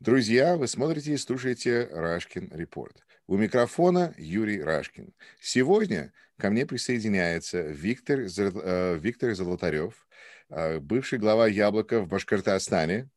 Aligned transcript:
Друзья, 0.00 0.56
вы 0.56 0.66
смотрите 0.66 1.12
и 1.12 1.18
слушаете 1.18 1.84
Рашкин 1.92 2.48
Репорт. 2.54 3.04
У 3.26 3.36
микрофона 3.36 4.14
Юрий 4.16 4.62
Рашкин. 4.62 5.12
Сегодня 5.42 6.14
ко 6.38 6.48
мне 6.48 6.64
присоединяется 6.64 7.60
Виктор, 7.60 8.20
э, 8.20 8.96
Виктор 8.98 9.34
Золотарев, 9.34 10.08
э, 10.48 10.78
бывший 10.78 11.18
глава 11.18 11.48
«Яблока» 11.48 12.00
в 12.00 12.08
Башкортостане. 12.08 13.10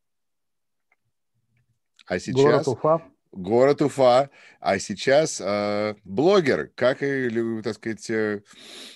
А 2.06 2.20
сейчас... 2.20 2.36
Город 2.36 2.68
Уфа 2.68 3.13
город 3.34 3.82
Уфа, 3.82 4.30
а 4.60 4.80
сейчас 4.80 5.42
э, 5.44 5.96
блогер, 6.04 6.72
как 6.76 7.02
и, 7.02 7.62
так 7.64 7.76
сказать, 7.76 8.10
э, 8.10 8.42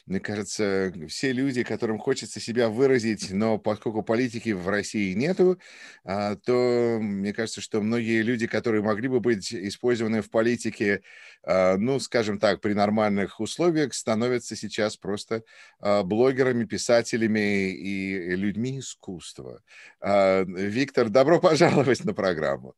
мне 0.06 0.20
кажется, 0.20 0.94
все 1.10 1.34
люди, 1.34 1.64
которым 1.64 1.98
хочется 1.98 2.39
себя 2.39 2.70
выразить, 2.70 3.32
но 3.32 3.58
поскольку 3.58 4.04
политики 4.04 4.52
в 4.52 4.70
России 4.70 5.14
нету, 5.14 5.60
э, 6.06 6.36
то 6.46 7.00
мне 7.02 7.34
кажется, 7.34 7.62
что 7.62 7.82
многие 7.82 8.21
люди, 8.21 8.48
которые 8.48 8.84
могли 8.84 9.08
бы 9.08 9.20
быть 9.20 9.54
использованы 9.54 10.21
в 10.21 10.30
политике, 10.30 11.02
э, 11.44 11.75
ну, 11.78 12.00
скажем 12.00 12.39
так, 12.39 12.61
при 12.61 12.74
нормальных 12.74 13.39
условиях, 13.39 13.94
становятся 13.94 14.56
сейчас 14.56 14.97
просто 14.97 15.44
э, 15.82 16.04
блогерами, 16.04 16.66
писателями 16.66 17.72
и 17.72 18.36
людьми 18.36 18.80
искусства. 18.80 19.61
Э, 20.00 20.46
Виктор, 20.46 21.10
добро 21.10 21.39
пожаловать 21.39 22.06
на 22.06 22.14
программу. 22.14 22.75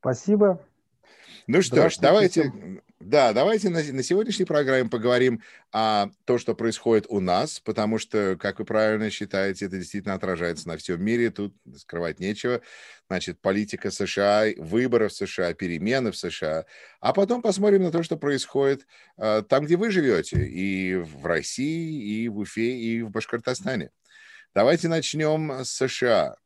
Спасибо. 0.00 0.60
Ну 1.46 1.62
что 1.62 1.90
ж, 1.90 1.98
давайте, 1.98 2.52
да, 3.00 3.32
давайте 3.32 3.70
на, 3.70 3.82
на 3.82 4.02
сегодняшней 4.02 4.44
программе 4.44 4.88
поговорим 4.88 5.42
о 5.72 6.08
том, 6.24 6.38
что 6.38 6.54
происходит 6.54 7.06
у 7.08 7.20
нас, 7.20 7.60
потому 7.60 7.98
что, 7.98 8.36
как 8.38 8.58
вы 8.60 8.64
правильно 8.64 9.10
считаете, 9.10 9.66
это 9.66 9.76
действительно 9.78 10.14
отражается 10.14 10.68
на 10.68 10.76
всем 10.76 11.02
мире, 11.02 11.30
тут 11.30 11.54
скрывать 11.76 12.20
нечего. 12.20 12.60
Значит, 13.08 13.40
политика 13.40 13.90
США, 13.90 14.46
выборы 14.58 15.08
в 15.08 15.12
США, 15.12 15.52
перемены 15.54 16.12
в 16.12 16.16
США. 16.16 16.64
А 17.00 17.12
потом 17.12 17.42
посмотрим 17.42 17.82
на 17.82 17.90
то, 17.90 18.02
что 18.02 18.16
происходит 18.16 18.86
э, 19.18 19.42
там, 19.48 19.64
где 19.64 19.76
вы 19.76 19.90
живете, 19.90 20.46
и 20.46 20.94
в 20.96 21.26
России, 21.26 22.22
и 22.22 22.28
в 22.28 22.38
Уфе, 22.38 22.76
и 22.76 23.02
в 23.02 23.10
Башкортостане. 23.10 23.90
Давайте 24.54 24.88
начнем 24.88 25.50
с 25.64 25.70
США. 25.70 26.36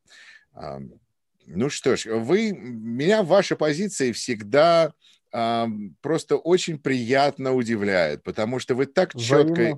Ну 1.47 1.71
что 1.71 1.97
ж, 1.97 2.07
вы, 2.07 2.53
меня 2.53 3.23
ваша 3.23 3.57
позиция 3.57 4.13
всегда 4.13 4.93
э, 5.33 5.67
просто 6.01 6.37
очень 6.37 6.79
приятно 6.79 7.55
удивляет, 7.55 8.23
потому 8.23 8.59
что 8.59 8.75
вы 8.75 8.87
так 8.87 9.15
четко 9.15 9.77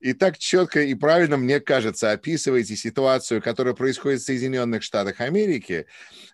и 0.00 0.12
так 0.12 0.38
четко 0.38 0.82
и 0.82 0.94
правильно, 0.94 1.36
мне 1.36 1.60
кажется, 1.60 2.10
описываете 2.10 2.76
ситуацию, 2.76 3.42
которая 3.42 3.74
происходит 3.74 4.20
в 4.20 4.24
Соединенных 4.24 4.82
Штатах 4.82 5.20
Америки, 5.20 5.86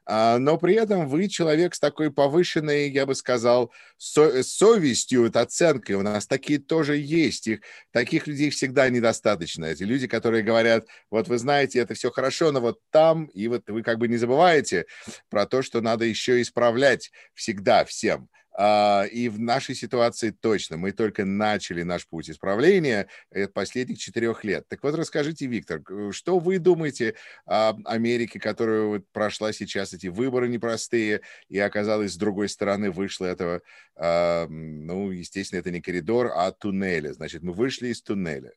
а, 0.05 0.39
но 0.39 0.59
при 0.59 0.75
этом 0.75 1.09
вы 1.09 1.29
человек 1.29 1.75
с 1.75 1.81
такой 1.81 2.13
повышенной, 2.13 2.91
я 2.91 3.07
бы 3.07 3.15
сказал, 3.15 3.73
со 3.99 4.43
совестью, 4.43 5.23
вот 5.23 5.37
оценкой. 5.37 5.95
У 5.95 6.03
нас 6.03 6.27
такие 6.27 6.59
тоже 6.59 6.97
есть. 6.97 7.47
Их, 7.47 7.61
таких 7.93 8.27
людей 8.27 8.51
всегда 8.51 8.89
недостаточно. 8.89 9.67
Эти 9.67 9.85
люди, 9.85 10.09
которые 10.09 10.43
говорят, 10.43 10.87
вот 11.11 11.29
вы 11.29 11.39
знаете, 11.39 11.79
это 11.79 11.95
все 11.95 12.11
хорошо, 12.11 12.51
но 12.51 12.61
вот 12.61 12.81
там, 12.91 13.27
и 13.27 13.47
вот 13.47 13.69
вы 13.69 13.83
как 13.83 13.99
бы 13.99 14.09
не 14.09 14.17
забываете 14.17 14.87
про 15.31 15.47
то, 15.47 15.63
что 15.63 15.81
надо 15.81 16.05
еще 16.05 16.43
исправлять 16.43 17.13
всегда 17.35 17.85
всем. 17.85 18.29
А, 18.55 19.05
и 19.05 19.29
в 19.29 19.39
нашей 19.41 19.75
ситуации 19.75 20.31
точно. 20.31 20.77
Мы 20.77 20.93
только 20.93 21.25
начали 21.25 21.83
наш 21.83 22.07
путь 22.07 22.31
исправления 22.31 23.09
последних 23.55 23.99
четырех 23.99 24.45
лет. 24.45 24.67
Так 24.69 24.83
вот, 24.83 24.95
расскажите, 24.95 25.47
Виктор, 25.47 25.83
что 26.11 26.39
вы 26.39 26.59
думаете 26.59 27.15
о 27.47 27.75
Америке, 27.85 28.39
которая 28.39 29.03
прошла 29.13 29.53
сейчас 29.53 29.95
эти 29.95 30.09
выборы 30.09 30.49
непростые 30.49 31.23
и 31.49 31.59
оказалась 31.59 32.13
с 32.13 32.17
другой 32.17 32.49
стороны, 32.49 32.91
вышла 32.91 33.27
этого, 33.27 33.63
а, 33.97 34.47
ну, 34.49 35.11
естественно, 35.11 35.61
это 35.61 35.71
не 35.71 35.81
коридор, 35.81 36.31
а 36.35 36.51
туннеля. 36.53 37.13
Значит, 37.13 37.43
мы 37.43 37.53
вышли 37.53 37.89
из 37.89 38.03
туннеля. 38.03 38.53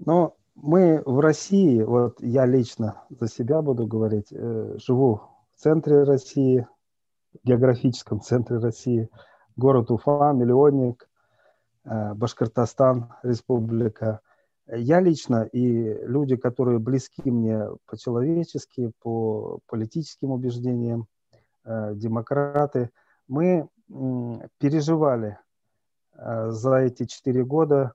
Ну, 0.00 0.36
мы 0.54 1.02
в 1.04 1.20
России, 1.20 1.82
вот 1.82 2.20
я 2.20 2.46
лично 2.46 3.02
за 3.08 3.28
себя 3.28 3.62
буду 3.62 3.86
говорить, 3.86 4.28
э, 4.30 4.76
живу 4.78 5.22
в 5.56 5.60
центре 5.60 6.02
России, 6.02 6.66
географическом 7.42 8.20
центре 8.20 8.58
России, 8.58 9.08
город 9.56 9.90
Уфа, 9.90 10.32
миллионник, 10.32 11.08
э, 11.84 12.14
Башкортостан, 12.14 13.14
республика. 13.22 14.20
Я 14.66 15.00
лично 15.00 15.44
и 15.44 15.94
люди, 16.06 16.36
которые 16.36 16.78
близки 16.78 17.30
мне 17.30 17.68
по-человечески, 17.86 18.92
по 19.02 19.58
политическим 19.66 20.30
убеждениям, 20.30 21.06
э, 21.64 21.94
демократы, 21.94 22.90
мы 23.28 23.68
переживали 24.58 25.38
э, 26.14 26.50
за 26.50 26.76
эти 26.76 27.04
четыре 27.04 27.44
года, 27.44 27.92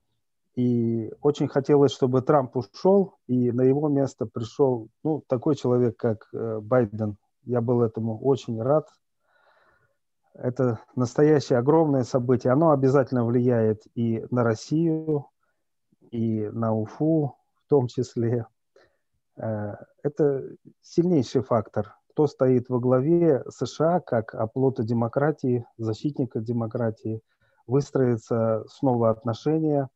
и 0.55 1.11
очень 1.21 1.47
хотелось, 1.47 1.91
чтобы 1.91 2.21
Трамп 2.21 2.57
ушел, 2.57 3.15
и 3.27 3.51
на 3.51 3.61
его 3.61 3.87
место 3.87 4.25
пришел 4.25 4.89
ну, 5.03 5.23
такой 5.27 5.55
человек, 5.55 5.95
как 5.95 6.27
Байден. 6.33 7.17
Я 7.45 7.61
был 7.61 7.81
этому 7.81 8.19
очень 8.19 8.61
рад, 8.61 8.85
это 10.33 10.79
настоящее 10.95 11.59
огромное 11.59 12.03
событие. 12.03 12.53
Оно 12.53 12.71
обязательно 12.71 13.25
влияет 13.25 13.83
и 13.95 14.25
на 14.31 14.43
Россию, 14.43 15.27
и 16.11 16.47
на 16.47 16.73
Уфу 16.73 17.35
в 17.65 17.69
том 17.69 17.87
числе. 17.87 18.45
Э, 19.37 19.75
это 20.03 20.43
сильнейший 20.81 21.41
фактор. 21.41 21.95
Кто 22.11 22.27
стоит 22.27 22.69
во 22.69 22.79
главе 22.79 23.43
США 23.49 23.99
как 23.99 24.33
оплота 24.33 24.83
демократии, 24.83 25.65
защитника 25.77 26.39
демократии, 26.39 27.21
выстроятся 27.67 28.65
снова 28.67 29.09
отношения 29.09 29.89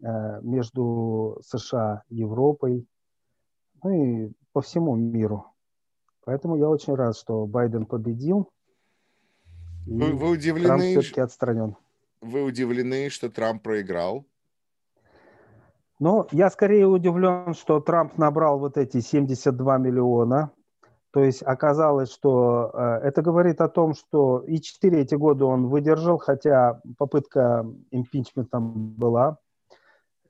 э, 0.00 0.40
между 0.42 1.38
США 1.44 2.02
и 2.08 2.16
Европой, 2.16 2.86
ну 3.82 3.90
и 3.90 4.32
по 4.52 4.60
всему 4.60 4.96
миру. 4.96 5.44
Поэтому 6.24 6.56
я 6.56 6.68
очень 6.68 6.94
рад, 6.94 7.16
что 7.16 7.46
Байден 7.46 7.86
победил. 7.86 8.50
Вы, 9.88 10.12
вы 10.12 10.30
удивлены? 10.30 10.66
Трамп 10.66 10.82
все-таки 10.82 11.20
отстранен. 11.20 11.76
Вы 12.20 12.42
удивлены, 12.44 13.08
что 13.08 13.30
Трамп 13.30 13.62
проиграл? 13.62 14.26
Ну, 15.98 16.26
я 16.30 16.50
скорее 16.50 16.86
удивлен, 16.86 17.54
что 17.54 17.80
Трамп 17.80 18.18
набрал 18.18 18.58
вот 18.58 18.76
эти 18.76 19.00
72 19.00 19.78
миллиона. 19.78 20.52
То 21.10 21.24
есть 21.24 21.42
оказалось, 21.42 22.12
что 22.12 22.70
э, 22.74 23.00
это 23.04 23.22
говорит 23.22 23.62
о 23.62 23.68
том, 23.68 23.94
что 23.94 24.40
и 24.40 24.60
4 24.60 25.00
эти 25.00 25.14
года 25.14 25.46
он 25.46 25.68
выдержал, 25.68 26.18
хотя 26.18 26.80
попытка 26.98 27.66
импичментом 27.90 28.90
была. 28.92 29.38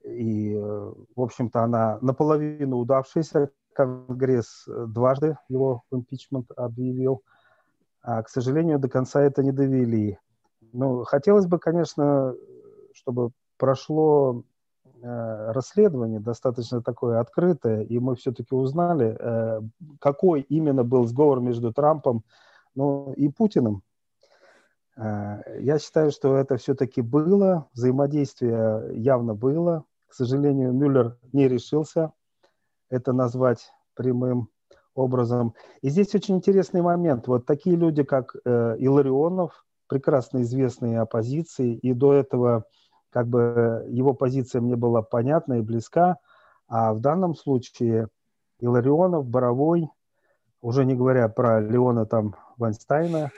И, 0.05 0.55
в 0.55 1.21
общем-то, 1.21 1.65
она 1.65 1.99
наполовину 2.01 2.79
удавшаяся. 2.79 3.51
Конгресс 3.75 4.67
дважды 4.67 5.37
его 5.49 5.83
импичмент 5.93 6.51
объявил. 6.57 7.23
А, 8.03 8.23
к 8.23 8.29
сожалению, 8.29 8.79
до 8.79 8.89
конца 8.89 9.23
это 9.23 9.43
не 9.43 9.53
довели. 9.53 10.19
Ну, 10.73 11.05
хотелось 11.05 11.47
бы, 11.47 11.59
конечно, 11.59 12.35
чтобы 12.95 13.31
прошло 13.57 14.43
э, 15.03 15.53
расследование 15.53 16.21
достаточно 16.21 16.83
такое 16.83 17.21
открытое, 17.21 17.83
и 17.83 17.99
мы 17.99 18.17
все-таки 18.17 18.55
узнали, 18.55 19.17
э, 19.19 19.61
какой 20.01 20.43
именно 20.43 20.85
был 20.85 21.07
сговор 21.07 21.41
между 21.41 21.73
Трампом 21.73 22.25
ну, 22.75 23.13
и 23.15 23.29
Путиным. 23.29 23.83
Э, 24.97 25.43
я 25.61 25.79
считаю, 25.79 26.11
что 26.11 26.37
это 26.37 26.57
все-таки 26.57 27.03
было, 27.03 27.69
взаимодействие 27.73 28.93
явно 28.95 29.35
было. 29.35 29.85
К 30.09 30.15
сожалению, 30.15 30.73
Мюллер 30.73 31.19
не 31.33 31.49
решился 31.49 32.13
это 32.91 33.13
назвать 33.13 33.71
прямым 33.95 34.49
образом. 34.99 35.55
И 35.81 35.89
здесь 35.89 36.15
очень 36.15 36.37
интересный 36.37 36.83
момент. 36.83 37.29
Вот 37.29 37.47
такие 37.47 37.77
люди, 37.77 38.03
как 38.03 38.35
э, 38.45 38.77
Иларионов, 38.79 39.65
прекрасно 39.87 40.43
известные 40.43 41.01
оппозиции, 41.01 41.75
и 41.75 41.93
до 41.95 42.13
этого 42.13 42.65
как 43.11 43.27
бы 43.29 43.87
его 43.89 44.13
позиция 44.13 44.61
мне 44.61 44.77
была 44.77 45.03
понятна 45.03 45.55
и 45.55 45.63
близка, 45.63 46.19
а 46.69 46.93
в 46.93 47.01
данном 47.01 47.35
случае 47.35 48.09
Иларионов, 48.61 49.27
Боровой, 49.27 49.89
уже 50.61 50.85
не 50.85 50.95
говоря 50.95 51.29
про 51.29 51.61
Леона 51.61 52.05
там 52.05 52.35
Вайнстайна, 52.59 53.31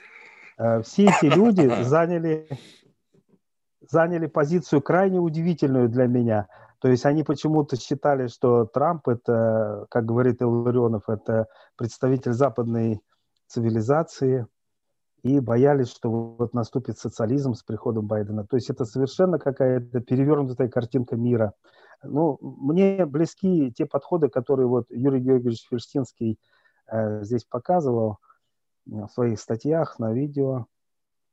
э, 0.59 0.83
все 0.83 1.05
эти 1.05 1.27
люди 1.27 1.71
заняли, 1.85 2.49
заняли 3.89 4.27
позицию 4.27 4.83
крайне 4.83 5.21
удивительную 5.21 5.89
для 5.89 6.07
меня– 6.07 6.49
то 6.81 6.89
есть 6.89 7.07
они 7.07 7.23
почему-то 7.23 7.77
считали, 7.77 8.27
что 8.27 8.65
Трамп 8.65 9.09
это, 9.09 9.87
как 9.91 10.07
говорит 10.07 10.43
Илларионов, 10.43 11.09
это 11.09 11.47
представитель 11.77 12.33
западной 12.33 13.01
цивилизации, 13.47 14.47
и 15.23 15.39
боялись, 15.39 15.91
что 15.91 16.11
вот 16.11 16.55
наступит 16.55 16.99
социализм 16.99 17.53
с 17.53 17.63
приходом 17.63 18.07
Байдена. 18.07 18.47
То 18.47 18.57
есть 18.57 18.71
это 18.71 18.87
совершенно 18.87 19.39
какая-то 19.39 20.01
перевернутая 20.01 20.69
картинка 20.69 21.17
мира. 21.17 21.53
Ну, 22.03 22.39
мне 22.41 23.05
близки 23.05 23.71
те 23.73 23.85
подходы, 23.85 24.31
которые 24.31 24.67
вот 24.67 24.87
Юрий 24.89 25.21
Георгиевич 25.21 25.67
Ферстинский 25.69 26.39
здесь 26.91 27.45
показывал 27.45 28.17
в 28.87 29.09
своих 29.09 29.39
статьях, 29.39 29.99
на 29.99 30.13
видео. 30.13 30.65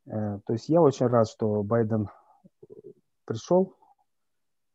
То 0.05 0.41
есть 0.49 0.67
я 0.67 0.81
очень 0.81 1.07
рад, 1.07 1.29
что 1.29 1.63
Байден 1.63 2.09
пришел 3.23 3.73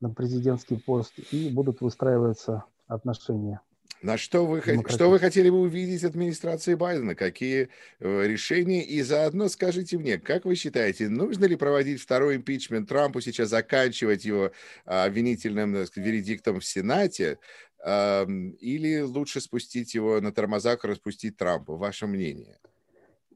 на 0.02 0.10
президентский 0.10 0.76
пост 0.76 1.14
и 1.30 1.48
будут 1.48 1.80
выстраиваться 1.80 2.64
отношения. 2.88 3.60
На 4.02 4.16
что 4.16 4.44
вы, 4.44 4.60
что 4.88 5.08
вы 5.08 5.20
хотели 5.20 5.48
бы 5.48 5.60
увидеть 5.60 6.02
администрации 6.02 6.74
Байдена? 6.74 7.14
Какие 7.14 7.68
э, 8.00 8.26
решения? 8.26 8.82
И 8.82 9.00
заодно 9.00 9.48
скажите 9.48 9.96
мне, 9.96 10.18
как 10.18 10.44
вы 10.44 10.56
считаете, 10.56 11.08
нужно 11.08 11.44
ли 11.44 11.54
проводить 11.54 12.00
второй 12.02 12.36
импичмент 12.36 12.88
Трампу, 12.88 13.20
сейчас 13.20 13.50
заканчивать 13.50 14.24
его 14.24 14.50
а, 14.86 15.04
обвинительным 15.04 15.86
сказать, 15.86 15.96
вердиктом 15.96 16.58
в 16.58 16.64
Сенате, 16.64 17.38
или 17.84 19.00
лучше 19.00 19.40
спустить 19.40 19.94
его 19.94 20.20
на 20.20 20.32
тормозах, 20.32 20.84
распустить 20.84 21.36
Трампа? 21.36 21.76
Ваше 21.76 22.06
мнение? 22.06 22.58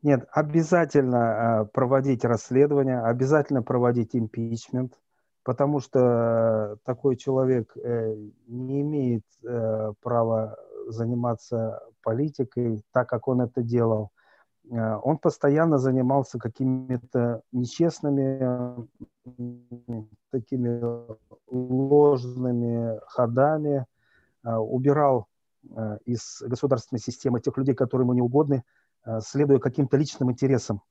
Нет, 0.03 0.27
обязательно 0.33 1.61
а, 1.61 1.65
проводить 1.65 2.25
расследование, 2.25 3.01
обязательно 3.01 3.63
проводить 3.63 4.15
импичмент 4.15 4.95
потому 5.47 5.79
что 5.79 6.77
такой 6.83 7.15
человек 7.17 7.73
э, 7.77 8.17
не 8.49 8.81
имеет 8.81 9.23
э, 9.45 9.93
права 10.03 10.57
заниматься 10.89 11.81
политикой 12.03 12.83
так, 12.91 13.09
как 13.09 13.29
он 13.29 13.43
это 13.43 13.63
делал. 13.63 14.11
Э, 14.69 14.97
он 15.05 15.19
постоянно 15.19 15.79
занимался 15.79 16.41
какими-то 16.41 17.43
нечестными, 17.53 18.89
такими 20.33 20.83
ложными 21.47 22.99
ходами, 23.07 23.87
убирал 24.43 25.29
из 26.05 26.43
государственной 26.43 26.99
системы 26.99 27.41
тех 27.41 27.57
людей, 27.57 27.77
которые 27.77 28.05
ему 28.05 28.15
не 28.15 28.23
угодны, 28.23 28.65
следуя 29.21 29.61
каким-то 29.61 29.97
личным 29.97 30.33
интересам. 30.33 30.83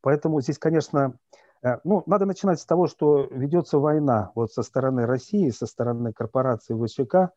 Поэтому 0.00 0.40
здесь, 0.40 0.58
конечно, 0.58 1.18
Э, 1.34 1.43
ну, 1.84 2.02
надо 2.06 2.26
начинать 2.26 2.60
с 2.60 2.66
того, 2.66 2.86
что 2.86 3.26
ведется 3.30 3.78
война 3.78 4.32
вот 4.34 4.52
со 4.52 4.62
стороны 4.62 5.06
России, 5.06 5.48
со 5.48 5.66
стороны 5.66 6.12
корпорации 6.12 6.74
ВЧК, 6.74 7.30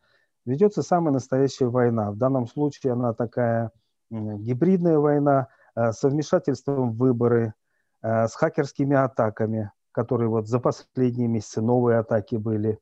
ведется 0.45 0.83
самая 0.83 1.13
настоящая 1.13 1.67
война. 1.67 2.11
В 2.11 2.17
данном 2.17 2.47
случае 2.47 2.93
она 2.93 3.13
такая 3.13 3.71
гибридная 4.09 4.99
война 4.99 5.47
э, 5.75 5.91
с 5.91 6.03
вмешательством 6.03 6.91
в 6.91 6.97
выборы, 6.97 7.53
э, 8.01 8.27
с 8.27 8.35
хакерскими 8.35 8.95
атаками, 8.97 9.71
которые 9.91 10.29
вот 10.29 10.47
за 10.47 10.59
последние 10.59 11.27
месяцы 11.27 11.61
новые 11.61 11.99
атаки 11.99 12.35
были, 12.35 12.79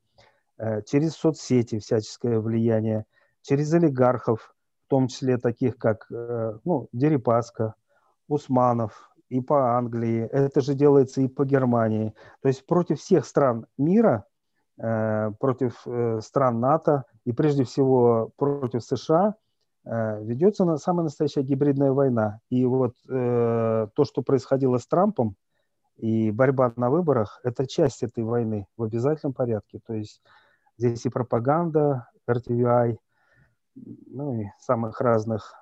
через 0.86 1.16
соцсети 1.16 1.80
всяческое 1.80 2.40
влияние, 2.40 3.06
через 3.42 3.74
олигархов, 3.74 4.56
в 4.86 4.90
том 4.90 5.10
числе 5.10 5.38
таких 5.38 5.78
как 5.78 6.08
ну, 6.10 6.88
Дерипаска, 6.94 7.76
Усманов, 8.30 9.15
и 9.30 9.42
по 9.42 9.78
Англии, 9.78 10.28
это 10.32 10.62
же 10.62 10.76
делается 10.76 11.22
и 11.22 11.28
по 11.28 11.46
Германии. 11.46 12.14
То 12.42 12.48
есть 12.48 12.66
против 12.66 13.00
всех 13.00 13.26
стран 13.26 13.66
мира, 13.78 14.26
э, 14.78 15.32
против 15.40 15.82
э, 15.86 16.20
стран 16.22 16.60
НАТО 16.60 17.06
и 17.26 17.32
прежде 17.32 17.64
всего 17.64 18.32
против 18.38 18.84
США 18.84 19.36
э, 19.84 20.24
ведется 20.24 20.66
на, 20.66 20.78
самая 20.78 21.06
настоящая 21.06 21.44
гибридная 21.44 21.92
война. 21.92 22.40
И 22.50 22.66
вот 22.66 22.96
то, 23.08 24.04
что 24.04 24.22
происходило 24.22 24.78
с 24.78 24.88
Трампом 24.88 25.36
и 25.98 26.32
борьба 26.32 26.74
на 26.76 26.90
выборах, 26.90 27.40
это 27.44 27.66
часть 27.68 28.04
этой 28.04 28.24
войны 28.24 28.68
в 28.78 28.84
обязательном 28.84 29.34
порядке. 29.34 29.80
То 29.86 29.94
есть 29.94 30.22
здесь 30.78 31.06
и 31.06 31.10
пропаганда, 31.10 32.10
RTVI, 32.30 32.98
ну 33.76 34.42
и 34.42 34.46
самых 34.60 35.02
разных 35.02 35.54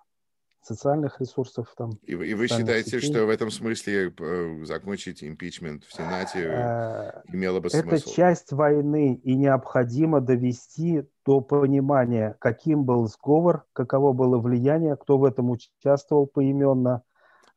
социальных 0.66 1.20
ресурсов. 1.20 1.74
Там, 1.78 1.92
и, 2.04 2.14
и 2.14 2.34
вы 2.34 2.48
считаете, 2.48 3.00
сетей. 3.00 3.12
что 3.12 3.26
в 3.26 3.30
этом 3.30 3.52
смысле 3.52 4.14
э, 4.18 4.66
закончить 4.66 5.24
импичмент 5.24 5.84
в 5.86 5.94
Сенате 5.94 6.40
э, 6.46 7.22
имело 7.32 7.60
бы 7.60 7.70
смысл? 7.70 8.10
Это 8.10 8.16
часть 8.16 8.52
войны, 8.52 9.20
и 9.24 9.36
необходимо 9.36 10.22
довести 10.22 11.04
до 11.26 11.42
понимания, 11.42 12.36
каким 12.40 12.84
был 12.84 13.08
сговор, 13.08 13.66
каково 13.74 14.14
было 14.14 14.38
влияние, 14.38 14.96
кто 14.96 15.18
в 15.18 15.26
этом 15.26 15.52
участвовал 15.52 16.28
поименно. 16.28 17.04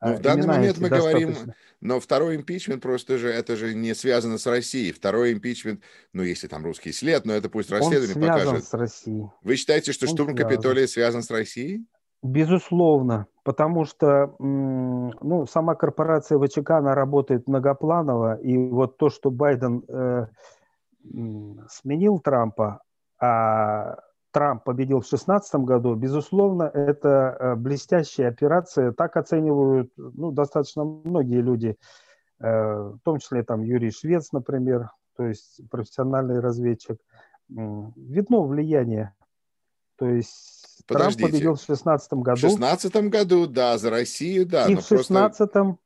Ну, 0.02 0.14
в 0.14 0.20
данный 0.20 0.46
момент 0.46 0.78
мы 0.78 0.90
достаточно. 0.90 1.20
говорим, 1.20 1.54
но 1.80 2.00
второй 2.00 2.36
импичмент 2.36 2.82
просто 2.82 3.16
же, 3.16 3.28
это 3.28 3.56
же 3.56 3.74
не 3.74 3.94
связано 3.94 4.36
с 4.36 4.46
Россией. 4.46 4.92
Второй 4.92 5.32
импичмент, 5.32 5.82
ну, 6.12 6.22
если 6.22 6.48
там 6.48 6.64
русский 6.64 6.92
след, 6.92 7.24
но 7.24 7.32
это 7.32 7.48
пусть 7.48 7.70
расследование 7.70 8.30
Он 8.30 8.38
связан 8.38 8.62
с 8.62 8.74
Россией. 8.74 9.26
Вы 9.42 9.56
считаете, 9.56 9.92
что 9.92 10.06
Он 10.06 10.14
штурм 10.14 10.36
связан. 10.36 10.50
Капитолия 10.50 10.86
связан 10.86 11.22
с 11.22 11.30
Россией? 11.30 11.86
Безусловно, 12.22 13.26
потому 13.44 13.84
что 13.84 14.34
ну, 14.38 15.46
сама 15.46 15.74
корпорация 15.74 16.38
ВЧК, 16.38 16.78
она 16.78 16.94
работает 16.94 17.46
многопланово, 17.46 18.36
и 18.36 18.56
вот 18.56 18.96
то, 18.96 19.10
что 19.10 19.30
Байден 19.30 19.84
э, 19.86 20.26
сменил 21.68 22.18
Трампа, 22.18 22.82
а 23.20 23.96
Трамп 24.32 24.64
победил 24.64 24.98
в 24.98 25.08
2016 25.08 25.54
году, 25.56 25.94
безусловно, 25.94 26.64
это 26.64 27.36
э, 27.38 27.54
блестящая 27.54 28.28
операция, 28.28 28.92
так 28.92 29.16
оценивают 29.16 29.92
ну, 29.96 30.32
достаточно 30.32 30.84
многие 30.84 31.40
люди, 31.40 31.76
э, 32.40 32.46
в 32.48 32.98
том 33.04 33.18
числе 33.18 33.44
там 33.44 33.62
Юрий 33.62 33.90
Швец, 33.90 34.32
например, 34.32 34.90
то 35.16 35.24
есть 35.24 35.60
профессиональный 35.70 36.40
разведчик. 36.40 36.98
Видно 37.48 38.42
влияние, 38.42 39.14
то 39.96 40.08
есть 40.08 40.82
Подождите. 40.86 41.18
Трамп 41.18 41.32
победил 41.32 41.54
в 41.54 41.62
16 41.62 42.12
году. 42.12 42.36
В 42.36 42.40
16 42.40 42.96
году, 43.08 43.46
да, 43.46 43.76
за 43.78 43.90
Россию, 43.90 44.46
да. 44.46 44.66
И 44.66 44.74
в 44.74 44.82
16 44.82 45.38
просто... 45.38 45.78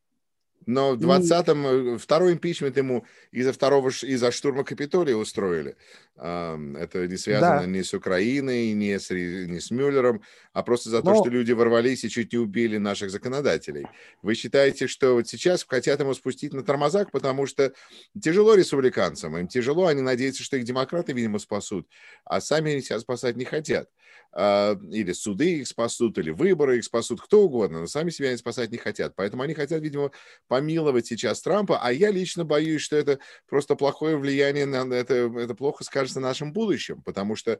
Но 0.66 0.92
в 0.92 0.98
20-м 0.98 1.94
и... 1.94 1.98
второй 1.98 2.34
импичмент 2.34 2.76
ему 2.76 3.04
из-за 3.32 3.52
второго 3.52 3.88
из-за 3.88 4.30
штурма 4.30 4.62
Капитолия 4.62 5.16
устроили. 5.16 5.76
Это 6.16 7.08
не 7.08 7.16
связано 7.16 7.60
да. 7.60 7.66
ни 7.66 7.80
с 7.80 7.94
Украиной, 7.94 8.72
ни 8.72 8.94
с, 8.94 9.10
ни 9.10 9.58
с 9.58 9.70
Мюллером, 9.70 10.22
а 10.52 10.62
просто 10.62 10.90
за 10.90 11.02
Но... 11.02 11.14
то, 11.14 11.22
что 11.22 11.30
люди 11.30 11.52
ворвались 11.52 12.04
и 12.04 12.10
чуть 12.10 12.32
не 12.32 12.38
убили 12.38 12.76
наших 12.76 13.10
законодателей. 13.10 13.86
Вы 14.22 14.34
считаете, 14.34 14.86
что 14.86 15.14
вот 15.14 15.28
сейчас 15.28 15.64
хотят 15.66 15.98
ему 16.00 16.12
спустить 16.12 16.52
на 16.52 16.62
тормозах, 16.62 17.10
потому 17.10 17.46
что 17.46 17.72
тяжело 18.20 18.54
республиканцам, 18.54 19.38
им 19.38 19.48
тяжело, 19.48 19.86
они 19.86 20.02
надеются, 20.02 20.42
что 20.42 20.58
их 20.58 20.64
демократы, 20.64 21.14
видимо, 21.14 21.38
спасут, 21.38 21.88
а 22.24 22.40
сами 22.42 22.80
себя 22.80 23.00
спасать 23.00 23.36
не 23.36 23.46
хотят. 23.46 23.88
А, 24.32 24.78
или 24.90 25.12
суды 25.12 25.58
их 25.58 25.66
спасут, 25.66 26.16
или 26.18 26.30
выборы 26.30 26.78
их 26.78 26.84
спасут, 26.84 27.20
кто 27.20 27.42
угодно, 27.42 27.80
но 27.80 27.86
сами 27.86 28.10
себя 28.10 28.28
они 28.28 28.36
спасать 28.36 28.70
не 28.70 28.78
хотят. 28.78 29.14
Поэтому 29.16 29.42
они 29.42 29.54
хотят, 29.54 29.82
видимо, 29.82 30.12
помиловать 30.46 31.06
сейчас 31.06 31.42
Трампа, 31.42 31.80
а 31.82 31.92
я 31.92 32.10
лично 32.10 32.44
боюсь, 32.44 32.82
что 32.82 32.96
это 32.96 33.18
просто 33.48 33.74
плохое 33.74 34.16
влияние 34.16 34.66
на 34.66 34.94
это, 34.94 35.14
это 35.14 35.54
плохо 35.56 35.82
скажется 35.82 36.20
на 36.20 36.28
нашем 36.28 36.52
будущем, 36.52 37.02
потому 37.02 37.34
что 37.34 37.58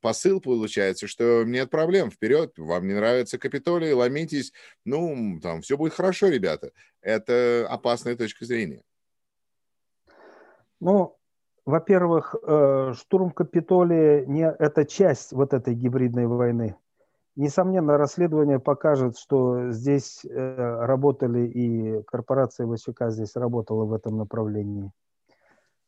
посыл 0.00 0.40
получается, 0.40 1.08
что 1.08 1.44
нет 1.44 1.70
проблем, 1.70 2.10
вперед, 2.10 2.52
вам 2.56 2.86
не 2.86 2.94
нравится 2.94 3.38
Капитолий, 3.38 3.92
ломитесь, 3.92 4.52
ну, 4.84 5.40
там, 5.42 5.62
все 5.62 5.76
будет 5.76 5.94
хорошо, 5.94 6.28
ребята. 6.28 6.72
Это 7.00 7.66
опасная 7.68 8.16
точка 8.16 8.44
зрения. 8.44 8.82
Ну, 10.80 11.19
во-первых, 11.70 12.34
э, 12.34 12.92
штурм 12.94 13.30
Капитолия 13.30 14.26
не 14.26 14.42
это 14.42 14.84
часть 14.84 15.32
вот 15.32 15.54
этой 15.54 15.74
гибридной 15.74 16.26
войны. 16.26 16.76
Несомненно, 17.36 17.96
расследование 17.96 18.58
покажет, 18.58 19.16
что 19.16 19.70
здесь 19.70 20.24
э, 20.24 20.84
работали 20.84 21.46
и 21.46 22.02
корпорация 22.02 22.66
ВЧК 22.66 23.10
здесь 23.10 23.36
работала 23.36 23.84
в 23.84 23.92
этом 23.92 24.18
направлении. 24.18 24.90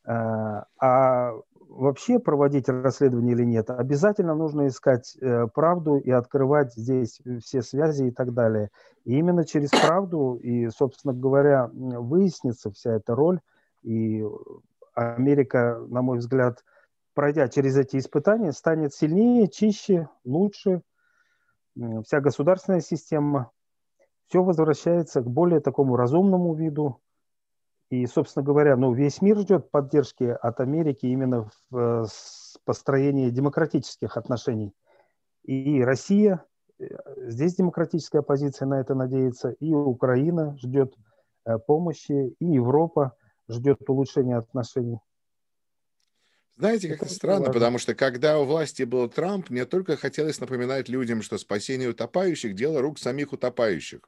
Э, 0.07 0.63
а 0.81 1.33
вообще 1.69 2.19
проводить 2.19 2.69
расследование 2.69 3.33
или 3.33 3.45
нет, 3.45 3.71
обязательно 3.71 4.35
нужно 4.35 4.69
искать 4.69 5.17
правду 5.55 5.97
и 5.97 6.11
открывать 6.11 6.75
здесь 6.75 7.21
все 7.43 7.63
связи 7.63 8.05
и 8.05 8.11
так 8.11 8.35
далее. 8.35 8.71
И 9.05 9.19
именно 9.19 9.45
через 9.45 9.71
правду 9.71 10.35
и, 10.35 10.69
собственно 10.69 11.15
говоря, 11.15 11.71
выяснится 11.73 12.71
вся 12.71 12.93
эта 12.93 13.15
роль 13.15 13.41
и 13.83 14.23
Америка, 14.95 15.79
на 15.89 16.03
мой 16.03 16.19
взгляд, 16.19 16.65
пройдя 17.15 17.49
через 17.49 17.77
эти 17.77 17.97
испытания, 17.97 18.53
станет 18.53 18.95
сильнее, 18.95 19.49
чище, 19.49 20.09
лучше. 20.25 20.83
Вся 22.05 22.21
государственная 22.21 22.81
система, 22.81 23.51
все 24.29 24.43
возвращается 24.43 25.23
к 25.23 25.27
более 25.27 25.61
такому 25.61 25.97
разумному 25.97 26.55
виду. 26.55 27.01
И, 27.91 28.07
собственно 28.07 28.45
говоря, 28.45 28.77
ну, 28.77 28.93
весь 28.93 29.21
мир 29.21 29.39
ждет 29.39 29.71
поддержки 29.71 30.25
от 30.25 30.61
Америки 30.61 31.07
именно 31.07 31.51
в 31.71 31.77
э, 31.77 32.05
построении 32.65 33.29
демократических 33.29 34.17
отношений. 34.17 34.73
И 35.43 35.83
Россия, 35.83 36.43
э, 36.79 36.87
здесь 37.29 37.57
демократическая 37.57 38.23
позиция 38.23 38.67
на 38.67 38.81
это 38.81 38.95
надеется, 38.95 39.51
и 39.51 39.75
Украина 39.75 40.57
ждет 40.57 40.95
э, 41.45 41.59
помощи, 41.59 42.35
и 42.39 42.47
Европа– 42.47 43.13
ждет 43.49 43.89
улучшения 43.89 44.37
отношений. 44.37 44.99
Знаете, 46.57 46.89
как 46.91 47.03
это 47.03 47.13
странно, 47.13 47.39
важно. 47.41 47.55
потому 47.55 47.79
что 47.79 47.95
когда 47.95 48.39
у 48.39 48.45
власти 48.45 48.83
был 48.83 49.09
Трамп, 49.09 49.51
мне 49.51 49.65
только 49.65 49.97
хотелось 49.97 50.39
напоминать 50.39 50.89
людям, 50.89 51.23
что 51.23 51.39
спасение 51.39 51.89
утопающих– 51.89 52.55
дело 52.57 52.81
рук 52.81 52.99
самих 52.99 53.33
утопающих. 53.33 54.01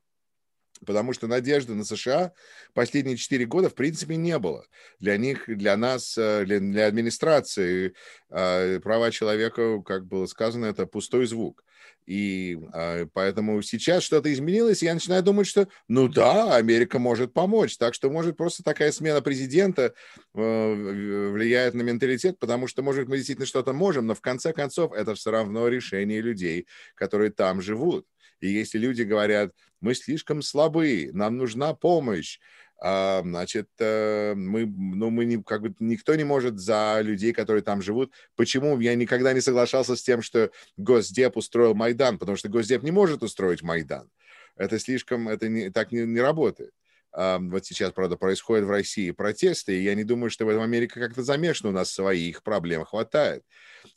Потому 0.85 1.13
что 1.13 1.27
надежды 1.27 1.75
на 1.75 1.85
США 1.85 2.33
последние 2.75 3.17
четыре 3.17 3.47
года 3.47 3.69
в 3.69 3.75
принципе 3.75 4.17
не 4.17 4.39
было. 4.39 4.67
Для 4.99 5.17
них, 5.17 5.45
для 5.47 5.77
нас, 5.77 6.19
э, 6.19 6.45
для, 6.45 6.59
для 6.59 6.87
администрации 6.87 7.95
э, 8.31 8.81
права 8.81 9.11
человека, 9.11 9.81
как 9.83 10.07
было 10.07 10.27
сказано, 10.27 10.67
это 10.67 10.87
пустой 10.87 11.27
звук. 11.27 11.65
И 12.07 12.59
э, 12.75 13.07
поэтому 13.13 13.63
сейчас 13.63 14.03
что-то 14.03 14.31
изменилось, 14.33 14.83
и 14.83 14.87
я 14.87 14.95
начинаю 14.95 15.23
думать, 15.23 15.47
что, 15.47 15.69
ну 15.89 16.09
да, 16.09 16.57
Америка 16.57 16.99
может 16.99 17.33
помочь. 17.33 17.79
Так 17.79 17.95
что, 17.95 18.11
может, 18.11 18.37
просто 18.37 18.63
такая 18.63 18.91
смена 18.93 19.23
президента 19.23 19.95
влияет 20.35 21.75
на 21.75 21.83
менталитет, 21.83 22.39
потому 22.39 22.67
что, 22.67 22.83
может, 22.83 23.09
мы 23.09 23.17
действительно 23.17 23.47
что-то 23.47 23.73
можем, 23.73 24.07
но 24.07 24.15
в 24.15 24.21
конце 24.21 24.53
концов 24.53 24.93
это 24.93 25.15
все 25.15 25.31
равно 25.31 25.69
решение 25.69 26.21
людей, 26.21 26.67
которые 26.95 27.31
там 27.31 27.63
живут. 27.63 28.07
И 28.45 28.53
если 28.53 28.79
люди 28.79 29.03
говорят, 29.03 29.53
мы 29.81 29.95
слишком 29.95 30.43
слабы, 30.43 31.11
нам 31.13 31.37
нужна 31.37 31.75
помощь, 31.75 32.39
а, 32.81 33.23
значит, 33.23 33.69
э, 33.79 34.35
мы, 34.35 34.67
ну, 34.67 35.11
мы 35.11 35.25
не, 35.25 35.43
как 35.43 35.63
бы 35.63 35.75
никто 35.79 36.15
не 36.15 36.25
может 36.25 36.59
за 36.59 37.01
людей, 37.03 37.33
которые 37.33 37.63
там 37.63 37.81
живут. 37.81 38.13
Почему 38.37 38.79
я 38.81 38.95
никогда 38.95 39.33
не 39.33 39.41
соглашался 39.41 39.97
с 39.97 40.03
тем, 40.03 40.21
что 40.21 40.51
Госдеп 40.77 41.37
устроил 41.37 41.75
Майдан? 41.75 42.19
Потому 42.19 42.37
что 42.37 42.49
Госдеп 42.49 42.83
не 42.83 42.91
может 42.91 43.23
устроить 43.23 43.63
Майдан. 43.63 44.11
Это 44.57 44.79
слишком, 44.79 45.29
это 45.29 45.49
не, 45.49 45.71
так 45.71 45.93
не, 45.93 46.01
не 46.01 46.21
работает. 46.21 46.73
Вот 47.17 47.65
сейчас, 47.65 47.93
правда, 47.93 48.17
происходят 48.17 48.67
в 48.67 48.71
России 48.71 49.13
протесты, 49.13 49.79
и 49.79 49.83
я 49.85 49.95
не 49.95 50.03
думаю, 50.03 50.31
что 50.31 50.45
в 50.45 50.49
этом 50.49 50.63
Америка 50.63 50.99
как-то 50.99 51.23
замешана, 51.23 51.71
у 51.71 51.73
нас 51.73 51.93
своих 51.93 52.43
проблем 52.43 52.85
хватает. 52.85 53.45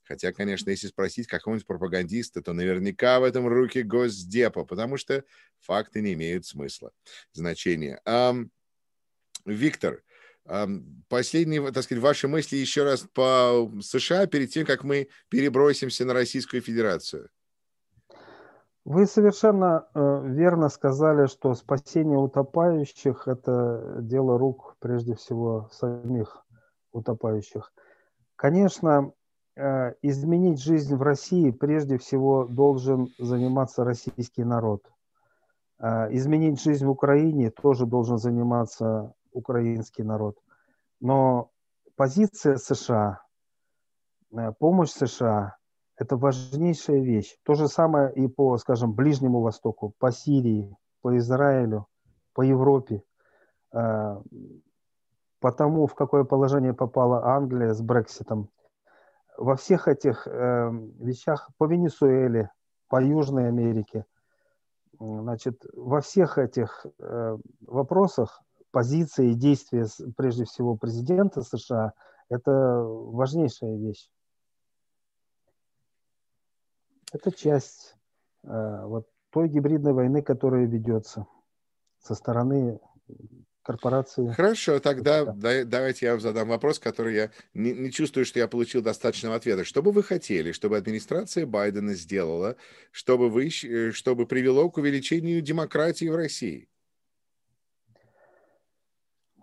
Хотя, 0.07 0.31
конечно, 0.31 0.69
если 0.69 0.87
спросить 0.87 1.27
какого-нибудь 1.27 1.67
пропагандиста, 1.67 2.41
то 2.41 2.53
наверняка 2.53 3.19
в 3.19 3.23
этом 3.23 3.47
руки 3.47 3.81
Госдепа, 3.83 4.63
потому 4.63 4.97
что 4.97 5.23
факты 5.59 6.01
не 6.01 6.13
имеют 6.13 6.45
смысла, 6.45 6.91
значения. 7.33 8.01
Виктор, 9.45 10.01
последние, 11.09 11.71
так 11.71 11.83
сказать, 11.83 12.01
ваши 12.03 12.27
мысли 12.27 12.55
еще 12.55 12.83
раз 12.83 13.05
по 13.13 13.69
США 13.81 14.27
перед 14.27 14.49
тем, 14.49 14.65
как 14.65 14.83
мы 14.83 15.09
перебросимся 15.29 16.05
на 16.05 16.13
Российскую 16.13 16.61
Федерацию. 16.61 17.29
Вы 18.85 19.05
совершенно 19.05 19.89
э, 19.93 20.21
верно 20.27 20.69
сказали, 20.69 21.27
что 21.27 21.53
спасение 21.55 22.17
утопающих– 22.17 23.23
это 23.27 23.97
дело 23.99 24.37
рук, 24.39 24.77
прежде 24.79 25.13
всего, 25.15 25.69
самих 25.73 26.45
утопающих. 26.93 27.73
Конечно, 28.37 29.11
изменить 30.01 30.61
жизнь 30.61 30.95
в 30.95 31.01
России 31.01 31.51
прежде 31.51 31.97
всего 31.97 32.45
должен 32.45 33.07
заниматься 33.17 33.83
российский 33.83 34.43
народ. 34.43 34.83
Э, 35.79 36.07
изменить 36.11 36.61
жизнь 36.61 36.85
в 36.85 36.89
Украине 36.89 37.51
тоже 37.51 37.85
должен 37.85 38.17
заниматься 38.17 39.13
украинский 39.31 40.03
народ. 40.03 40.37
Но 40.99 41.51
позиция 41.95 42.57
США, 42.57 43.21
э, 44.31 44.51
помощь 44.59 44.89
США 44.89 45.57
это 45.97 46.15
важнейшая 46.17 46.99
вещь. 46.99 47.37
То 47.43 47.55
же 47.55 47.67
самое 47.67 48.13
и 48.13 48.27
по, 48.27 48.57
скажем, 48.57 48.93
Ближнему 48.93 49.41
Востоку, 49.41 49.93
по 49.97 50.11
Сирии, 50.11 50.75
по 51.01 51.17
Израилю, 51.17 51.87
по 52.33 52.43
Европе. 52.43 53.01
А, 53.71 54.21
по 55.39 55.51
тому, 55.51 55.87
в 55.87 55.95
какое 55.95 56.23
положение 56.23 56.73
попала 56.73 57.35
Англия 57.35 57.73
с 57.73 57.81
Брекситом. 57.81 58.49
Во 59.37 59.55
всех 59.55 59.87
этих 59.87 60.27
э, 60.27 60.69
вещах, 60.99 61.49
по 61.57 61.65
Венесуэле, 61.65 62.51
по 62.87 63.01
Южной 63.01 63.47
Америке, 63.47 64.05
значит, 64.99 65.63
во 65.73 66.01
всех 66.01 66.37
этих 66.37 66.85
э, 66.99 67.37
вопросах 67.61 68.41
позиции 68.71 69.31
и 69.31 69.35
действия, 69.35 69.85
прежде 70.15 70.45
всего, 70.45 70.75
президента 70.75 71.41
США, 71.43 71.93
это 72.29 72.51
важнейшая 72.81 73.77
вещь. 73.77 74.09
Это 77.13 77.31
часть 77.31 77.95
э, 78.43 78.85
вот 78.85 79.07
той 79.29 79.49
гибридной 79.49 79.93
войны, 79.93 80.21
которая 80.21 80.65
ведется 80.65 81.27
со 81.99 82.15
стороны 82.15 82.79
корпорации. 83.67 84.31
Хорошо, 84.31 84.79
тогда 84.79 85.25
да, 85.25 85.65
давайте 85.65 86.05
я 86.05 86.13
вам 86.13 86.21
задам 86.21 86.47
вопрос, 86.47 86.79
который 86.79 87.15
я 87.15 87.31
не, 87.53 87.73
не 87.73 87.91
чувствую, 87.91 88.25
что 88.25 88.39
я 88.39 88.47
получил 88.47 88.81
достаточного 88.81 89.35
ответа. 89.35 89.65
Что 89.65 89.83
бы 89.83 89.91
вы 89.91 90.03
хотели, 90.03 90.53
чтобы 90.53 90.77
администрация 90.77 91.45
Байдена 91.45 91.93
сделала, 91.93 92.55
чтобы, 92.91 93.29
вы, 93.29 93.49
э, 93.49 93.91
чтобы 93.91 94.25
привело 94.25 94.69
к 94.69 94.77
увеличению 94.77 95.41
демократии 95.41 96.07
в 96.07 96.15
России? 96.15 96.69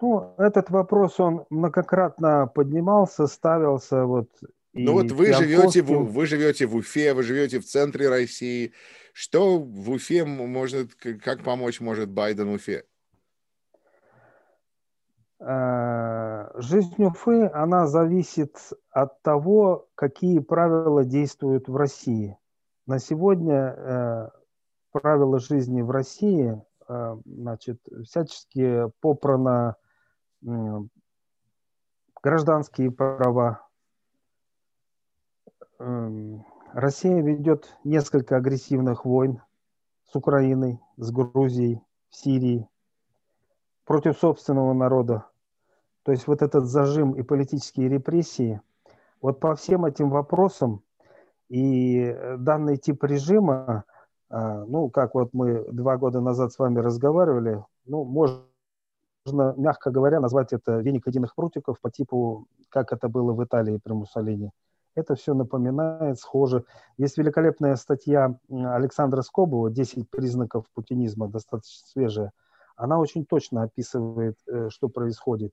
Ну, 0.00 0.34
этот 0.38 0.70
вопрос, 0.70 1.20
он 1.20 1.44
многократно 1.50 2.46
поднимался, 2.46 3.26
ставился 3.26 4.04
вот 4.04 4.28
ну 4.72 4.92
вот 4.94 5.12
вы 5.12 5.32
живете, 5.32 5.82
в, 5.82 6.12
вы 6.12 6.26
живете 6.26 6.66
в 6.66 6.74
Уфе, 6.74 7.14
вы 7.14 7.22
живете 7.22 7.60
в 7.60 7.64
центре 7.64 8.08
России. 8.08 8.72
Что 9.12 9.58
в 9.58 9.90
Уфе 9.90 10.24
может, 10.24 10.94
как 10.94 11.44
помочь 11.44 11.80
может 11.80 12.10
Байден 12.10 12.48
Уфе? 12.48 12.84
Э, 15.40 16.50
жизнь 16.60 17.04
Уфы, 17.04 17.46
она 17.52 17.86
зависит 17.86 18.56
от 18.90 19.20
того, 19.22 19.88
какие 19.94 20.38
правила 20.38 21.04
действуют 21.04 21.68
в 21.68 21.76
России. 21.76 22.38
На 22.86 22.98
сегодня 22.98 23.54
э, 23.54 24.30
правила 24.92 25.38
жизни 25.38 25.82
в 25.82 25.90
России, 25.90 26.62
э, 26.88 27.16
значит, 27.24 27.80
всячески 28.04 28.90
попрано 29.00 29.76
гражданские 32.22 32.90
права, 32.90 33.64
Эм, 35.78 36.44
Россия 36.72 37.20
ведет 37.20 37.76
несколько 37.84 38.36
агрессивных 38.36 39.04
войн 39.04 39.42
с 40.10 40.14
Украиной, 40.14 40.80
с 40.96 41.10
Грузией, 41.10 41.82
в 42.08 42.16
Сирии, 42.16 42.68
против 43.84 44.18
собственного 44.18 44.72
народа. 44.72 45.26
То 46.02 46.12
есть 46.12 46.26
вот 46.26 46.42
этот 46.42 46.66
зажим 46.66 47.12
и 47.12 47.22
политические 47.22 47.88
репрессии, 47.88 48.60
вот 49.20 49.40
по 49.40 49.54
всем 49.54 49.84
этим 49.84 50.10
вопросам 50.10 50.82
и 51.48 52.16
данный 52.38 52.76
тип 52.76 53.02
режима, 53.04 53.84
а, 54.28 54.64
ну, 54.64 54.90
как 54.90 55.14
вот 55.14 55.30
мы 55.32 55.64
два 55.70 55.96
года 55.96 56.20
назад 56.20 56.52
с 56.52 56.58
вами 56.58 56.80
разговаривали, 56.80 57.64
ну, 57.86 58.04
можно, 58.04 58.44
мягко 59.56 59.90
говоря, 59.90 60.20
назвать 60.20 60.52
это 60.52 60.78
веник 60.78 61.06
единых 61.06 61.34
прутиков 61.34 61.80
по 61.80 61.90
типу, 61.90 62.46
как 62.68 62.92
это 62.92 63.08
было 63.08 63.32
в 63.32 63.42
Италии 63.44 63.80
при 63.82 63.92
Муссолини– 63.92 64.50
это 64.94 65.14
все 65.16 65.34
напоминает, 65.34 66.18
схоже. 66.18 66.64
Есть 66.96 67.18
великолепная 67.18 67.76
статья 67.76 68.38
Александра 68.48 69.22
Скобова 69.22 69.70
«10 69.70 70.06
признаков 70.10 70.66
путинизма», 70.72 71.28
достаточно 71.28 71.86
свежая. 71.88 72.32
Она 72.76 72.98
очень 72.98 73.24
точно 73.24 73.62
описывает, 73.62 74.36
э, 74.46 74.68
что 74.70 74.88
происходит. 74.88 75.52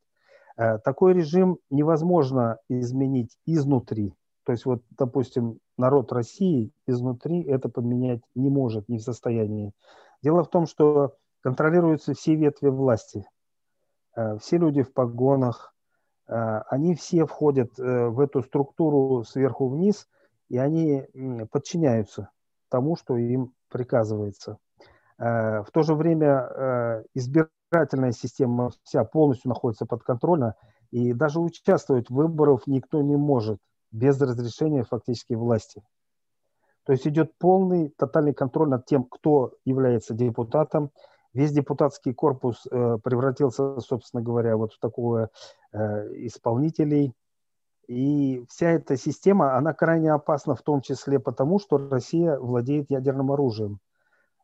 Э, 0.58 0.80
такой 0.80 1.14
режим 1.14 1.60
невозможно 1.70 2.58
изменить 2.68 3.38
изнутри. 3.46 4.14
То 4.44 4.54
есть 4.54 4.66
вот, 4.66 4.84
допустим, 4.98 5.60
народ 5.78 6.12
России 6.12 6.72
изнутри 6.88 7.44
это 7.44 7.70
поменять 7.70 8.22
не 8.36 8.50
может, 8.50 8.90
не 8.90 8.98
в 8.98 9.04
состоянии. 9.04 9.72
Дело 10.24 10.44
в 10.44 10.50
том, 10.50 10.66
что 10.66 11.16
контролируются 11.42 12.14
все 12.14 12.36
ветви 12.36 12.70
власти. 12.70 13.26
Э, 14.16 14.38
все 14.40 14.58
люди 14.58 14.84
в 14.84 14.94
погонах, 14.94 15.74
они 16.28 16.96
все 16.96 17.26
входят 17.26 17.78
в 17.78 18.20
эту 18.22 18.42
структуру 18.42 19.26
сверху 19.26 19.68
вниз, 19.68 20.08
и 20.48 20.58
они 20.58 21.06
подчиняются 21.52 22.30
тому, 22.70 22.96
что 22.96 23.18
им 23.18 23.54
приказывается. 23.68 24.58
Э, 25.22 25.64
в 25.64 25.72
то 25.72 25.84
же 25.84 25.94
время 25.94 27.04
избирательная 27.14 28.12
система 28.12 28.72
вся 28.84 29.04
полностью 29.04 29.50
находится 29.50 29.86
под 29.86 30.04
контролем, 30.04 30.54
и 30.92 31.14
даже 31.14 31.40
участвовать 31.40 32.10
в 32.10 32.14
выборах 32.14 32.68
никто 32.68 33.02
не 33.02 33.16
может 33.16 33.60
без 33.92 34.20
разрешения 34.20 34.84
фактически 34.84 35.34
власти. 35.34 35.82
То 36.86 36.94
есть 36.94 37.08
идет 37.08 37.38
полный, 37.38 37.90
тотальный 37.90 38.34
контроль 38.34 38.70
над 38.70 38.86
тем, 38.86 39.04
кто 39.04 39.54
является 39.64 40.14
депутатом, 40.14 40.92
Весь 41.34 41.54
депутатский 41.54 42.14
корпус 42.14 42.68
э, 42.70 42.98
превратился, 43.02 43.80
собственно 43.80 44.22
говоря, 44.22 44.58
вот 44.58 44.74
в 44.74 44.80
такого 44.80 45.30
э, 45.72 45.78
исполнителей. 46.26 47.14
И 47.88 48.44
вся 48.50 48.72
эта 48.72 48.98
система, 48.98 49.56
она 49.56 49.74
крайне 49.74 50.12
опасна 50.12 50.56
в 50.56 50.62
том 50.62 50.82
числе 50.82 51.20
потому, 51.20 51.60
что 51.60 51.78
Россия 51.78 52.38
владеет 52.38 52.92
ядерным 52.92 53.32
оружием. 53.32 53.80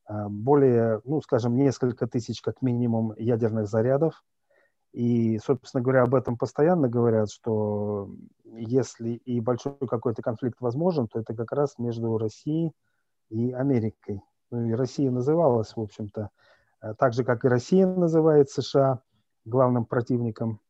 Э, 0.07 0.27
более, 0.29 1.01
ну, 1.03 1.21
скажем, 1.21 1.55
несколько 1.55 2.07
тысяч 2.07 2.41
как 2.41 2.61
минимум 2.61 3.13
ядерных 3.17 3.67
зарядов. 3.67 4.23
И, 4.93 5.37
собственно 5.39 5.83
говоря, 5.83 6.03
об 6.03 6.15
этом 6.15 6.37
постоянно 6.37 6.87
говорят, 6.87 7.29
что 7.29 8.09
если 8.45 9.11
и 9.11 9.39
большой 9.41 9.77
какой-то 9.87 10.21
конфликт 10.21 10.59
возможен, 10.61 11.07
то 11.07 11.19
это 11.19 11.35
как 11.35 11.51
раз 11.51 11.77
между 11.77 12.17
Россией 12.17 12.71
и 13.29 13.51
Америкой. 13.51 14.21
Ну 14.49 14.65
и 14.69 14.73
Россия 14.73 15.11
называлась, 15.11 15.75
в 15.75 15.81
общем-то, 15.81 16.29
э, 16.81 16.93
так 16.97 17.13
же, 17.13 17.23
как 17.23 17.43
и 17.43 17.49
Россия 17.49 17.85
называет 17.85 18.49
США 18.49 19.01
главным 19.45 19.85
противником, 19.85 20.61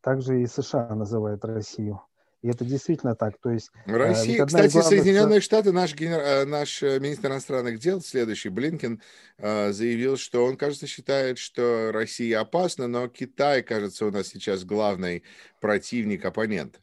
также 0.00 0.42
и 0.42 0.46
США 0.46 0.94
называет 0.94 1.44
Россию. 1.44 2.02
И 2.42 2.48
это 2.48 2.64
действительно 2.64 3.14
так. 3.14 3.38
То 3.40 3.50
есть, 3.50 3.70
э, 3.86 3.96
Россия, 3.96 4.44
кстати, 4.44 4.72
главных... 4.72 4.88
Соединенные 4.88 5.40
Штаты, 5.40 5.72
наш, 5.72 5.94
генер... 5.94 6.20
Э, 6.20 6.44
наш 6.44 6.82
министр 6.82 7.28
иностранных 7.28 7.78
дел, 7.78 8.00
следующий, 8.00 8.48
Блинкен, 8.48 9.00
заявил, 9.38 10.16
что 10.16 10.44
он, 10.44 10.56
кажется, 10.56 10.86
считает, 10.86 11.38
что 11.38 11.90
Россия 11.92 12.40
опасна, 12.40 12.86
но 12.88 13.08
Китай, 13.08 13.62
кажется, 13.62 14.06
у 14.06 14.10
нас 14.10 14.28
сейчас 14.28 14.64
главный 14.64 15.22
противник, 15.60 16.24
оппонент. 16.24 16.80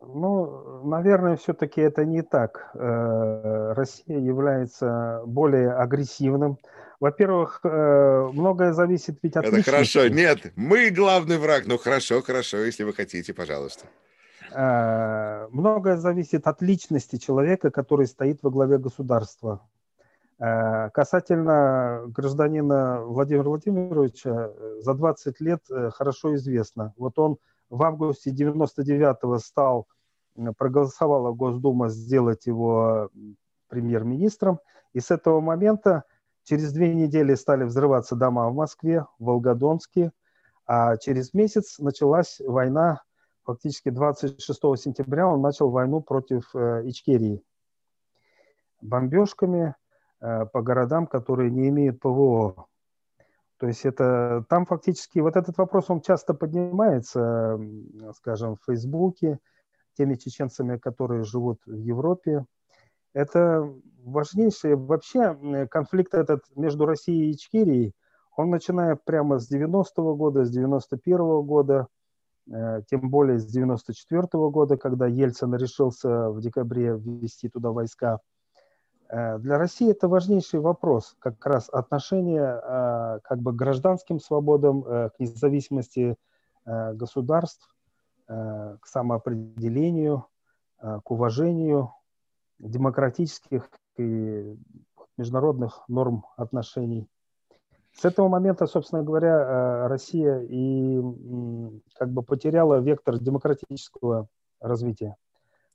Ну, 0.00 0.84
наверное, 0.84 1.36
все-таки 1.36 1.80
это 1.80 2.04
не 2.04 2.22
так. 2.22 2.70
Э, 2.74 3.72
Россия 3.74 4.18
является 4.18 5.22
более 5.26 5.72
агрессивным. 5.72 6.58
Во-первых, 7.00 7.60
э, 7.64 8.28
многое 8.32 8.72
зависит 8.72 9.18
ведь 9.22 9.36
от 9.36 9.44
Это 9.44 9.56
личности. 9.56 9.70
хорошо. 9.70 10.08
Нет, 10.08 10.52
мы 10.56 10.90
главный 10.90 11.38
враг. 11.38 11.64
Ну, 11.66 11.78
хорошо, 11.78 12.22
хорошо, 12.22 12.58
если 12.58 12.84
вы 12.84 12.92
хотите, 12.92 13.34
пожалуйста. 13.34 13.86
Э, 14.52 15.48
многое 15.50 15.96
зависит 15.96 16.46
от 16.46 16.62
личности 16.62 17.16
человека, 17.16 17.70
который 17.70 18.06
стоит 18.06 18.42
во 18.42 18.50
главе 18.50 18.78
государства. 18.78 19.60
Касательно 20.40 22.04
гражданина 22.06 23.02
Владимира 23.04 23.48
Владимировича, 23.48 24.52
за 24.78 24.94
20 24.94 25.40
лет 25.40 25.60
хорошо 25.94 26.36
известно. 26.36 26.94
Вот 26.96 27.18
он 27.18 27.38
в 27.70 27.82
августе 27.82 28.30
99-го 28.30 29.38
стал, 29.38 29.88
проголосовала 30.56 31.32
Госдума 31.32 31.88
сделать 31.88 32.46
его 32.46 33.10
премьер-министром. 33.68 34.60
И 34.92 35.00
с 35.00 35.10
этого 35.10 35.40
момента 35.40 36.04
через 36.44 36.72
две 36.72 36.94
недели 36.94 37.34
стали 37.34 37.64
взрываться 37.64 38.16
дома 38.16 38.48
в 38.48 38.54
Москве, 38.54 39.04
в 39.18 39.24
Волгодонске. 39.24 40.12
А 40.66 40.96
через 40.96 41.34
месяц 41.34 41.78
началась 41.78 42.40
война, 42.40 43.02
фактически 43.48 43.88
26 43.88 44.60
сентября 44.76 45.26
он 45.26 45.40
начал 45.40 45.70
войну 45.70 46.02
против 46.02 46.54
э, 46.54 46.82
Ичкерии. 46.84 47.42
Бомбежками 48.82 49.74
э, 50.20 50.44
по 50.52 50.60
городам, 50.60 51.06
которые 51.06 51.50
не 51.50 51.70
имеют 51.70 51.98
ПВО. 51.98 52.66
То 53.56 53.66
есть 53.66 53.86
это 53.86 54.44
там 54.50 54.66
фактически 54.66 55.20
вот 55.20 55.36
этот 55.36 55.56
вопрос 55.56 55.88
он 55.88 56.02
часто 56.02 56.34
поднимается, 56.34 57.58
скажем, 58.16 58.56
в 58.56 58.64
Фейсбуке 58.66 59.38
теми 59.96 60.16
чеченцами, 60.16 60.76
которые 60.76 61.24
живут 61.24 61.58
в 61.64 61.74
Европе. 61.74 62.44
Это 63.14 63.66
важнейший 64.04 64.76
вообще 64.76 65.66
конфликт 65.70 66.12
этот 66.12 66.44
между 66.54 66.84
Россией 66.84 67.30
и 67.30 67.34
Ичкерией. 67.34 67.94
Он 68.36 68.50
начиная 68.50 68.94
прямо 68.94 69.38
с 69.38 69.50
90-го 69.50 70.14
года, 70.14 70.44
с 70.44 70.54
91-го 70.54 71.42
года, 71.42 71.88
тем 72.88 73.10
более 73.10 73.38
с 73.38 73.56
94-го 73.56 74.50
года, 74.50 74.76
когда 74.76 75.06
Ельцин 75.06 75.54
решился 75.54 76.30
в 76.30 76.40
декабре 76.40 76.96
ввести 76.96 77.48
туда 77.48 77.70
войска– 77.70 78.20
Э, 79.08 79.38
для 79.38 79.58
России 79.58 79.90
это 79.90 80.08
важнейший 80.08 80.60
вопрос, 80.60 81.16
как 81.18 81.44
раз 81.46 81.68
отношение 81.70 82.60
э, 82.62 83.20
как 83.24 83.40
бы 83.40 83.52
к 83.52 83.56
гражданским 83.56 84.20
свободам, 84.20 84.84
э, 84.84 85.10
к 85.10 85.18
независимости 85.18 86.16
государств, 86.66 87.74
к 88.26 88.80
самоопределению, 88.84 90.26
к 90.78 91.10
уважению 91.10 91.94
демократических 92.58 93.70
и 93.96 94.54
международных 95.16 95.82
норм 95.88 96.26
отношений. 96.36 97.08
С 97.98 98.04
этого 98.04 98.28
момента, 98.28 98.68
собственно 98.68 99.02
говоря, 99.02 99.88
Россия 99.88 100.46
и 100.48 101.00
как 101.98 102.12
бы 102.12 102.22
потеряла 102.22 102.78
вектор 102.78 103.18
демократического 103.18 104.28
развития. 104.60 105.16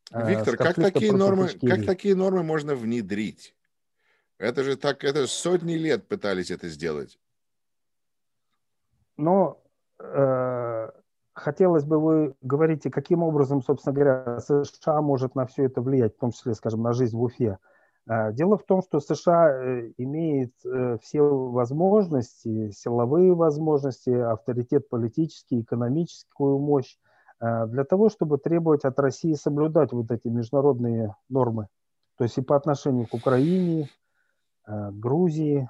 Э, 0.09 0.29
Виктор, 0.29 0.55
как 0.55 0.75
такие, 0.75 1.11
нормы, 1.11 1.49
как 1.49 1.85
такие 1.85 2.15
нормы 2.15 2.43
можно 2.43 2.75
внедрить? 2.75 3.53
Это 4.37 4.63
же 4.63 4.77
так, 4.77 5.03
это 5.03 5.27
сотни 5.27 5.73
лет 5.73 6.07
пытались 6.07 6.49
это 6.49 6.69
сделать. 6.69 7.19
Но 9.17 9.61
э, 9.99 10.91
хотелось 11.33 11.83
бы 11.83 11.99
вы 11.99 12.35
говорите, 12.41 12.89
каким 12.89 13.21
образом, 13.21 13.61
собственно 13.61 13.93
говоря, 13.93 14.39
США 14.39 15.01
может 15.01 15.35
на 15.35 15.45
все 15.45 15.65
это 15.65 15.81
влиять, 15.81 16.15
в 16.15 16.19
том 16.19 16.31
числе, 16.31 16.53
скажем, 16.53 16.83
на 16.83 16.93
жизнь 16.93 17.17
в 17.17 17.21
Уфе. 17.21 17.45
Э, 17.45 17.72
дело 18.07 18.57
в 18.57 18.63
том, 18.63 18.81
что 18.81 18.99
США 18.99 19.49
э, 19.49 19.91
имеет 19.97 20.53
все 21.01 21.21
возможности, 21.21 22.71
силовые 22.71 23.33
возможности, 23.33 24.09
авторитет 24.09 24.89
политический, 24.89 25.61
экономическую 25.61 26.59
мощь 26.59 26.95
Э, 27.43 27.67
для 27.67 27.83
того, 27.83 28.09
чтобы 28.09 28.37
требовать 28.37 28.85
от 28.85 28.97
России 28.99 29.33
соблюдать 29.33 29.91
вот 29.91 30.09
эти 30.11 30.27
международные 30.29 31.15
нормы. 31.29 31.67
То 32.17 32.23
есть 32.23 32.37
и 32.37 32.41
по 32.41 32.55
отношению 32.55 33.07
к 33.07 33.13
Украине, 33.13 33.89
э, 34.65 34.91
Грузии. 34.91 35.69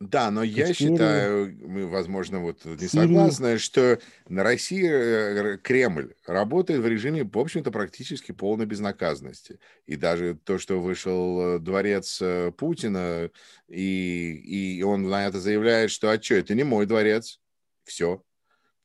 Да, 0.00 0.30
но 0.30 0.44
я 0.44 0.72
считаю, 0.72 1.56
мы, 1.60 1.88
возможно, 1.88 2.40
вот 2.40 2.64
не 2.64 2.86
согласны, 2.86 3.58
что 3.58 3.98
на 4.28 4.44
России 4.44 4.88
э, 4.88 5.58
Кремль 5.58 6.14
работает 6.24 6.80
в 6.80 6.86
режиме, 6.86 7.24
в 7.24 7.36
общем-то, 7.36 7.72
практически 7.72 8.30
полной 8.30 8.66
безнаказанности. 8.66 9.58
И 9.86 9.96
даже 9.96 10.38
то, 10.44 10.58
что 10.58 10.80
вышел 10.80 11.58
дворец 11.58 12.22
Путина, 12.56 13.30
и, 13.66 14.76
и 14.78 14.82
он 14.82 15.02
на 15.08 15.26
это 15.26 15.40
заявляет, 15.40 15.90
что 15.90 16.10
а 16.10 16.22
что, 16.22 16.36
это 16.36 16.54
не 16.54 16.62
мой 16.62 16.86
дворец, 16.86 17.40
все, 17.82 18.22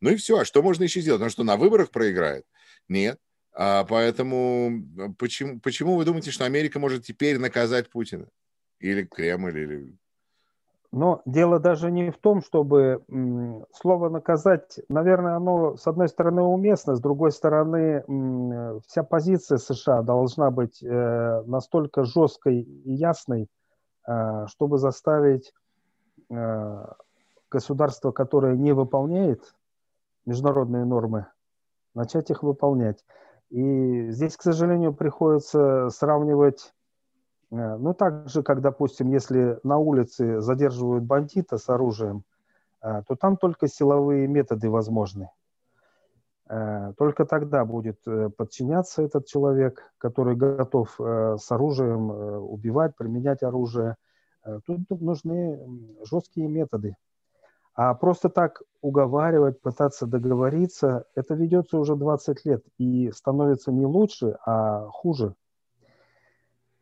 ну 0.03 0.09
и 0.09 0.15
все. 0.17 0.39
А 0.39 0.45
что 0.45 0.61
можно 0.61 0.83
еще 0.83 0.99
сделать? 0.99 1.21
Он 1.21 1.29
что, 1.29 1.43
на 1.43 1.55
выборах 1.55 1.89
проиграет? 1.89 2.45
Нет. 2.89 3.19
А 3.53 3.85
поэтому 3.85 5.13
почему, 5.17 5.61
почему 5.61 5.95
вы 5.95 6.03
думаете, 6.03 6.31
что 6.31 6.43
Америка 6.43 6.77
может 6.77 7.05
теперь 7.05 7.37
наказать 7.37 7.89
Путина? 7.89 8.27
Или 8.79 9.03
Кремль, 9.03 9.57
или... 9.57 9.97
Но 10.93 11.23
дело 11.25 11.59
даже 11.59 11.89
не 11.89 12.11
в 12.11 12.19
том, 12.19 12.43
чтобы 12.43 13.03
слово 13.73 14.09
наказать, 14.09 14.79
наверное, 14.89 15.37
оно 15.37 15.75
с 15.75 15.87
одной 15.87 16.07
стороны 16.07 16.43
уместно, 16.43 16.95
с 16.95 17.01
другой 17.01 17.31
стороны 17.31 18.03
вся 18.85 19.01
позиция 19.01 19.57
США 19.57 20.03
должна 20.03 20.51
быть 20.51 20.83
э, 20.83 21.41
настолько 21.47 22.03
жесткой 22.03 22.61
и 22.61 22.93
ясной, 22.93 23.47
э, 24.07 24.45
чтобы 24.45 24.77
заставить 24.77 25.51
э, 26.29 26.85
государство, 27.49 28.11
которое 28.11 28.55
не 28.55 28.73
выполняет 28.73 29.55
международные 30.27 30.85
нормы, 30.85 31.25
начать 31.95 32.29
их 32.29 32.43
выполнять. 32.43 33.03
И 33.49 34.11
здесь, 34.11 34.37
к 34.37 34.43
сожалению, 34.43 34.93
приходится 34.93 35.89
сравнивать, 35.89 36.71
ну, 37.55 37.93
так 37.93 38.29
же, 38.29 38.43
как, 38.43 38.61
допустим, 38.61 39.09
если 39.11 39.59
на 39.63 39.77
улице 39.77 40.41
задерживают 40.41 41.03
бандита 41.03 41.57
с 41.57 41.69
оружием, 41.69 42.23
э, 42.81 43.03
то 43.07 43.15
там 43.15 43.37
только 43.37 43.67
силовые 43.67 44.27
методы 44.27 44.69
возможны. 44.69 45.29
Э, 46.49 46.93
только 46.97 47.25
тогда 47.25 47.65
будет 47.65 47.99
подчиняться 48.37 49.03
этот 49.03 49.27
человек, 49.27 49.93
который 49.97 50.35
готов 50.35 50.99
с 50.99 51.51
оружием 51.51 52.09
убивать, 52.09 52.95
применять 52.95 53.43
оружие. 53.43 53.95
Тут 54.65 54.89
нужны 55.01 55.59
жесткие 56.03 56.47
методы. 56.47 56.95
А 57.75 57.95
просто 57.95 58.29
так 58.29 58.61
уговаривать, 58.81 59.61
пытаться 59.61 60.05
договориться, 60.05 61.05
это 61.15 61.33
ведется 61.33 61.79
уже 61.79 61.95
20 61.95 62.45
лет 62.45 62.63
и 62.77 63.11
становится 63.11 63.71
не 63.71 63.85
лучше, 63.85 64.37
а 64.45 64.87
хуже. 64.89 65.33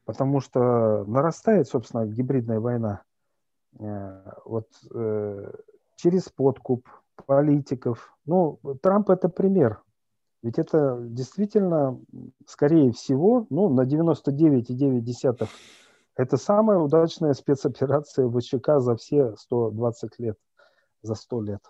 Потому 0.05 0.39
что 0.39 1.05
нарастает, 1.05 1.67
собственно, 1.67 2.05
гибридная 2.05 2.59
война. 2.59 3.03
Э, 3.79 4.33
вот 4.45 4.67
э, 4.93 5.51
через 5.95 6.29
подкуп 6.29 6.87
политиков. 7.27 8.17
Ну, 8.25 8.59
Трамп 8.81 9.09
это 9.09 9.29
пример. 9.29 9.81
Ведь 10.43 10.57
это 10.57 10.97
действительно, 11.01 11.99
скорее 12.47 12.91
всего, 12.91 13.45
ну, 13.49 13.69
на 13.69 13.81
99,9 13.81 15.47
это 16.15 16.37
самая 16.37 16.77
удачная 16.77 17.33
спецоперация 17.33 18.27
ВЧК 18.27 18.79
за 18.79 18.95
все 18.95 19.35
120 19.37 20.19
лет 20.19 20.37
за 21.01 21.15
сто 21.15 21.41
лет. 21.41 21.61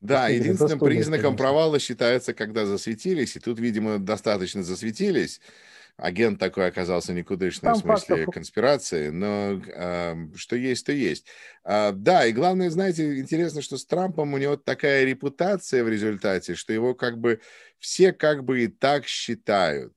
Да, 0.00 0.28
единственным 0.28 0.78
признаком 0.80 1.30
лет, 1.30 1.38
провала 1.38 1.78
считается, 1.78 2.34
когда 2.34 2.66
засветились, 2.66 3.36
и 3.36 3.40
тут, 3.40 3.58
видимо, 3.58 3.98
достаточно 3.98 4.62
засветились, 4.62 5.40
агент 5.96 6.38
такой 6.38 6.66
оказался 6.66 7.12
никудышный 7.12 7.68
Там 7.68 7.74
в 7.74 7.80
смысле 7.80 8.16
фактов... 8.16 8.34
конспирации, 8.34 9.08
но 9.10 9.60
э, 9.64 10.14
что 10.34 10.56
есть, 10.56 10.86
то 10.86 10.92
есть. 10.92 11.26
А, 11.62 11.92
да, 11.92 12.26
и 12.26 12.32
главное, 12.32 12.70
знаете, 12.70 13.18
интересно, 13.18 13.62
что 13.62 13.76
с 13.76 13.86
Трампом 13.86 14.34
у 14.34 14.38
него 14.38 14.56
такая 14.56 15.04
репутация 15.04 15.84
в 15.84 15.88
результате, 15.88 16.54
что 16.54 16.72
его 16.72 16.94
как 16.94 17.18
бы 17.18 17.40
все 17.78 18.12
как 18.12 18.44
бы 18.44 18.64
и 18.64 18.68
так 18.68 19.06
считают. 19.06 19.92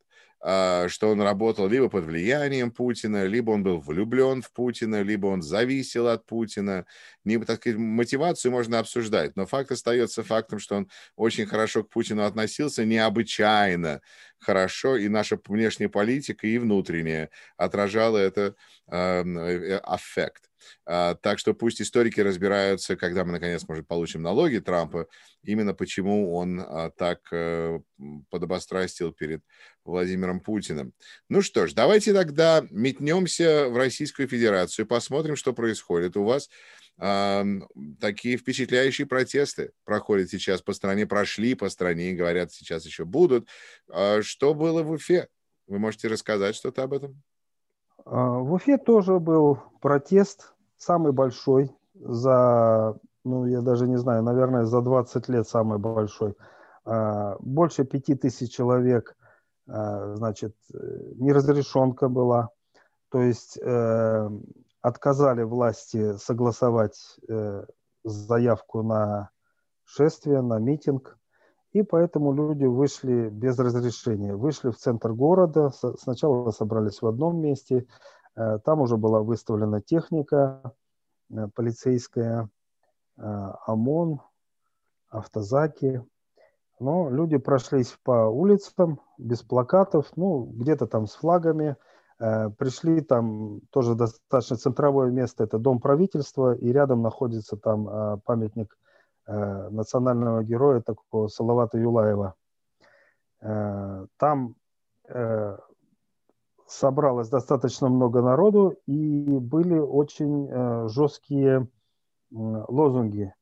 А, 0.49 0.87
что 0.87 1.09
он 1.09 1.21
работал 1.21 1.67
либо 1.67 1.89
под 1.89 2.05
влиянием 2.05 2.71
Путина, 2.71 3.25
либо 3.25 3.51
он 3.51 3.63
был 3.63 3.81
влюблен 3.81 4.41
в 4.41 4.53
Путина, 4.53 5.01
либо 5.01 5.27
он 5.27 5.41
зависел 5.41 6.07
от 6.07 6.25
Путина. 6.25 6.85
Не, 7.25 7.37
так 7.39 7.57
сказать, 7.57 7.77
мотивацию 7.77 8.53
можно 8.53 8.79
обсуждать, 8.79 9.35
но 9.35 9.45
факт 9.45 9.71
остается 9.71 10.23
фактом, 10.23 10.59
что 10.59 10.77
он 10.77 10.89
очень 11.17 11.47
хорошо 11.47 11.83
к 11.83 11.89
Путину 11.89 12.23
относился, 12.23 12.85
необычайно 12.85 13.99
хорошо, 14.39 14.95
и 14.95 15.09
наша 15.09 15.37
внешняя 15.45 15.89
политика 15.89 16.47
и 16.47 16.57
внутренняя 16.59 17.29
отражала 17.57 18.17
это 18.17 18.55
э, 18.89 19.79
аффект. 19.83 20.46
А, 20.85 21.15
так 21.15 21.39
что 21.39 21.53
пусть 21.53 21.81
историки 21.81 22.19
разбираются, 22.19 22.95
когда 22.95 23.23
мы, 23.23 23.31
наконец, 23.31 23.67
может, 23.67 23.87
получим 23.87 24.21
налоги 24.21 24.59
Трампа, 24.59 25.07
именно 25.43 25.73
почему 25.73 26.33
он 26.35 26.59
а, 26.59 26.91
так 26.91 27.21
э, 27.31 27.79
подобострастил 28.29 29.11
перед 29.11 29.41
Владимиром 29.83 30.39
Путиным. 30.39 30.93
Ну 31.29 31.41
что 31.41 31.67
ж, 31.67 31.73
давайте 31.73 32.13
тогда 32.13 32.65
метнемся 32.71 33.69
в 33.69 33.77
Российскую 33.77 34.27
Федерацию, 34.27 34.85
посмотрим, 34.85 35.35
что 35.35 35.53
происходит. 35.53 36.17
У 36.17 36.23
вас 36.23 36.49
э, 36.99 37.43
такие 37.99 38.37
впечатляющие 38.37 39.07
протесты 39.07 39.71
проходят 39.85 40.29
сейчас 40.29 40.61
по 40.61 40.73
стране, 40.73 41.05
прошли 41.05 41.55
по 41.55 41.69
стране 41.69 42.13
говорят, 42.13 42.51
сейчас 42.51 42.85
еще 42.85 43.05
будут. 43.05 43.47
Что 44.21 44.53
было 44.53 44.83
в 44.83 44.91
Уфе? 44.91 45.27
Вы 45.67 45.79
можете 45.79 46.07
рассказать 46.07 46.55
что-то 46.55 46.83
об 46.83 46.93
этом? 46.93 47.21
В 48.09 48.53
Уфе 48.53 48.77
тоже 48.77 49.19
был 49.19 49.59
протест, 49.81 50.53
самый 50.77 51.11
большой 51.11 51.75
за, 51.93 52.97
ну, 53.25 53.45
я 53.45 53.61
даже 53.61 53.87
не 53.87 53.97
знаю, 53.97 54.23
наверное, 54.23 54.65
за 54.65 54.81
20 54.81 55.27
лет 55.27 55.47
самый 55.47 55.77
большой. 55.77 56.35
Больше 56.85 57.83
пяти 57.83 58.15
тысяч 58.15 58.53
человек, 58.53 59.17
значит, 59.65 60.55
неразрешенка 61.15 62.07
была. 62.07 62.49
То 63.09 63.21
есть 63.21 63.57
э, 63.61 64.29
отказали 64.81 65.43
власти 65.43 66.17
согласовать 66.17 67.17
э, 67.29 67.65
заявку 68.03 68.83
на 68.83 69.29
шествие, 69.85 70.41
на 70.41 70.59
митинг. 70.59 71.17
И 71.73 71.83
поэтому 71.83 72.33
люди 72.33 72.65
вышли 72.65 73.29
без 73.29 73.59
разрешения. 73.59 74.35
Вышли 74.35 74.69
в 74.69 74.77
центр 74.77 75.13
города, 75.13 75.71
сначала 75.99 76.51
собрались 76.51 77.01
в 77.01 77.07
одном 77.07 77.39
месте, 77.41 77.85
э, 78.35 78.59
там 78.63 78.81
уже 78.81 78.97
была 78.97 79.21
выставлена 79.21 79.81
техника 79.81 80.73
э, 81.29 81.47
полицейская, 81.53 82.49
э, 83.17 83.21
ОМОН, 83.65 84.21
автозаки. 85.09 86.03
Но 86.79 87.09
люди 87.09 87.37
прошлись 87.37 87.97
по 88.03 88.27
улицам 88.27 89.01
без 89.17 89.41
плакатов, 89.41 90.11
ну, 90.15 90.45
где-то 90.45 90.85
там 90.87 91.07
с 91.07 91.15
флагами. 91.15 91.75
Пришли 92.19 93.01
там 93.01 93.61
тоже 93.69 93.93
достаточно 93.93 94.57
центровое 94.57 95.11
место, 95.11 95.43
это 95.43 95.59
дом 95.59 95.79
правительства, 95.79 96.55
и 96.55 96.71
рядом 96.71 97.03
находится 97.03 97.57
там 97.57 98.19
памятник 98.21 98.75
национального 99.27 100.43
героя 100.43 100.81
такого 100.81 101.27
Салавата 101.27 101.77
Юлаева. 101.77 102.35
Э, 103.41 104.05
там 104.17 104.55
э, 105.09 105.57
собралось 106.65 107.29
достаточно 107.29 107.89
много 107.89 108.21
народу 108.21 108.75
и 108.85 109.37
были 109.39 109.77
очень 109.77 110.89
жесткие 110.89 111.67
лозунги. 112.29 113.33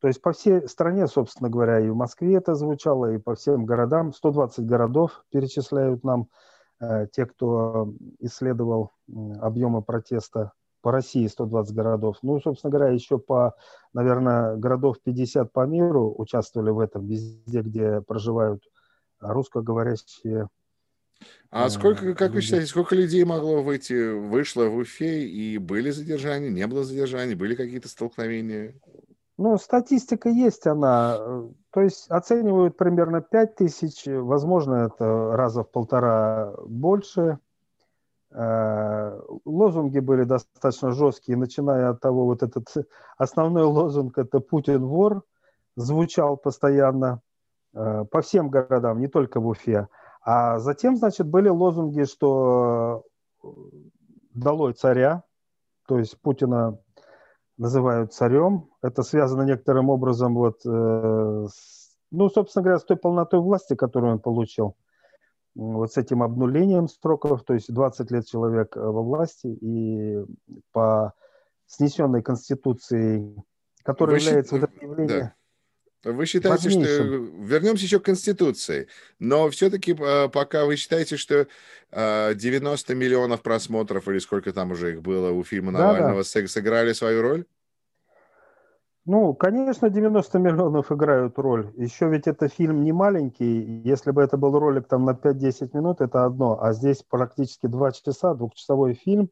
То 0.00 0.08
есть 0.08 0.20
по 0.20 0.32
всей 0.32 0.66
стране, 0.66 1.06
собственно 1.06 1.48
говоря, 1.48 1.78
и 1.78 1.88
в 1.88 1.94
Москве 1.94 2.34
это 2.34 2.56
звучало, 2.56 3.12
и 3.12 3.18
по 3.18 3.36
всем 3.36 3.66
городам. 3.66 4.12
120 4.12 4.66
городов 4.66 5.24
перечисляют 5.30 6.02
нам 6.02 6.26
те, 7.12 7.24
кто 7.24 7.92
исследовал 8.18 8.90
объемы 9.40 9.82
протеста 9.82 10.50
по 10.82 10.92
России 10.92 11.26
120 11.26 11.74
городов. 11.74 12.16
Ну, 12.22 12.40
собственно 12.40 12.70
говоря, 12.70 12.92
еще 12.92 13.18
по, 13.18 13.54
наверное, 13.94 14.56
городов 14.56 14.96
50 15.02 15.52
по 15.52 15.64
миру 15.64 16.14
участвовали 16.18 16.70
в 16.70 16.80
этом, 16.80 17.06
везде, 17.06 17.62
где 17.62 18.02
проживают 18.02 18.62
русскоговорящие. 19.20 20.48
А 21.50 21.70
сколько, 21.70 22.06
э, 22.06 22.14
как 22.14 22.32
вы 22.32 22.40
считаете, 22.40 22.66
сколько 22.66 22.94
людей 22.94 23.24
могло 23.24 23.62
выйти, 23.62 24.12
вышло 24.12 24.64
в 24.64 24.76
Уфе, 24.76 25.24
и 25.24 25.58
были 25.58 25.90
задержания, 25.90 26.50
не 26.50 26.66
было 26.66 26.82
задержаний, 26.82 27.34
были 27.34 27.54
какие-то 27.54 27.88
столкновения? 27.88 28.74
Ну, 29.38 29.56
статистика 29.58 30.28
есть 30.28 30.66
она. 30.66 31.18
То 31.72 31.80
есть 31.80 32.10
оценивают 32.10 32.76
примерно 32.76 33.20
5 33.20 33.56
тысяч, 33.56 34.02
возможно, 34.06 34.90
это 34.92 35.36
раза 35.36 35.62
в 35.62 35.70
полтора 35.70 36.54
больше. 36.66 37.38
Э, 38.34 39.20
лозунги 39.44 39.98
были 39.98 40.24
достаточно 40.24 40.92
жесткие, 40.92 41.36
начиная 41.36 41.90
от 41.90 42.00
того, 42.00 42.24
вот 42.24 42.42
этот 42.42 42.66
основной 43.18 43.64
лозунг, 43.64 44.16
это 44.16 44.40
«Путин 44.40 44.86
вор», 44.86 45.22
звучал 45.76 46.36
постоянно 46.36 47.20
э, 47.74 48.04
по 48.10 48.22
всем 48.22 48.48
городам, 48.48 49.00
не 49.00 49.08
только 49.08 49.40
в 49.40 49.46
Уфе. 49.46 49.88
А 50.24 50.58
затем, 50.60 50.96
значит, 50.96 51.28
были 51.28 51.48
лозунги, 51.48 52.04
что 52.04 53.04
э, 53.42 53.48
«Долой 54.34 54.72
царя», 54.72 55.24
то 55.86 55.98
есть 55.98 56.18
Путина 56.22 56.78
называют 57.58 58.14
царем. 58.14 58.70
Это 58.80 59.02
связано 59.02 59.42
некоторым 59.42 59.90
образом 59.90 60.34
вот, 60.34 60.64
ну, 60.64 61.48
собственно 62.30 62.62
говоря, 62.62 62.78
с 62.78 62.84
той 62.84 62.96
полнотой 62.96 63.40
власти, 63.40 63.74
которую 63.74 64.14
он 64.14 64.20
получил 64.20 64.74
вот 65.54 65.92
с 65.92 65.96
этим 65.96 66.22
обнулением 66.22 66.88
сроков, 66.88 67.44
то 67.44 67.54
есть 67.54 67.72
20 67.72 68.10
лет 68.10 68.26
человек 68.26 68.76
э, 68.76 68.80
во 68.80 69.02
власти, 69.02 69.46
и 69.46 70.24
по 70.72 71.12
снесенной 71.66 72.22
конституции, 72.22 73.34
которая 73.82 74.16
Вы 74.16 74.24
является 74.24 74.54
счит... 74.54 74.60
вот 74.60 74.70
это 74.70 74.84
явление... 74.84 75.18
Да. 75.18 75.34
Вы 76.04 76.26
считаете, 76.26 76.64
важнейшим. 76.64 77.06
что... 77.06 77.44
Вернемся 77.44 77.84
еще 77.84 78.00
к 78.00 78.04
Конституции. 78.04 78.88
Но 79.20 79.48
все-таки 79.50 79.96
э, 79.96 80.28
пока 80.28 80.64
вы 80.64 80.74
считаете, 80.76 81.16
что 81.16 81.46
90 81.92 82.92
э, 82.92 82.96
миллионов 82.96 83.42
просмотров, 83.42 84.08
или 84.08 84.18
сколько 84.18 84.52
там 84.52 84.72
уже 84.72 84.94
их 84.94 85.02
было 85.02 85.30
у 85.30 85.44
фильма 85.44 85.70
Навального, 85.70 86.24
да, 86.24 86.40
да. 86.40 86.48
сыграли 86.48 86.92
свою 86.92 87.22
роль? 87.22 87.44
Ну, 89.04 89.34
конечно, 89.34 89.90
90 89.90 90.38
миллионов 90.38 90.92
играют 90.92 91.36
роль. 91.38 91.72
Еще 91.76 92.08
ведь 92.08 92.28
это 92.28 92.48
фильм 92.48 92.84
не 92.84 92.92
маленький. 92.92 93.82
Если 93.84 94.12
бы 94.12 94.22
это 94.22 94.36
был 94.36 94.56
ролик 94.56 94.86
там 94.86 95.04
на 95.04 95.10
5-10 95.10 95.70
минут, 95.76 96.00
это 96.00 96.24
одно. 96.24 96.62
А 96.62 96.72
здесь 96.72 97.02
практически 97.02 97.66
2 97.66 97.92
часа, 97.92 98.34
двухчасовой 98.34 98.94
фильм, 98.94 99.28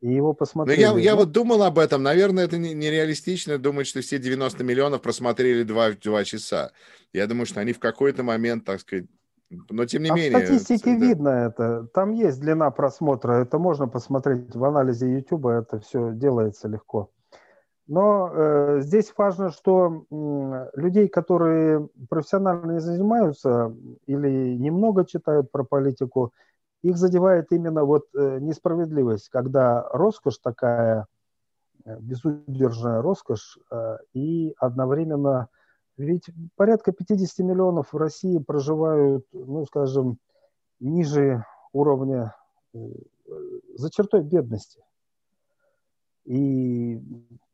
и 0.00 0.12
его 0.12 0.34
посмотрели. 0.34 0.84
Но 0.84 0.98
я, 0.98 1.02
я 1.02 1.16
вот 1.16 1.32
думал 1.32 1.64
об 1.64 1.80
этом. 1.80 2.04
Наверное, 2.04 2.44
это 2.44 2.58
нереалистично 2.58 3.58
думать, 3.58 3.88
что 3.88 4.00
все 4.02 4.20
90 4.20 4.62
миллионов 4.62 5.02
просмотрели 5.02 5.64
2, 5.64 5.92
2 6.00 6.24
часа. 6.24 6.70
Я 7.12 7.26
думаю, 7.26 7.46
что 7.46 7.60
они 7.60 7.72
в 7.72 7.80
какой-то 7.80 8.22
момент, 8.22 8.64
так 8.64 8.80
сказать, 8.80 9.06
но 9.50 9.84
тем 9.86 10.02
не 10.02 10.10
а 10.10 10.14
менее... 10.14 10.38
в 10.38 10.44
статистике 10.44 10.96
да. 10.96 11.06
видно 11.06 11.28
это. 11.30 11.88
Там 11.92 12.12
есть 12.12 12.40
длина 12.40 12.70
просмотра. 12.70 13.32
Это 13.32 13.58
можно 13.58 13.88
посмотреть 13.88 14.54
в 14.54 14.64
анализе 14.64 15.12
YouTube. 15.12 15.46
Это 15.46 15.80
все 15.80 16.12
делается 16.12 16.68
легко. 16.68 17.10
Но 17.88 18.30
э, 18.30 18.80
здесь 18.82 19.12
важно, 19.16 19.50
что 19.50 20.04
э, 20.10 20.70
людей, 20.78 21.08
которые 21.08 21.88
профессионально 22.10 22.72
не 22.72 22.80
занимаются 22.80 23.74
или 24.04 24.56
немного 24.56 25.06
читают 25.06 25.50
про 25.50 25.64
политику, 25.64 26.34
их 26.82 26.98
задевает 26.98 27.50
именно 27.50 27.84
вот 27.84 28.04
э, 28.14 28.40
несправедливость, 28.40 29.30
когда 29.30 29.88
роскошь 29.90 30.36
такая, 30.36 31.06
э, 31.86 31.98
безудержная 31.98 33.00
роскошь, 33.00 33.58
э, 33.70 33.96
и 34.12 34.54
одновременно, 34.58 35.48
ведь 35.96 36.26
порядка 36.56 36.92
50 36.92 37.38
миллионов 37.46 37.94
в 37.94 37.96
России 37.96 38.36
проживают, 38.36 39.24
ну, 39.32 39.64
скажем, 39.64 40.18
ниже 40.78 41.42
уровня, 41.72 42.34
э, 42.74 42.78
за 43.76 43.90
чертой 43.90 44.20
бедности. 44.20 44.84
И 46.26 47.00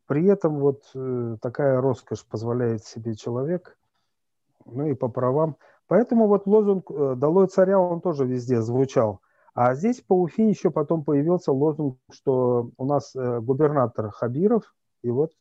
при 0.07 0.27
этом 0.27 0.59
вот 0.59 0.83
э, 0.95 1.37
такая 1.41 1.81
роскошь 1.81 2.25
позволяет 2.25 2.85
себе 2.85 3.15
человек, 3.15 3.77
ну 4.67 4.87
и 4.87 4.95
по 4.95 5.09
правам. 5.09 5.57
Поэтому 5.87 6.27
вот 6.27 6.47
лозунг 6.47 6.91
э, 6.91 7.15
«Долой 7.17 7.49
царя» 7.49 7.79
он 7.79 8.01
тоже 8.01 8.25
везде 8.25 8.61
звучал. 8.61 9.21
А 9.55 9.75
здесь 9.75 10.01
по 10.01 10.21
Уфе 10.21 10.49
еще 10.49 10.71
потом 10.71 11.05
появился 11.05 11.53
лозунг, 11.53 11.99
что 12.11 12.71
у 12.77 12.87
нас 12.87 13.15
э, 13.15 13.41
губернатор 13.41 14.11
Хабиров, 14.11 14.75
и 15.03 15.11
вот 15.11 15.33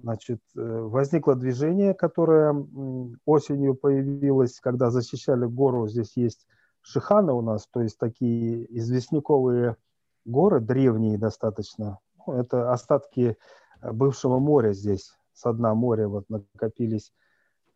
значит, 0.00 0.40
возникло 0.54 1.36
движение, 1.36 1.94
которое 1.94 2.52
осенью 3.24 3.76
появилось, 3.76 4.58
когда 4.58 4.90
защищали 4.90 5.46
гору. 5.46 5.86
Здесь 5.86 6.16
есть 6.16 6.44
Шиханы 6.80 7.32
у 7.32 7.40
нас, 7.40 7.68
то 7.68 7.80
есть 7.80 7.98
такие 7.98 8.66
известняковые 8.76 9.76
горы, 10.24 10.60
древние 10.60 11.18
достаточно. 11.18 11.98
Ну, 12.26 12.34
это 12.34 12.72
остатки 12.72 13.36
бывшего 13.82 14.38
моря 14.38 14.72
здесь, 14.72 15.16
с 15.34 15.52
дна 15.52 15.74
моря 15.74 16.08
вот 16.08 16.28
накопились 16.28 17.12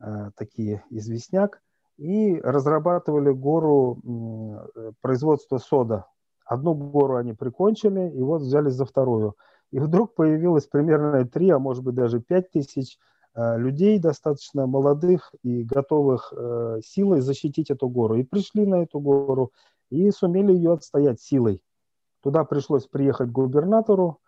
э, 0.01 0.31
такие 0.37 0.85
известняк. 0.91 1.61
И 1.97 2.39
разрабатывали 2.41 3.33
гору 3.33 3.99
э, 4.77 4.93
производства 5.01 5.57
сода. 5.57 6.07
Одну 6.45 6.75
гору 6.75 7.17
они 7.17 7.33
прикончили, 7.33 8.11
и 8.11 8.23
вот 8.23 8.43
взялись 8.43 8.75
за 8.75 8.85
вторую. 8.85 9.35
И 9.73 9.81
вдруг 9.81 10.15
появилось 10.15 10.67
примерно 10.67 11.27
3, 11.27 11.51
а 11.51 11.59
может 11.59 11.83
быть 11.83 11.95
даже 11.95 12.21
5 12.21 12.51
тысяч 12.51 12.99
э, 13.35 13.59
людей 13.59 13.99
достаточно 13.99 14.67
молодых 14.67 15.35
и 15.43 15.65
готовых 15.65 16.33
э, 16.37 16.81
силой 16.85 17.21
защитить 17.21 17.71
эту 17.71 17.89
гору. 17.89 18.17
И 18.17 18.23
пришли 18.23 18.67
на 18.67 18.83
эту 18.83 19.01
гору 19.01 19.53
и 19.91 20.11
сумели 20.11 20.53
ее 20.53 20.75
отстоять 20.75 21.21
силой. 21.21 21.63
Туда 22.23 22.45
пришлось 22.45 22.87
приехать 22.87 23.31
губернатору, 23.31 24.21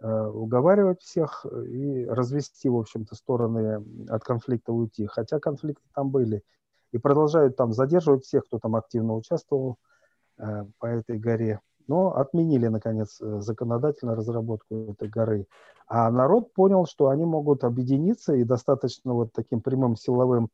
уговаривать 0.00 1.00
всех 1.00 1.44
и 1.44 2.04
развести, 2.06 2.68
в 2.68 2.76
общем-то, 2.76 3.14
стороны 3.16 3.84
от 4.08 4.22
конфликта 4.22 4.72
уйти. 4.72 5.06
Хотя 5.06 5.40
конфликты 5.40 5.84
там 5.94 6.10
были. 6.10 6.42
И 6.92 6.98
продолжают 6.98 7.56
там 7.56 7.72
задерживать 7.72 8.24
всех, 8.24 8.44
кто 8.46 8.58
там 8.58 8.76
активно 8.76 9.14
участвовал 9.14 9.76
по 10.36 10.86
этой 10.86 11.18
горе 11.18 11.60
но 11.88 12.14
отменили, 12.14 12.68
наконец, 12.68 13.20
э, 13.20 13.40
законодательно 13.40 14.14
разработку 14.14 14.90
этой 14.90 15.08
горы. 15.08 15.46
А 15.88 16.10
народ 16.10 16.52
понял, 16.52 16.86
что 16.86 17.08
они 17.08 17.24
могут 17.24 17.64
объединиться 17.64 18.34
и 18.34 18.44
достаточно 18.44 19.14
вот 19.14 19.32
таким 19.32 19.62
прямым 19.62 19.96
силовым 19.96 20.50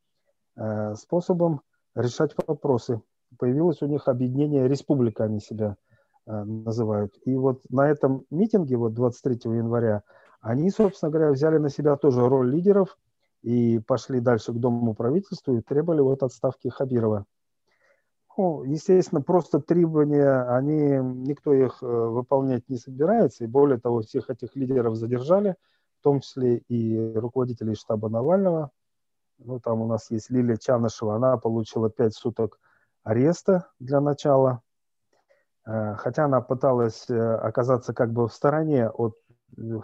э, 0.56 0.94
способом 0.94 1.60
решать 1.94 2.34
вопросы. 2.46 3.02
Появилось 3.36 3.82
у 3.82 3.86
них 3.86 4.06
объединение 4.06 4.68
«Республика», 4.68 5.24
они 5.24 5.40
себя 5.40 5.76
э, 5.90 5.93
называют. 6.26 7.14
И 7.24 7.34
вот 7.34 7.60
на 7.70 7.88
этом 7.88 8.24
митинге, 8.30 8.76
вот 8.76 8.94
23 8.94 9.52
января, 9.56 10.02
они, 10.40 10.70
собственно 10.70 11.10
говоря, 11.10 11.30
взяли 11.30 11.58
на 11.58 11.70
себя 11.70 11.96
тоже 11.96 12.26
роль 12.28 12.50
лидеров 12.50 12.98
и 13.42 13.78
пошли 13.78 14.20
дальше 14.20 14.52
к 14.52 14.56
Дому 14.56 14.94
правительства 14.94 15.52
и 15.52 15.60
требовали 15.60 16.00
вот 16.00 16.22
отставки 16.22 16.68
Хабирова. 16.68 17.26
Ну, 18.36 18.64
естественно, 18.64 19.22
просто 19.22 19.60
требования, 19.60 20.42
они, 20.48 20.98
никто 21.28 21.52
их 21.54 21.78
э, 21.82 21.86
выполнять 21.86 22.68
не 22.68 22.78
собирается. 22.78 23.44
И 23.44 23.46
более 23.46 23.78
того, 23.78 24.00
всех 24.00 24.28
этих 24.28 24.56
лидеров 24.56 24.96
задержали, 24.96 25.54
в 26.00 26.02
том 26.02 26.20
числе 26.20 26.58
и 26.58 27.12
руководителей 27.14 27.74
штаба 27.74 28.08
Навального. 28.08 28.70
Ну, 29.38 29.60
там 29.60 29.82
у 29.82 29.86
нас 29.86 30.10
есть 30.10 30.30
Лилия 30.30 30.56
Чанышева, 30.56 31.14
она 31.14 31.36
получила 31.36 31.90
пять 31.90 32.14
суток 32.14 32.58
ареста 33.04 33.68
для 33.78 34.00
начала. 34.00 34.62
Э, 35.66 35.94
хотя 35.96 36.24
она 36.24 36.40
пыталась 36.40 37.08
э, 37.08 37.34
оказаться 37.36 37.94
как 37.94 38.12
бы 38.12 38.28
в 38.28 38.32
стороне 38.32 38.88
от, 38.88 39.16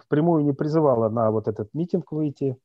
впрямую 0.03 0.43
не 0.43 0.53
призывала 0.53 1.09
на 1.09 1.31
вот 1.31 1.47
этот 1.47 1.73
митинг 1.73 2.11
выйти. 2.11 2.57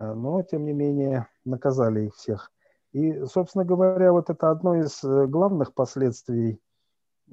Но, 0.00 0.42
тем 0.42 0.66
не 0.66 0.74
менее, 0.74 1.28
наказали 1.46 2.02
их 2.02 2.14
всех. 2.14 2.52
И, 2.92 3.24
собственно 3.26 3.64
говоря, 3.64 4.12
вот 4.12 4.30
это 4.30 4.50
одно 4.50 4.76
из 4.76 5.04
э, 5.04 5.26
главных 5.26 5.74
последствий. 5.74 6.60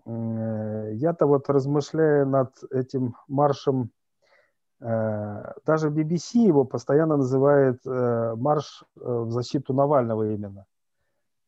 Э, 0.06 0.90
я-то 0.94 1.28
вот 1.28 1.50
размышляя 1.50 2.26
над 2.26 2.52
этим 2.72 3.16
маршем, 3.28 3.92
э, 4.82 5.54
даже 5.66 5.90
BBC 5.90 6.40
его 6.40 6.66
постоянно 6.66 7.18
называет 7.18 7.80
марш 7.86 8.84
в 8.96 9.32
защиту 9.32 9.74
Навального 9.74 10.30
именно. 10.34 10.66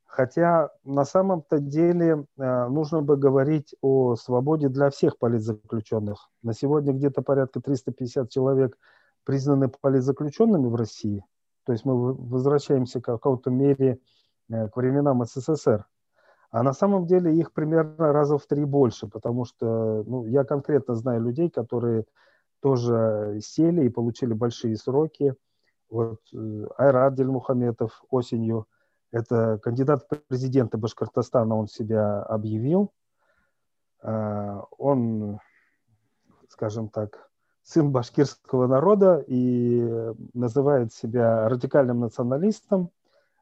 Хотя 0.07 0.71
на 0.83 1.05
самом-то 1.05 1.59
деле 1.59 2.25
нужно 2.37 3.01
бы 3.01 3.17
говорить 3.17 3.75
о 3.81 4.15
свободе 4.15 4.69
для 4.69 4.89
всех 4.89 5.19
политзаключенных. 5.19 6.29
На 6.41 6.53
сегодня 6.53 6.93
где-то 6.93 7.21
порядка 7.21 7.61
350 7.61 8.29
человек 8.29 8.77
признаны 9.25 9.69
политзаключенными 9.69 10.67
в 10.67 10.75
России– 10.75 11.23
то 11.67 11.73
есть 11.73 11.83
мы 11.83 12.13
возвращаемся 12.13 12.99
в 12.99 13.01
какой-то 13.01 13.49
мере 13.49 13.99
э, 14.49 14.69
к 14.69 14.77
временам 14.77 15.25
СССР. 15.25 15.85
А 16.49 16.63
на 16.63 16.71
самом 16.71 17.05
деле 17.05 17.35
их 17.35 17.51
примерно 17.51 18.13
раза 18.13 18.37
в 18.37 18.47
три 18.47 18.63
больше, 18.63 19.07
потому 19.07 19.43
что 19.43 20.01
ну, 20.07 20.25
я 20.27 20.45
конкретно 20.45 20.95
знаю 20.95 21.21
людей, 21.21 21.49
которые 21.49 22.05
тоже 22.61 23.39
сели 23.41 23.83
и 23.83 23.89
получили 23.89 24.31
большие 24.31 24.77
сроки. 24.77 25.35
Вот 25.89 26.21
э, 26.33 26.67
Айрат 26.77 27.15
Дельмухаметов 27.15 28.01
осенью, 28.09 28.65
это 29.11 29.59
кандидат 29.59 30.03
в 30.03 30.17
президенты 30.27 30.77
Башкортостана, 30.77 31.55
он 31.55 31.67
себя 31.67 32.21
объявил. 32.23 32.91
Э, 34.03 34.61
он, 34.77 35.39
скажем 36.49 36.89
так, 36.89 37.29
сын 37.63 37.91
башкирского 37.91 38.67
народа 38.67 39.23
и 39.27 40.13
называет 40.33 40.93
себя 40.93 41.49
радикальным 41.49 41.99
националистом. 41.99 42.91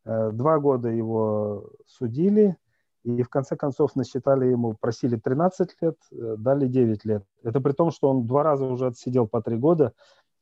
Э, 0.04 0.32
два 0.32 0.60
года 0.60 0.89
его 0.89 1.69
судили, 1.86 2.58
и 3.04 3.21
в 3.21 3.30
конце 3.30 3.56
концов 3.56 3.95
насчитали 3.95 4.45
ему, 4.45 4.75
просили 4.80 5.15
13 5.15 5.75
лет, 5.82 5.95
э, 6.12 6.36
дали 6.38 6.67
9 6.67 7.06
лет. 7.06 7.23
Это 7.43 7.62
при 7.62 7.71
том, 7.71 7.91
что 7.91 8.10
он 8.10 8.25
два 8.25 8.41
раза 8.43 8.65
уже 8.65 8.88
отсидел 8.88 9.28
по 9.28 9.41
три 9.41 9.58
года. 9.58 9.93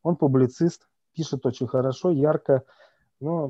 Он 0.01 0.15
публицист, 0.15 0.87
пишет 1.13 1.45
очень 1.45 1.67
хорошо, 1.67 2.11
ярко. 2.11 2.63
Но 3.23 3.47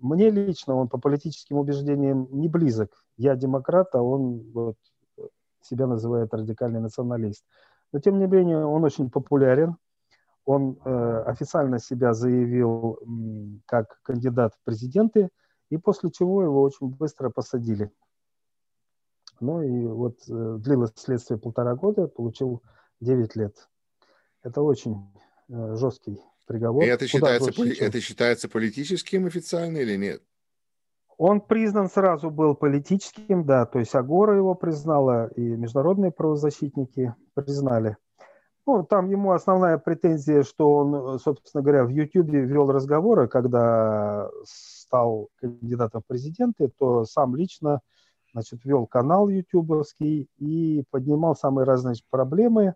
мне 0.00 0.30
лично 0.30 0.76
он 0.76 0.88
по 0.88 0.96
политическим 0.96 1.56
убеждениям 1.56 2.28
не 2.30 2.48
близок. 2.48 3.04
Я 3.16 3.34
демократ, 3.34 3.92
а 3.96 4.00
он 4.00 4.52
вот, 4.52 4.76
себя 5.62 5.88
называет 5.88 6.32
радикальный 6.32 6.78
националист. 6.78 7.44
Но, 7.90 7.98
тем 7.98 8.20
не 8.20 8.28
менее, 8.28 8.64
он 8.64 8.84
очень 8.84 9.10
популярен. 9.10 9.78
Он 10.44 10.78
э, 10.84 11.22
официально 11.26 11.80
себя 11.80 12.14
заявил 12.14 13.00
э, 13.00 13.58
как 13.66 14.00
кандидат 14.02 14.54
в 14.54 14.64
президенты, 14.64 15.28
и 15.70 15.76
после 15.76 16.12
чего 16.12 16.44
его 16.44 16.62
очень 16.62 16.86
быстро 16.88 17.30
посадили. 17.30 17.90
Ну 19.40 19.60
и 19.60 19.86
вот 19.88 20.18
э, 20.28 20.56
длилось 20.60 20.92
следствие 20.94 21.40
полтора 21.40 21.74
года, 21.74 22.06
получил 22.06 22.62
9 23.00 23.34
лет. 23.34 23.68
Это 24.44 24.62
очень 24.62 25.12
э, 25.48 25.74
жесткий 25.74 26.22
приговор. 26.46 26.84
И 26.84 26.86
это 26.86 27.06
считается, 27.06 27.50
это 27.80 28.00
считается 28.00 28.48
политическим 28.48 29.26
официально 29.26 29.78
или 29.78 29.96
нет? 29.96 30.22
Он 31.18 31.40
признан 31.40 31.88
сразу 31.88 32.30
был 32.30 32.54
политическим, 32.54 33.44
да, 33.44 33.66
то 33.66 33.78
есть 33.78 33.94
Агора 33.94 34.36
его 34.36 34.54
признала, 34.54 35.28
и 35.36 35.40
международные 35.40 36.10
правозащитники 36.10 37.14
признали. 37.34 37.96
Ну, 38.66 38.84
там 38.84 39.10
ему 39.10 39.32
основная 39.32 39.76
претензия, 39.78 40.42
что 40.44 40.72
он, 40.72 41.18
собственно 41.18 41.62
говоря, 41.62 41.84
в 41.84 41.88
Ютьюбе 41.88 42.40
вел 42.40 42.70
разговоры, 42.70 43.26
когда 43.26 44.30
стал 44.44 45.30
кандидатом 45.36 46.02
в 46.02 46.06
президенты, 46.06 46.70
то 46.78 47.04
сам 47.04 47.34
лично, 47.34 47.80
значит, 48.32 48.64
вел 48.64 48.86
канал 48.86 49.28
ютубовский 49.28 50.28
и 50.38 50.84
поднимал 50.90 51.34
самые 51.34 51.64
разные 51.64 51.96
проблемы. 52.08 52.74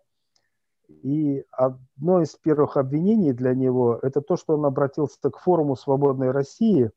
И 0.87 1.43
одно 1.51 2.21
из 2.21 2.35
первых 2.35 2.77
обвинений 2.77 3.33
для 3.33 3.53
него– 3.53 3.99
это 4.01 4.21
то, 4.21 4.37
что 4.37 4.55
он 4.55 4.65
обратился 4.65 5.29
к 5.29 5.37
форуму 5.37 5.75
«Свободной 5.75 6.31
России», 6.31 6.91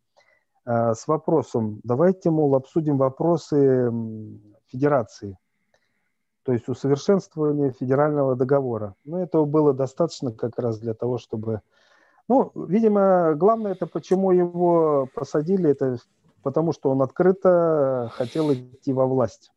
Э, 0.66 0.94
с 0.94 1.08
вопросом, 1.08 1.80
давайте, 1.84 2.30
мол, 2.30 2.54
обсудим 2.54 2.98
вопросы 2.98 3.92
федерации, 4.66 5.38
то 6.44 6.52
есть 6.52 6.68
усовершенствования 6.68 7.72
федерального 7.72 8.36
договора. 8.36 8.94
Но 9.04 9.20
этого 9.20 9.44
было 9.44 9.72
достаточно 9.72 10.32
как 10.32 10.58
раз 10.58 10.78
для 10.78 10.94
того, 10.94 11.18
чтобы... 11.18 11.62
Ну, 12.28 12.52
видимо, 12.54 13.34
главное 13.34 13.72
это, 13.72 13.86
почему 13.86 14.30
его 14.30 15.08
посадили, 15.14 15.70
это 15.70 15.96
потому 16.42 16.72
что 16.72 16.90
он 16.90 17.02
открыто 17.02 18.10
хотел 18.14 18.52
идти 18.52 18.92
во 18.92 19.06
власть. 19.06 19.50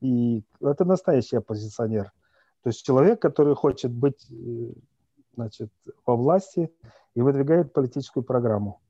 И 0.00 0.42
это 0.60 0.84
настоящий 0.84 1.36
оппозиционер. 1.36 2.12
То 2.64 2.70
есть 2.70 2.84
человек, 2.84 3.20
который 3.20 3.54
хочет 3.54 3.92
быть 3.92 4.26
э, 4.30 4.72
значит, 5.34 5.70
во 6.06 6.16
власти 6.16 6.72
и 7.14 7.20
выдвигает 7.20 7.74
политическую 7.74 8.24
программу. 8.24 8.80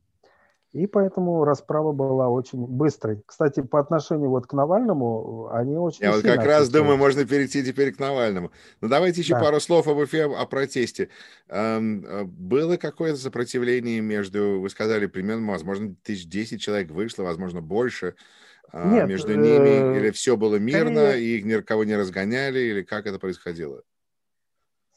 И 0.70 0.87
поэтому 0.88 1.44
расправа 1.44 1.92
была 1.92 2.28
очень 2.28 2.66
быстрой. 2.66 3.22
Кстати, 3.26 3.62
по 3.62 3.78
отношению 3.78 4.30
вот 4.30 4.46
к 4.48 4.52
Навальному, 4.52 5.48
они 5.52 5.76
очень... 5.76 6.04
Я 6.04 6.12
вот 6.12 6.22
как 6.22 6.44
раз 6.44 6.68
думаю, 6.68 6.96
можно 6.96 7.24
перейти 7.24 7.64
теперь 7.64 7.92
к 7.92 8.00
Навальному. 8.00 8.50
Но 8.80 8.88
давайте 8.88 9.20
еще 9.20 9.34
да. 9.34 9.40
пару 9.40 9.60
слов 9.60 9.87
об 9.87 10.02
эфе, 10.02 10.24
о 10.24 10.46
протесте. 10.46 11.10
Эм, 11.48 12.04
э, 12.04 12.24
было 12.24 12.76
какое-то 12.76 13.18
сопротивление 13.18 14.00
между, 14.00 14.60
вы 14.60 14.68
сказали, 14.68 15.06
примерно, 15.06 15.52
возможно, 15.52 15.94
тысяч 16.02 16.28
десять 16.28 16.60
человек 16.60 16.90
вышло, 16.90 17.22
возможно, 17.22 17.60
больше 17.60 18.14
Нет, 18.74 19.08
между 19.08 19.34
ними? 19.34 19.94
Э, 19.94 19.98
или 19.98 20.10
все 20.10 20.37
было 20.37 20.56
мирно, 20.56 21.08
скорее... 21.08 21.22
и 21.22 21.38
их 21.38 21.44
никого 21.44 21.84
не 21.84 21.96
разгоняли, 21.96 22.58
или 22.58 22.82
как 22.82 23.06
это 23.06 23.18
происходило? 23.18 23.82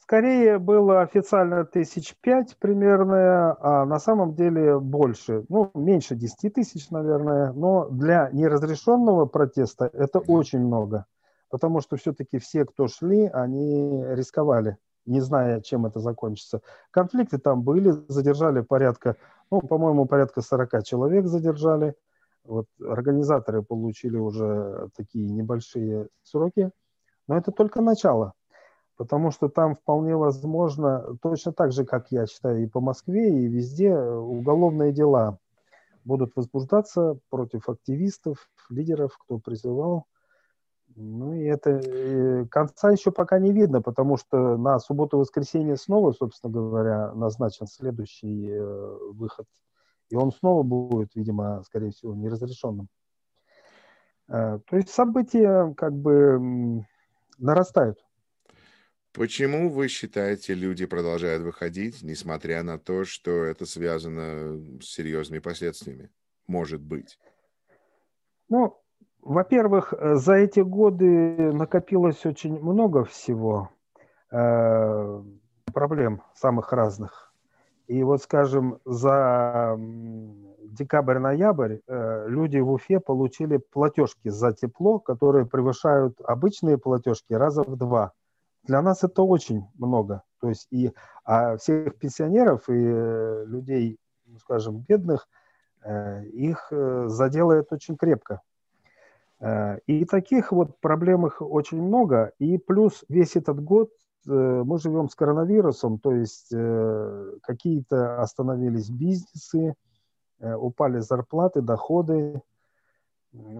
Скорее 0.08 0.58
было 0.58 1.02
официально 1.02 1.66
тысяч 1.66 2.16
пять 2.22 2.56
примерно, 2.58 3.56
а 3.60 3.84
на 3.84 3.98
самом 3.98 4.34
деле 4.34 4.80
больше. 4.80 5.44
Ну, 5.50 5.70
меньше 5.74 6.16
10 6.16 6.54
тысяч, 6.54 6.88
наверное. 6.88 7.52
Но 7.52 7.88
для 7.90 8.30
неразрешенного 8.32 9.26
протеста 9.26 9.90
это 9.92 10.20
очень 10.20 10.60
много. 10.60 11.04
Потому 11.50 11.82
что 11.82 11.96
все-таки 11.96 12.38
все, 12.38 12.64
кто 12.64 12.88
шли, 12.88 13.26
они 13.26 14.02
рисковали, 14.14 14.78
не 15.04 15.20
зная, 15.20 15.60
чем 15.60 15.84
это 15.84 16.00
закончится. 16.00 16.62
Конфликты 16.90 17.36
там 17.36 17.62
были, 17.62 17.92
задержали 18.08 18.62
порядка, 18.62 19.16
ну, 19.50 19.60
по-моему, 19.60 20.06
порядка 20.06 20.40
40 20.40 20.84
человек 20.84 21.26
задержали. 21.26 21.94
Вот 22.44 22.66
организаторы 22.80 23.62
получили 23.62 24.16
уже 24.16 24.88
такие 24.96 25.28
небольшие 25.28 26.08
сроки. 26.22 26.70
Но 27.26 27.36
это 27.36 27.52
только 27.52 27.82
начало 27.82 28.34
потому 28.98 29.30
что 29.30 29.48
там 29.48 29.76
вполне 29.76 30.16
возможно, 30.16 31.16
точно 31.22 31.52
так 31.52 31.72
же, 31.72 31.86
как 31.86 32.10
я 32.10 32.26
считаю, 32.26 32.64
и 32.64 32.66
по 32.66 32.80
Москве, 32.80 33.44
и 33.44 33.46
везде 33.46 33.96
уголовные 33.96 34.92
дела 34.92 35.38
будут 36.04 36.32
возбуждаться 36.34 37.18
против 37.30 37.68
активистов, 37.68 38.50
лидеров, 38.68 39.16
кто 39.16 39.38
призывал. 39.38 40.04
Ну 40.96 41.32
и 41.32 41.44
это 41.44 41.78
и 41.78 42.44
конца 42.46 42.90
еще 42.90 43.12
пока 43.12 43.38
не 43.38 43.52
видно, 43.52 43.80
потому 43.80 44.16
что 44.16 44.56
на 44.56 44.80
субботу-воскресенье 44.80 45.76
снова, 45.76 46.12
собственно 46.12 46.52
говоря, 46.52 47.12
назначен 47.14 47.68
следующий 47.68 48.50
э, 48.50 48.98
выход. 49.12 49.46
И 50.10 50.16
он 50.16 50.32
снова 50.32 50.62
будет, 50.62 51.14
видимо, 51.14 51.62
скорее 51.64 51.90
всего, 51.90 52.14
неразрешенным. 52.14 52.88
Э, 54.28 54.58
то 54.66 54.76
есть 54.76 54.90
события 54.90 55.74
как 55.76 55.92
бы 55.92 56.84
нарастают. 57.38 57.98
Почему 59.12 59.70
вы 59.70 59.88
считаете, 59.88 60.54
люди 60.54 60.86
продолжают 60.86 61.42
выходить, 61.42 62.02
несмотря 62.02 62.62
на 62.62 62.78
то, 62.78 63.04
что 63.04 63.44
это 63.44 63.66
связано 63.66 64.80
с 64.80 64.84
серьезными 64.84 65.40
последствиями? 65.40 66.10
Может 66.46 66.80
быть. 66.80 67.18
Ну, 68.48 68.80
во-первых, 69.20 69.92
э, 69.92 70.14
за 70.16 70.34
эти 70.34 70.60
годы 70.60 71.52
накопилось 71.52 72.24
очень 72.26 72.60
много 72.60 73.04
всего 73.04 73.70
э, 74.30 75.22
проблем 75.72 76.22
самых 76.34 76.72
разных. 76.72 77.27
И 77.88 78.04
вот, 78.04 78.22
скажем, 78.22 78.78
за 78.84 79.76
декабрь-ноябрь 80.78 81.78
э, 81.86 82.28
люди 82.28 82.58
в 82.58 82.70
Уфе 82.70 83.00
получили 83.00 83.56
платежки 83.56 84.28
за 84.28 84.52
тепло, 84.52 84.98
которые 84.98 85.46
превышают 85.46 86.20
обычные 86.20 86.76
платежки 86.76 87.32
раза 87.32 87.62
в 87.62 87.76
два. 87.76 88.12
Для 88.64 88.82
нас 88.82 89.04
это 89.04 89.22
очень 89.22 89.64
много. 89.78 90.22
То 90.40 90.50
есть 90.50 90.68
и 90.70 90.92
а 91.24 91.56
всех 91.56 91.96
пенсионеров 91.96 92.68
и 92.68 92.74
э, 92.74 93.44
людей, 93.46 93.98
ну, 94.26 94.38
скажем, 94.38 94.84
бедных, 94.86 95.26
э, 95.82 96.26
их 96.26 96.70
заделает 97.06 97.72
очень 97.72 97.96
крепко. 97.96 98.42
И 99.86 100.04
таких 100.04 100.50
вот 100.50 100.80
проблем 100.80 101.24
их 101.26 101.40
очень 101.40 101.80
много. 101.80 102.32
И 102.40 102.58
плюс 102.58 103.04
весь 103.08 103.36
этот 103.36 103.62
год 103.62 103.90
мы 104.28 104.78
живем 104.78 105.08
с 105.08 105.14
коронавирусом, 105.14 105.98
то 105.98 106.12
есть 106.12 106.52
какие-то 107.42 108.20
остановились 108.20 108.90
бизнесы, 108.90 109.74
упали 110.40 111.00
зарплаты, 111.00 111.62
доходы. 111.62 112.42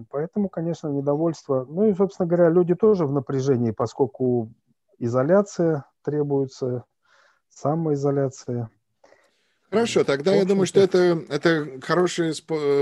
Поэтому, 0.09 0.49
конечно, 0.49 0.87
недовольство. 0.87 1.65
Ну 1.69 1.85
и, 1.85 1.93
собственно 1.93 2.27
говоря, 2.27 2.49
люди 2.49 2.75
тоже 2.75 3.05
в 3.05 3.11
напряжении, 3.11 3.71
поскольку 3.71 4.51
изоляция 4.97 5.85
требуется, 6.03 6.85
самоизоляция. 7.49 8.69
Хорошо, 9.69 10.03
тогда 10.03 10.33
я 10.33 10.45
думаю, 10.45 10.65
что 10.65 10.79
это, 10.79 11.23
это 11.29 11.79
хороший 11.81 12.33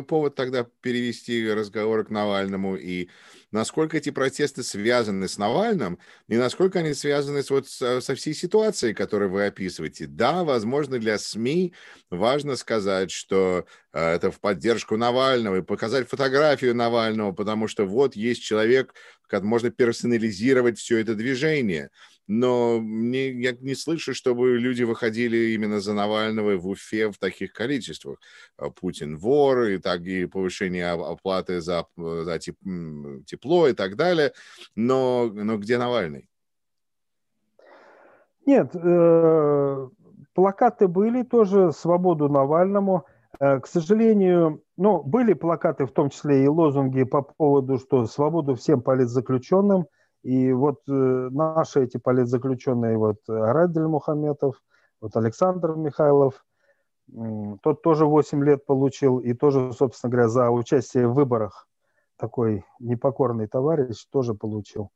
повод 0.03 0.35
тогда 0.35 0.65
перевести 0.81 1.51
разговор 1.51 2.05
к 2.05 2.09
Навальному 2.09 2.77
и 2.77 3.09
насколько 3.51 3.97
эти 3.97 4.09
протесты 4.09 4.63
связаны 4.63 5.27
с 5.27 5.37
Навальным 5.37 5.99
и 6.27 6.35
насколько 6.35 6.79
они 6.79 6.93
связаны 6.93 7.43
с, 7.43 7.49
вот, 7.49 7.67
со, 7.67 8.01
со 8.01 8.15
всей 8.15 8.33
ситуацией, 8.33 8.93
которую 8.93 9.31
вы 9.31 9.45
описываете. 9.45 10.07
Да, 10.07 10.43
возможно, 10.43 10.99
для 10.99 11.17
СМИ 11.17 11.73
важно 12.09 12.55
сказать, 12.55 13.11
что 13.11 13.65
э, 13.93 14.15
это 14.15 14.31
в 14.31 14.39
поддержку 14.39 14.97
Навального 14.97 15.57
и 15.57 15.61
показать 15.61 16.09
фотографию 16.09 16.75
Навального, 16.75 17.31
потому 17.31 17.67
что 17.67 17.85
вот 17.85 18.15
есть 18.15 18.41
человек, 18.41 18.93
как 19.27 19.43
можно 19.43 19.69
персонализировать 19.71 20.77
все 20.79 20.97
это 20.97 21.15
движение– 21.15 21.89
но 22.27 22.79
мне, 22.79 23.31
я 23.31 23.53
не 23.53 23.73
слышу, 23.73 24.13
чтобы 24.13 24.57
люди 24.57 24.83
выходили 24.83 25.53
именно 25.53 25.79
за 25.79 25.93
Навального 25.93 26.57
в 26.57 26.67
Уфе 26.67 27.09
в 27.09 27.17
таких 27.17 27.53
количествах. 27.53 28.19
А 28.57 28.69
Путин 28.69 29.17
вор, 29.17 29.63
и 29.63 29.77
так 29.77 30.01
и 30.01 30.25
повышение 30.25 30.89
оплаты 30.89 31.61
за, 31.61 31.85
за 31.95 32.39
тепло 32.39 33.67
и 33.67 33.73
так 33.73 33.95
далее. 33.95 34.33
Но, 34.75 35.31
но 35.33 35.57
где 35.57 35.77
Навальный? 35.77 36.29
Нет, 38.45 38.75
э, 38.75 39.89
плакаты 40.33 40.87
были 40.87 41.23
тоже 41.23 41.71
«Свободу 41.71 42.29
Навальному». 42.29 43.05
Э, 43.39 43.59
к 43.59 43.67
сожалению, 43.67 44.63
ну, 44.77 45.01
были 45.01 45.33
плакаты, 45.33 45.85
в 45.85 45.91
том 45.91 46.09
числе 46.09 46.43
и 46.43 46.47
лозунги 46.47 47.03
по 47.03 47.21
поводу, 47.21 47.77
что 47.77 48.05
свободу 48.05 48.55
всем 48.55 48.81
политзаключенным– 48.81 49.87
и 50.27 50.51
вот 50.51 50.81
э, 50.89 50.91
наши 50.91 51.85
эти 51.85 51.95
политзаключенные, 51.95 52.97
вот 52.97 53.19
Радель 53.29 53.87
Мухаметов, 53.87 54.61
вот 54.99 55.15
Александр 55.15 55.75
Михайлов, 55.75 56.45
тот 57.63 57.81
тоже 57.81 58.05
8 58.05 58.43
лет 58.43 58.65
получил, 58.65 59.19
и 59.19 59.33
тоже, 59.33 59.71
собственно 59.71 60.11
говоря, 60.11 60.27
за 60.27 60.49
участие 60.49 61.07
в 61.07 61.13
выборах 61.13 61.69
такой 62.17 62.65
непокорный 62.79 63.47
товарищ 63.47 64.05
тоже 64.11 64.33
получил. 64.33 64.91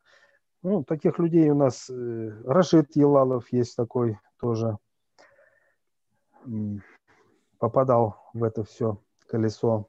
Ну, 0.64 0.84
таких 0.84 1.18
людей 1.18 1.50
у 1.50 1.56
нас, 1.56 1.90
э, 1.90 2.32
Рашид 2.44 2.94
Елалов 2.98 3.54
есть 3.54 3.78
такой 3.78 4.20
тоже, 4.38 4.80
попадал 7.58 8.18
в 8.34 8.44
это 8.44 8.66
все 8.66 8.98
колесо. 9.28 9.88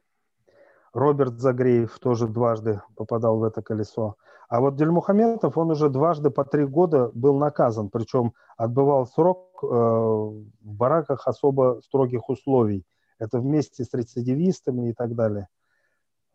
Роберт 0.93 1.37
Загреев 1.41 1.99
тоже 1.99 2.29
дважды 2.29 2.81
попадал 2.95 3.39
в 3.39 3.43
это 3.43 3.61
колесо. 3.61 4.15
А 4.49 4.59
вот 4.59 4.75
Дельмухаметов, 4.75 5.57
он 5.57 5.71
уже 5.71 5.89
дважды 5.89 6.29
по 6.29 6.45
три 6.45 6.65
года 6.65 7.09
был 7.13 7.37
наказан, 7.37 7.89
причем 7.89 8.33
отбывал 8.57 9.07
срок 9.07 9.59
э, 9.63 9.65
в 9.65 10.43
бараках 10.61 11.27
особо 11.27 11.81
строгих 11.83 12.29
условий. 12.29 12.85
Это 13.19 13.39
вместе 13.39 13.83
с 13.83 13.93
рецидивистами 13.93 14.89
и 14.89 14.93
так 14.93 15.15
далее. 15.15 15.47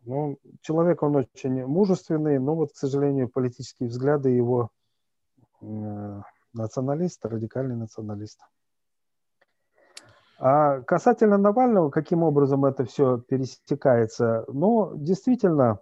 Ну, 0.05 0.37
человек, 0.61 1.03
он 1.03 1.17
очень 1.17 1.65
мужественный, 1.65 2.39
но 2.39 2.55
вот, 2.55 2.71
к 2.71 2.77
сожалению, 2.77 3.29
политические 3.29 3.89
взгляды 3.89 4.29
его 4.29 4.71
э, 5.61 6.21
националист, 6.53 7.25
радикальный 7.25 7.75
националист. 7.75 8.39
А 10.39 10.79
касательно 10.81 11.37
Навального, 11.37 11.89
каким 11.89 12.23
образом 12.23 12.63
это 12.63 12.85
все 12.85 13.17
пересекается? 13.17 14.45
Ну, 14.47 14.93
действительно, 14.95 15.79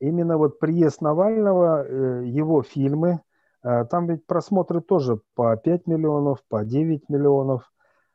именно 0.00 0.36
вот 0.36 0.58
приезд 0.58 1.00
Навального, 1.00 1.84
э, 1.84 2.26
его 2.26 2.62
фильмы, 2.62 3.20
э, 3.62 3.84
там 3.84 4.06
ведь 4.06 4.26
просмотры 4.26 4.80
тоже 4.80 5.20
по 5.34 5.56
5 5.56 5.86
миллионов, 5.86 6.42
по 6.48 6.64
9 6.64 7.08
миллионов. 7.08 7.72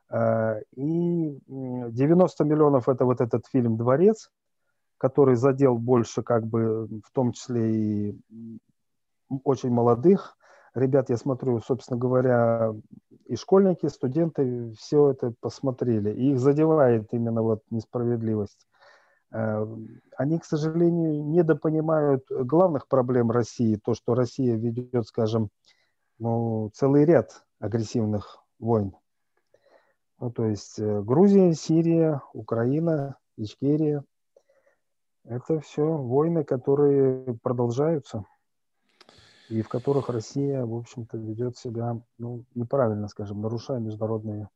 Э, 0.09 0.61
и 0.75 1.39
90 1.47 2.43
миллионов 2.43 2.89
это 2.89 3.05
вот 3.05 3.21
этот 3.21 3.47
фильм 3.47 3.77
«Дворец», 3.77 4.31
который 4.97 5.35
задел 5.35 5.77
больше 5.77 6.23
как 6.23 6.45
бы 6.45 6.87
в 7.03 7.11
том 7.13 7.31
числе 7.31 7.71
и 7.71 8.19
очень 9.43 9.71
молодых 9.71 10.37
ребят, 10.75 11.09
я 11.09 11.17
смотрю, 11.17 11.59
собственно 11.61 11.97
говоря, 11.97 12.73
и 13.25 13.35
школьники, 13.35 13.85
и 13.85 13.89
студенты 13.89 14.73
все 14.77 15.11
это 15.11 15.33
посмотрели. 15.39 16.11
И 16.11 16.31
их 16.33 16.39
задевает 16.39 17.07
именно 17.11 17.41
вот 17.41 17.63
несправедливость. 17.71 18.67
Они, 19.31 20.39
к 20.39 20.45
сожалению, 20.45 21.25
недопонимают 21.25 22.25
главных 22.29 22.87
проблем 22.87 23.31
России, 23.31 23.79
то, 23.83 23.93
что 23.93 24.15
Россия 24.15 24.55
ведет, 24.55 25.07
скажем, 25.07 25.49
ну, 26.19 26.71
целый 26.73 27.05
ряд 27.05 27.43
агрессивных 27.59 28.43
войн. 28.59 28.95
Ну, 30.19 30.31
то 30.31 30.45
есть 30.45 30.79
э, 30.79 31.01
Грузия, 31.01 31.53
Сирия, 31.53 32.21
Украина, 32.33 33.17
Ичкерия. 33.37 34.03
Это 35.25 35.59
все 35.59 35.83
войны, 35.83 36.45
которые 36.45 37.37
продолжаются 37.43 38.23
и 39.49 39.61
в 39.61 39.69
которых 39.69 40.09
Россия, 40.09 40.65
в 40.65 40.75
общем-то, 40.75 41.17
ведет 41.17 41.57
себя 41.57 41.99
ну, 42.17 42.45
неправильно, 42.55 43.07
скажем, 43.07 43.41
нарушая 43.41 43.79
международные 43.79 44.49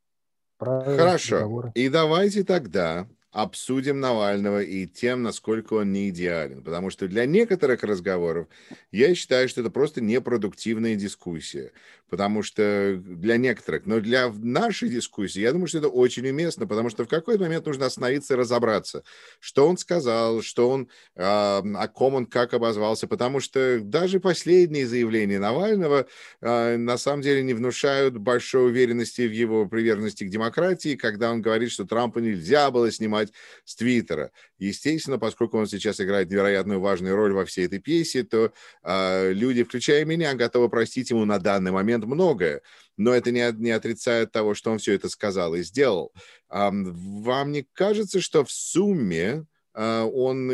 правила. 0.57 0.97
Хорошо. 0.97 1.39
Договоры. 1.39 1.71
И 1.75 1.89
давайте 1.89 2.43
тогда 2.43 3.07
обсудим 3.31 3.99
Навального 3.99 4.61
и 4.63 4.87
тем, 4.87 5.21
насколько 5.21 5.73
он 5.75 5.91
не 5.91 6.09
идеален. 6.09 6.63
Потому 6.63 6.89
что 6.89 7.07
для 7.07 7.25
некоторых 7.25 7.83
разговоров 7.83 8.47
я 8.91 9.13
считаю, 9.13 9.47
что 9.47 9.61
это 9.61 9.69
просто 9.69 10.01
непродуктивная 10.01 10.95
дискуссия. 10.95 11.71
Потому 12.09 12.41
что 12.41 12.99
для 13.05 13.37
некоторых, 13.37 13.85
но 13.85 13.99
для 13.99 14.29
нашей 14.29 14.89
дискуссии, 14.89 15.41
я 15.41 15.51
думаю, 15.51 15.67
что 15.67 15.77
это 15.77 15.89
очень 15.89 16.27
уместно, 16.27 16.65
потому 16.65 16.89
что 16.89 17.05
в 17.05 17.07
какой-то 17.07 17.43
момент 17.43 17.67
нужно 17.67 17.85
остановиться 17.85 18.33
и 18.33 18.37
разобраться, 18.37 19.03
что 19.39 19.67
он 19.67 19.77
сказал, 19.77 20.41
что 20.41 20.69
он, 20.69 20.89
э, 21.15 21.21
о 21.21 21.87
ком 21.87 22.15
он 22.15 22.25
как 22.25 22.55
обозвался. 22.55 23.07
Потому 23.07 23.39
что 23.39 23.79
даже 23.79 24.19
последние 24.19 24.87
заявления 24.87 25.37
Навального 25.37 26.07
э, 26.41 26.77
на 26.77 26.97
самом 26.97 27.21
деле 27.21 27.43
не 27.43 27.53
внушают 27.53 28.17
большой 28.17 28.69
уверенности 28.69 29.21
в 29.21 29.31
его 29.31 29.67
приверженности 29.67 30.23
к 30.23 30.29
демократии, 30.29 30.95
когда 30.95 31.31
он 31.31 31.43
говорит, 31.43 31.71
что 31.71 31.85
Трампа 31.85 32.17
нельзя 32.19 32.71
было 32.71 32.91
снимать 32.91 33.18
снимать 33.19 33.33
с 33.65 33.75
Твиттера. 33.75 34.31
Естественно, 34.57 35.19
поскольку 35.19 35.57
он 35.57 35.67
сейчас 35.67 35.99
играет 35.99 36.29
невероятную 36.29 36.79
важную 36.79 37.15
роль 37.15 37.33
во 37.33 37.45
всей 37.45 37.65
этой 37.65 37.79
пьесе, 37.79 38.23
то 38.23 38.51
э, 38.83 39.33
люди, 39.33 39.63
включая 39.63 40.05
меня, 40.05 40.33
готовы 40.33 40.69
простить 40.69 41.09
ему 41.09 41.25
на 41.25 41.39
данный 41.39 41.71
момент 41.71 42.05
многое. 42.05 42.61
Но 42.97 43.13
это 43.13 43.31
не, 43.31 43.51
не 43.57 43.71
отрицает 43.71 44.31
того, 44.31 44.53
что 44.53 44.71
он 44.71 44.77
все 44.77 44.93
это 44.93 45.09
сказал 45.09 45.55
и 45.55 45.63
сделал. 45.63 46.11
Э, 46.49 46.69
вам 46.71 47.51
не 47.51 47.65
кажется, 47.73 48.21
что 48.21 48.43
в 48.43 48.51
сумме 48.51 49.45
а, 49.71 50.03
он 50.03 50.49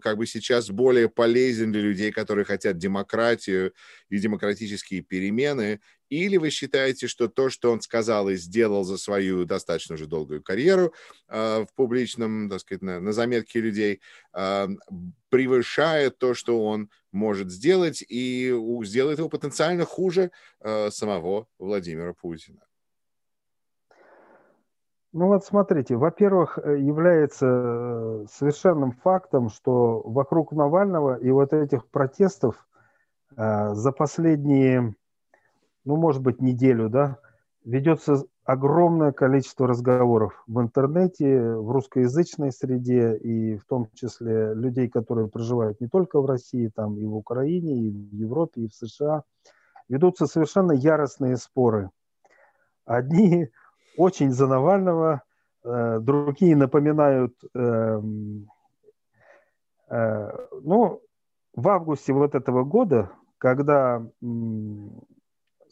как 0.00 0.18
бы 0.18 0.26
сейчас 0.26 0.70
более 0.70 1.08
полезен 1.08 1.72
для 1.72 1.80
людей, 1.80 2.12
которые 2.12 2.44
хотят 2.44 2.76
демократию 2.76 3.72
и 4.10 4.18
демократические 4.18 5.00
перемены, 5.00 5.80
или 6.12 6.36
вы 6.36 6.50
считаете, 6.50 7.06
что 7.06 7.28
то, 7.28 7.48
что 7.48 7.72
он 7.72 7.80
сказал 7.80 8.28
и 8.28 8.36
сделал 8.36 8.84
за 8.84 8.98
свою 8.98 9.46
достаточно 9.46 9.94
уже 9.94 10.06
долгую 10.06 10.42
карьеру 10.42 10.92
э, 11.28 11.64
в 11.64 11.74
публичном, 11.74 12.50
так 12.50 12.60
сказать, 12.60 12.82
на, 12.82 13.00
на 13.00 13.12
заметке 13.12 13.60
людей, 13.60 14.00
э, 14.34 14.68
превышает 15.30 16.18
то, 16.18 16.34
что 16.34 16.62
он 16.64 16.90
может 17.12 17.50
сделать, 17.50 18.04
и 18.06 18.54
сделает 18.84 19.18
его 19.18 19.30
потенциально 19.30 19.86
хуже 19.86 20.30
э, 20.60 20.90
самого 20.90 21.46
Владимира 21.58 22.12
Путина? 22.12 22.60
Ну 25.14 25.26
вот 25.26 25.44
смотрите, 25.44 25.96
во-первых, 25.96 26.58
э, 26.58 26.78
является 26.78 27.46
э, 27.46 28.26
совершенным 28.30 28.92
фактом, 28.92 29.48
что 29.48 30.02
вокруг 30.04 30.52
Навального 30.52 31.16
и 31.16 31.30
вот 31.30 31.52
этих 31.52 31.86
протестов 31.88 32.66
э, 33.36 33.74
за 33.74 33.92
последние 33.92 34.94
ну, 35.84 35.96
может 35.96 36.22
быть, 36.22 36.40
неделю, 36.40 36.88
да, 36.88 37.18
ведется 37.64 38.24
огромное 38.44 39.12
количество 39.12 39.68
разговоров 39.68 40.42
в 40.46 40.60
интернете, 40.60 41.54
в 41.54 41.70
русскоязычной 41.70 42.52
среде, 42.52 43.16
и 43.16 43.56
в 43.56 43.64
том 43.64 43.88
числе 43.94 44.52
людей, 44.54 44.88
которые 44.88 45.28
проживают 45.28 45.80
не 45.80 45.88
только 45.88 46.20
в 46.20 46.26
России, 46.26 46.70
там 46.74 46.98
и 46.98 47.06
в 47.06 47.14
Украине, 47.14 47.86
и 47.86 47.90
в 47.90 48.14
Европе, 48.14 48.62
и 48.62 48.68
в 48.68 48.74
США. 48.74 49.22
Ведутся 49.88 50.26
совершенно 50.26 50.72
яростные 50.72 51.36
споры. 51.36 51.90
Одни 52.84 53.48
очень 53.96 54.32
за 54.32 54.46
Навального, 54.46 55.22
э, 55.64 55.98
другие 56.00 56.56
напоминают, 56.56 57.34
эм, 57.54 58.48
э, 59.88 60.30
ну, 60.62 61.00
в 61.54 61.68
августе 61.68 62.12
вот 62.12 62.34
этого 62.34 62.64
года, 62.64 63.10
когда 63.38 64.04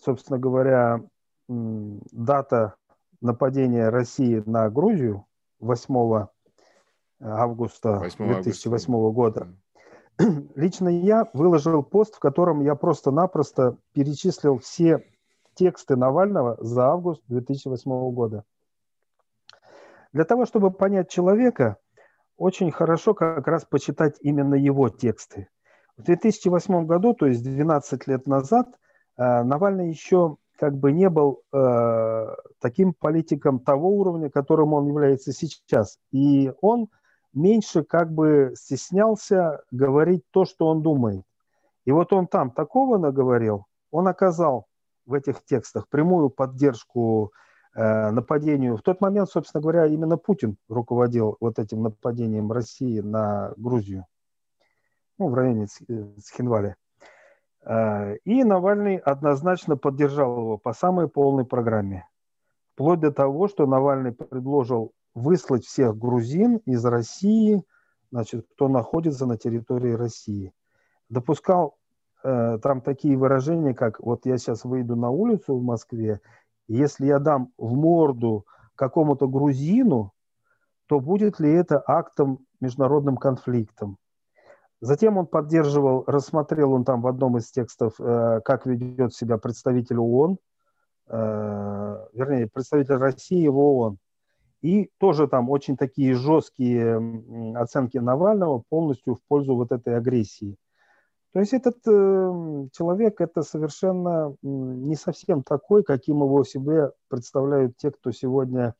собственно 0.03 0.39
говоря, 0.39 1.03
дата 1.49 2.75
нападения 3.21 3.89
России 3.89 4.43
на 4.47 4.71
Грузию 4.71 5.27
8 5.61 6.27
августа 7.21 7.99
8 7.99 8.27
2008 8.27 8.95
августа. 8.95 9.15
года. 9.15 9.55
Лично 10.55 10.89
я 10.89 11.29
выложил 11.33 11.83
пост, 11.83 12.17
в 12.17 12.19
котором 12.19 12.63
я 12.63 12.75
просто-напросто 12.75 13.77
перечислил 13.93 14.59
все 14.59 15.05
тексты 15.55 15.97
Навального 15.97 16.57
за 16.61 16.89
август 16.89 17.23
2008 17.29 17.91
года. 18.13 18.45
Для 20.13 20.25
того, 20.25 20.47
чтобы 20.47 20.71
понять 20.71 21.11
человека, 21.11 21.77
очень 22.37 22.71
хорошо 22.71 23.15
как 23.15 23.47
раз 23.47 23.65
почитать 23.65 24.17
именно 24.23 24.55
его 24.55 24.89
тексты. 24.89 25.49
В 25.97 26.03
2008 26.03 26.87
году, 26.87 27.15
то 27.15 27.27
есть 27.27 27.43
12 27.43 28.07
лет 28.07 28.27
назад, 28.27 28.79
Навальный 29.21 29.91
еще 29.91 30.39
как 30.61 30.77
бы 30.77 30.93
не 30.93 31.09
был 31.09 31.43
э, 31.53 32.27
таким 32.61 32.93
политиком 32.93 33.61
того 33.61 33.89
уровня, 33.89 34.29
которым 34.29 34.75
он 34.75 34.87
является 34.87 35.33
сейчас. 35.33 35.99
И 36.13 36.53
он 36.61 36.89
меньше 37.33 37.83
как 37.83 38.13
бы 38.13 38.53
стеснялся 38.55 39.63
говорить 39.71 40.23
то, 40.31 40.45
что 40.45 40.67
он 40.67 40.83
думает. 40.83 41.25
И 41.87 41.93
вот 41.93 42.13
он 42.13 42.27
там 42.27 42.51
такого 42.51 42.99
наговорил, 42.99 43.65
он 43.91 44.07
оказал 44.07 44.67
в 45.07 45.15
этих 45.15 45.43
текстах 45.45 45.89
прямую 45.89 46.29
поддержку 46.29 47.33
э, 47.75 48.11
нападению. 48.11 48.77
В 48.77 48.83
тот 48.83 49.01
момент, 49.01 49.31
собственно 49.31 49.63
говоря, 49.63 49.87
именно 49.87 50.19
Путин 50.19 50.59
руководил 50.69 51.39
вот 51.41 51.59
этим 51.59 51.83
нападением 51.83 52.53
России 52.53 53.01
на 53.01 53.55
Грузию, 53.57 54.05
ну, 55.19 55.29
в 55.29 55.35
районе 55.35 55.69
Схинвали. 56.19 56.71
Э, 56.71 56.75
и 57.65 58.45
Навальный 58.45 58.97
однозначно 58.97 59.77
поддержал 59.77 60.39
его 60.39 60.59
по 60.59 60.73
самой 60.73 61.09
полной 61.09 61.45
программе. 61.45 62.09
Вплоть 62.75 63.01
до 63.01 63.13
того, 63.13 63.49
что 63.49 63.67
Навальный 63.67 64.13
предложил 64.13 64.93
выслать 65.15 65.65
всех 65.65 65.99
грузин 65.99 66.57
из 66.65 66.85
России, 66.85 67.63
значит, 68.11 68.47
кто 68.55 68.69
находится 68.69 69.27
на 69.27 69.37
территории 69.37 69.93
России. 69.93 70.53
Допускал 71.09 71.77
э, 72.23 72.59
там 72.63 72.81
такие 72.81 73.17
выражения, 73.17 73.75
как 73.75 74.01
вот 74.01 74.25
я 74.25 74.39
сейчас 74.39 74.65
выйду 74.65 74.97
на 74.97 75.11
улицу 75.11 75.57
в 75.57 75.63
Москве, 75.63 76.21
и 76.69 76.77
если 76.77 77.07
я 77.07 77.19
дам 77.19 77.53
в 77.59 77.75
морду 77.75 78.47
какому-то 78.77 79.29
грузину, 79.29 80.13
то 80.87 81.01
будет 81.01 81.39
ли 81.41 81.53
это 81.53 81.83
актом 81.87 82.47
международным 82.61 83.17
конфликтом? 83.17 83.99
Затем 84.81 85.19
он 85.19 85.27
поддерживал, 85.27 86.05
рассмотрел 86.07 86.73
он 86.73 86.85
там 86.85 87.03
в 87.03 87.07
одном 87.07 87.37
из 87.37 87.51
текстов, 87.51 87.95
э, 87.99 88.41
как 88.43 88.65
ведет 88.65 89.15
себя 89.15 89.37
представитель 89.37 89.99
ООН, 89.99 90.39
э, 91.09 92.07
вернее, 92.15 92.49
представитель 92.49 92.95
России 92.95 93.47
в 93.47 93.59
ООН. 93.59 93.99
И 94.63 94.91
тоже 94.99 95.29
там 95.29 95.51
очень 95.51 95.77
такие 95.77 96.15
жесткие 96.15 96.97
оценки 97.57 97.99
Навального 97.99 98.63
полностью 98.69 99.15
в 99.15 99.23
пользу 99.29 99.55
вот 99.55 99.71
этой 99.73 99.97
агрессии. 99.97 100.57
То 101.33 101.41
есть 101.41 101.53
этот 101.53 101.77
э, 101.87 102.69
человек 102.73 103.21
это 103.21 103.43
совершенно 103.43 104.35
не 104.43 104.97
совсем 104.97 105.43
такой, 105.43 105.83
каким 105.83 106.23
его 106.23 106.43
себе 106.43 106.91
представляют 107.09 107.77
те, 107.77 107.91
кто 107.91 108.13
сегодня 108.13 108.75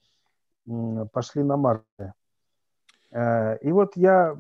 пошли 1.13 1.43
на 1.43 1.57
Марсе. 1.57 2.15
Э, 3.13 3.59
и 3.59 3.73
вот 3.73 3.97
я 3.97 4.37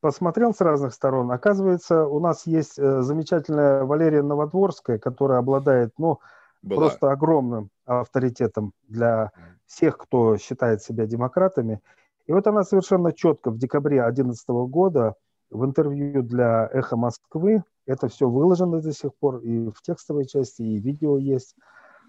посмотрел 0.00 0.52
с 0.52 0.60
разных 0.60 0.92
сторон. 0.94 1.30
Оказывается, 1.30 2.06
у 2.06 2.20
нас 2.20 2.46
есть 2.46 2.78
э, 2.78 3.02
замечательная 3.02 3.84
Валерия 3.84 4.22
Новодворская, 4.22 4.98
которая 4.98 5.38
обладает, 5.38 5.92
ну, 5.98 6.18
Была. 6.62 6.80
просто 6.88 7.10
огромным 7.10 7.70
авторитетом 7.86 8.72
для 8.88 9.32
всех, 9.66 9.96
кто 9.98 10.36
считает 10.36 10.82
себя 10.82 11.06
демократами. 11.06 11.80
И 12.26 12.32
вот 12.32 12.46
она 12.46 12.64
совершенно 12.64 13.12
четко 13.12 13.50
в 13.50 13.58
декабре 13.58 14.02
2011 14.02 14.48
года 14.70 15.14
в 15.50 15.64
интервью 15.64 16.22
для 16.22 16.68
«Эхо 16.72 16.96
Москвы», 16.96 17.64
это 17.86 18.08
все 18.08 18.28
выложено 18.28 18.80
до 18.80 18.92
сих 18.92 19.14
пор 19.16 19.38
и 19.38 19.68
в 19.70 19.82
текстовой 19.82 20.26
части, 20.26 20.62
и 20.62 20.78
видео 20.78 21.18
есть, 21.18 21.56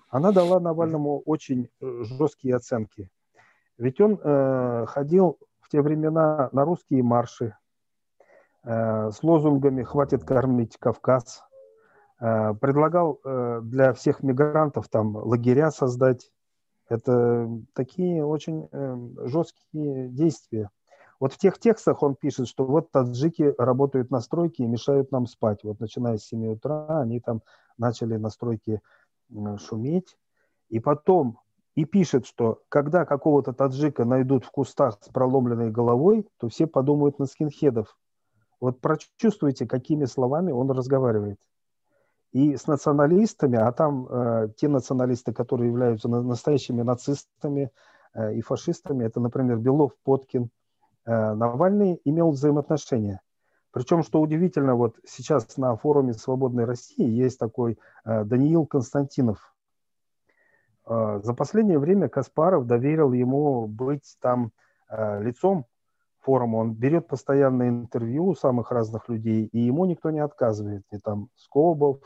она 0.09 0.31
дала 0.31 0.59
Навальному 0.59 1.21
очень 1.25 1.69
э, 1.79 2.03
жесткие 2.03 2.55
оценки. 2.55 3.09
Ведь 3.77 3.99
он 3.99 4.19
э, 4.21 4.85
ходил 4.87 5.39
те 5.71 5.81
времена 5.81 6.49
на 6.51 6.65
русские 6.65 7.01
марши 7.01 7.55
э, 8.63 9.09
с 9.09 9.23
лозунгами 9.23 9.83
«Хватит 9.83 10.25
кормить 10.25 10.77
Кавказ». 10.77 11.43
Э, 12.19 12.53
предлагал 12.53 13.19
э, 13.23 13.61
для 13.63 13.93
всех 13.93 14.21
мигрантов 14.21 14.89
там 14.89 15.15
лагеря 15.15 15.71
создать. 15.71 16.29
Это 16.89 17.49
такие 17.71 18.25
очень 18.25 18.67
жесткие 19.29 20.09
действия. 20.09 20.69
Вот 21.21 21.31
в 21.31 21.37
тех 21.37 21.57
текстах 21.57 22.03
он 22.03 22.15
пишет, 22.15 22.49
что 22.49 22.65
вот 22.65 22.91
таджики 22.91 23.55
работают 23.57 24.11
на 24.11 24.19
стройке 24.19 24.65
и 24.65 24.67
мешают 24.67 25.09
нам 25.09 25.25
спать. 25.25 25.63
Вот 25.63 25.79
начиная 25.79 26.17
с 26.17 26.25
7 26.25 26.51
утра 26.51 26.99
они 26.99 27.21
там 27.21 27.43
начали 27.77 28.17
на 28.17 28.29
стройке 28.29 28.81
шуметь. 29.57 30.17
И 30.67 30.81
потом 30.81 31.39
и 31.75 31.85
пишет, 31.85 32.25
что 32.25 32.61
когда 32.69 33.05
какого-то 33.05 33.53
таджика 33.53 34.05
найдут 34.05 34.45
в 34.45 34.51
кустах 34.51 34.97
с 35.01 35.09
проломленной 35.09 35.71
головой, 35.71 36.27
то 36.37 36.49
все 36.49 36.67
подумают 36.67 37.19
на 37.19 37.25
скинхедов. 37.25 37.97
Вот 38.59 38.79
прочувствуйте, 38.81 39.65
какими 39.65 40.05
словами 40.05 40.51
он 40.51 40.69
разговаривает. 40.71 41.39
И 42.31 42.55
с 42.55 42.67
националистами, 42.67 43.57
а 43.57 43.71
там 43.71 44.07
э, 44.09 44.49
те 44.55 44.67
националисты, 44.67 45.33
которые 45.33 45.69
являются 45.69 46.07
настоящими 46.07 46.81
нацистами, 46.81 47.71
и 48.33 48.41
фашистами. 48.41 49.05
Это, 49.05 49.21
например, 49.21 49.55
Белов, 49.55 49.93
Поткин. 50.03 50.49
Навальный 51.05 52.01
имел 52.03 52.31
взаимоотношения. 52.31 53.21
Причем, 53.71 54.03
что 54.03 54.19
удивительно, 54.19 54.75
вот 54.75 54.97
сейчас 55.07 55.55
на 55.55 55.77
форуме 55.77 56.13
«Свободной 56.13 56.65
России» 56.65 57.07
есть 57.09 57.39
такой 57.39 57.79
Даниил 58.03 58.65
Константинов. 58.65 59.50
За 60.91 61.33
последнее 61.33 61.79
время 61.79 62.09
Каспаров 62.09 62.65
доверил 62.65 63.13
ему 63.13 63.65
быть 63.65 64.17
там 64.19 64.51
лицом 64.89 65.65
форума, 66.19 66.57
он 66.57 66.73
берет 66.73 67.07
постоянное 67.07 67.69
интервью 67.69 68.25
у 68.25 68.35
самых 68.35 68.71
разных 68.71 69.07
людей, 69.07 69.45
и 69.45 69.59
ему 69.59 69.85
никто 69.85 70.09
не 70.11 70.19
отказывает. 70.19 70.83
И 70.91 70.97
там 70.97 71.29
Скобов, 71.35 71.99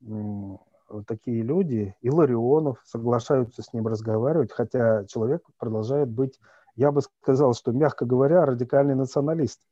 вот 0.00 1.06
такие 1.06 1.42
люди, 1.42 1.96
и 2.02 2.10
Ларионов 2.10 2.82
соглашаются 2.84 3.62
с 3.62 3.72
ним 3.72 3.86
разговаривать, 3.86 4.52
хотя 4.52 5.06
человек 5.06 5.42
продолжает 5.58 6.10
быть, 6.10 6.38
я 6.74 6.92
бы 6.92 7.00
сказал, 7.22 7.54
что, 7.54 7.72
мягко 7.72 8.04
говоря, 8.04 8.44
радикальный 8.44 8.94
националист. 8.94 9.62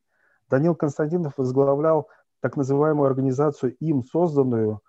Данил 0.49 0.75
Константинов 0.75 1.37
возглавлял 1.37 2.09
так 2.41 2.57
называемую 2.57 3.07
организацию, 3.07 3.77
им 3.81 4.03
созданную 4.03 4.81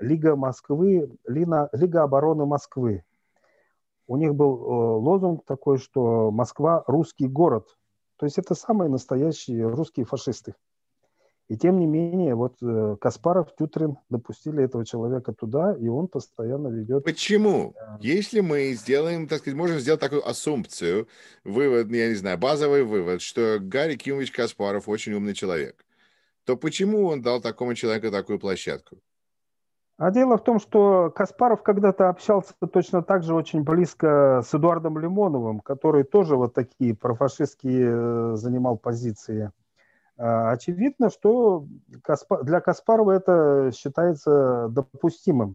Лига 0.00 0.36
Москвы, 0.36 1.10
Лина, 1.26 1.68
Лига 1.72 2.02
обороны 2.02 2.44
Москвы 2.46 3.04
у 4.10 4.16
них 4.16 4.34
был 4.34 4.56
э, 4.56 4.98
лозунг 4.98 5.44
такой, 5.46 5.78
что 5.78 6.32
Москва– 6.32 6.82
русский 6.88 7.28
город. 7.28 7.76
То 8.16 8.26
есть 8.26 8.38
это 8.38 8.56
самые 8.56 8.90
настоящие 8.90 9.68
русские 9.68 10.04
фашисты. 10.04 10.56
И 11.48 11.56
тем 11.56 11.78
не 11.78 11.86
менее, 11.86 12.34
вот 12.34 12.56
э, 12.60 12.96
Каспаров, 13.00 13.54
Тютрин 13.54 13.98
допустили 14.08 14.64
этого 14.64 14.84
человека 14.84 15.32
туда, 15.32 15.76
и 15.80 15.86
он 15.86 16.08
постоянно 16.08 16.66
ведет... 16.66 17.04
Почему? 17.04 17.76
Если 18.00 18.40
мы 18.40 18.72
сделаем, 18.72 19.28
так 19.28 19.38
сказать, 19.38 19.56
можем 19.56 19.78
сделать 19.78 20.00
такую 20.00 20.28
ассумпцию, 20.28 21.06
вывод, 21.44 21.88
я 21.92 22.08
не 22.08 22.16
знаю, 22.16 22.36
базовый 22.36 22.82
вывод, 22.82 23.22
что 23.22 23.58
Гарри 23.60 23.94
Кимович 23.94 24.32
Каспаров 24.32 24.88
очень 24.88 25.12
умный 25.12 25.34
человек, 25.34 25.86
то 26.44 26.56
почему 26.56 27.06
он 27.06 27.22
дал 27.22 27.40
такому 27.40 27.76
человеку 27.76 28.10
такую 28.10 28.40
площадку? 28.40 28.98
А 30.00 30.10
дело 30.10 30.38
в 30.38 30.42
том, 30.42 30.58
что 30.58 31.12
Каспаров 31.14 31.62
когда-то 31.62 32.08
общался 32.08 32.54
точно 32.72 33.02
так 33.02 33.22
же 33.22 33.34
очень 33.34 33.62
близко 33.62 34.42
с 34.42 34.54
Эдуардом 34.54 34.98
Лимоновым, 34.98 35.60
который 35.60 36.04
тоже 36.04 36.36
вот 36.36 36.54
такие 36.54 36.94
профашистские 36.96 37.90
э, 38.32 38.36
занимал 38.36 38.78
позиции. 38.78 39.52
А, 40.16 40.52
очевидно, 40.52 41.10
что 41.10 41.66
для 42.40 42.60
Каспарова 42.62 43.10
это 43.12 43.72
считается 43.76 44.68
допустимым. 44.70 45.54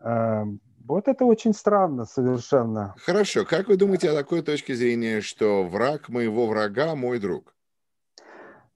А, 0.00 0.44
вот 0.84 1.06
это 1.06 1.24
очень 1.24 1.54
странно 1.54 2.06
совершенно. 2.06 2.96
Хорошо. 3.06 3.44
Как 3.44 3.68
вы 3.68 3.76
думаете 3.76 4.10
о 4.10 4.16
такой 4.16 4.42
точке 4.42 4.74
зрения, 4.74 5.20
что 5.20 5.62
враг 5.62 6.08
моего 6.08 6.48
врага– 6.48 6.94
мой 6.96 7.20
друг? 7.20 7.54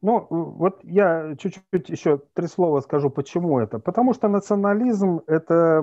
Ну, 0.06 0.24
вот 0.30 0.84
я 0.84 1.34
чуть-чуть 1.36 1.88
еще 1.88 2.22
три 2.32 2.46
слова 2.46 2.80
скажу, 2.80 3.10
почему 3.10 3.58
это. 3.58 3.80
Потому 3.80 4.14
что 4.14 4.28
национализм– 4.28 5.22
это 5.26 5.82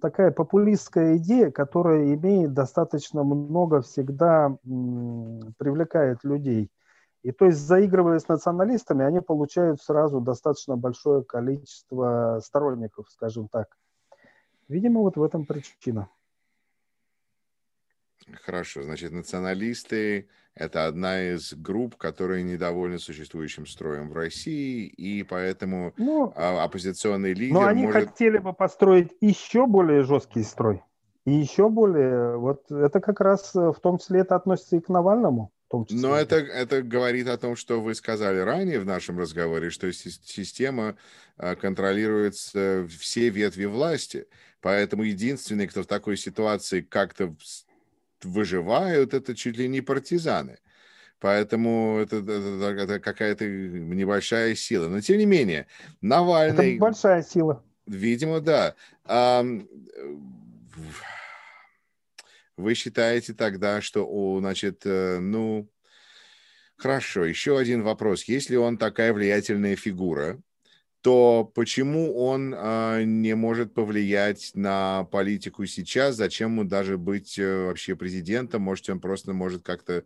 такая 0.00 0.30
популистская 0.30 1.16
идея, 1.16 1.50
которая 1.50 2.14
имеет 2.14 2.54
достаточно 2.54 3.24
много 3.24 3.80
всегда, 3.80 4.56
привлекает 4.62 6.22
людей. 6.22 6.70
И 7.24 7.32
то 7.32 7.46
есть, 7.46 7.58
заигрывая 7.58 8.20
с 8.20 8.28
националистами, 8.28 9.04
они 9.04 9.18
получают 9.18 9.82
сразу 9.82 10.20
достаточно 10.20 10.76
большое 10.76 11.24
количество 11.24 12.38
сторонников, 12.44 13.10
скажем 13.10 13.48
так. 13.48 13.66
Видимо, 14.68 15.00
вот 15.00 15.16
в 15.16 15.22
этом 15.24 15.44
причина. 15.44 16.08
Хорошо, 18.44 18.82
значит, 18.82 19.12
националисты– 19.12 20.28
это 20.54 20.86
одна 20.86 21.34
из 21.34 21.52
групп, 21.54 21.96
которые 21.96 22.42
недовольны 22.42 22.98
существующим 22.98 23.66
строем 23.66 24.08
в 24.08 24.14
России, 24.14 24.86
и 24.86 25.22
поэтому 25.22 25.92
ну, 25.96 26.32
а, 26.34 26.64
оппозиционный 26.64 27.34
лидер 27.34 27.54
Но 27.54 27.66
они 27.66 27.84
может... 27.84 28.08
хотели 28.08 28.38
бы 28.38 28.52
построить 28.52 29.12
еще 29.20 29.66
более 29.66 30.02
жесткий 30.02 30.42
строй. 30.42 30.82
И 31.24 31.32
еще 31.32 31.68
более, 31.68 32.38
вот 32.38 32.70
это 32.70 33.00
как 33.00 33.20
раз 33.20 33.54
э, 33.54 33.72
в 33.72 33.80
том 33.80 33.98
числе 33.98 34.20
это 34.20 34.36
относится 34.36 34.76
и 34.76 34.80
к 34.80 34.88
Навальному. 34.88 35.50
Но 35.90 36.14
это, 36.14 36.36
это 36.36 36.82
говорит 36.82 37.26
о 37.26 37.36
том, 37.36 37.56
что 37.56 37.80
вы 37.80 37.94
сказали 37.96 38.38
ранее 38.38 38.78
в 38.78 38.86
нашем 38.86 39.18
разговоре, 39.18 39.70
что 39.70 39.92
система 39.92 40.96
а, 41.36 41.56
контролирует 41.56 42.34
все 42.34 43.28
ветви 43.28 43.64
власти. 43.64 44.26
Поэтому 44.60 45.02
единственный, 45.02 45.66
кто 45.66 45.82
в 45.82 45.86
такой 45.86 46.16
ситуации 46.16 46.80
как-то 46.80 47.34
выживают, 48.26 49.14
это 49.14 49.34
чуть 49.34 49.56
ли 49.56 49.68
не 49.68 49.80
партизаны. 49.80 50.58
Поэтому 51.18 51.98
это, 51.98 52.16
это, 52.16 52.66
это 52.78 53.00
какая-то 53.00 53.46
небольшая 53.46 54.54
сила. 54.54 54.88
Но 54.88 55.00
тем 55.00 55.18
не 55.18 55.26
менее, 55.26 55.66
Навальный... 56.00 56.74
Это 56.74 56.80
большая 56.80 57.22
сила. 57.22 57.64
Видимо, 57.86 58.40
да. 58.40 58.74
А, 59.04 59.44
вы 62.56 62.74
считаете 62.74 63.34
тогда, 63.34 63.80
что, 63.80 64.06
о, 64.06 64.40
значит, 64.40 64.82
э, 64.84 65.18
ну, 65.20 65.68
хорошо, 66.76 67.24
еще 67.24 67.58
один 67.58 67.82
вопрос. 67.82 68.24
Если 68.24 68.56
он 68.56 68.76
такая 68.76 69.12
влиятельная 69.12 69.76
фигура, 69.76 70.38
то 71.06 71.44
почему 71.54 72.18
он 72.18 72.52
э, 72.52 73.04
не 73.04 73.36
может 73.36 73.74
повлиять 73.74 74.50
на 74.54 75.04
политику 75.04 75.64
сейчас? 75.64 76.16
Зачем 76.16 76.50
ему 76.50 76.64
даже 76.64 76.98
быть 76.98 77.38
э, 77.38 77.66
вообще 77.66 77.94
президентом? 77.94 78.62
Может, 78.62 78.90
он 78.90 79.00
просто 79.00 79.32
может 79.32 79.62
как-то 79.62 80.02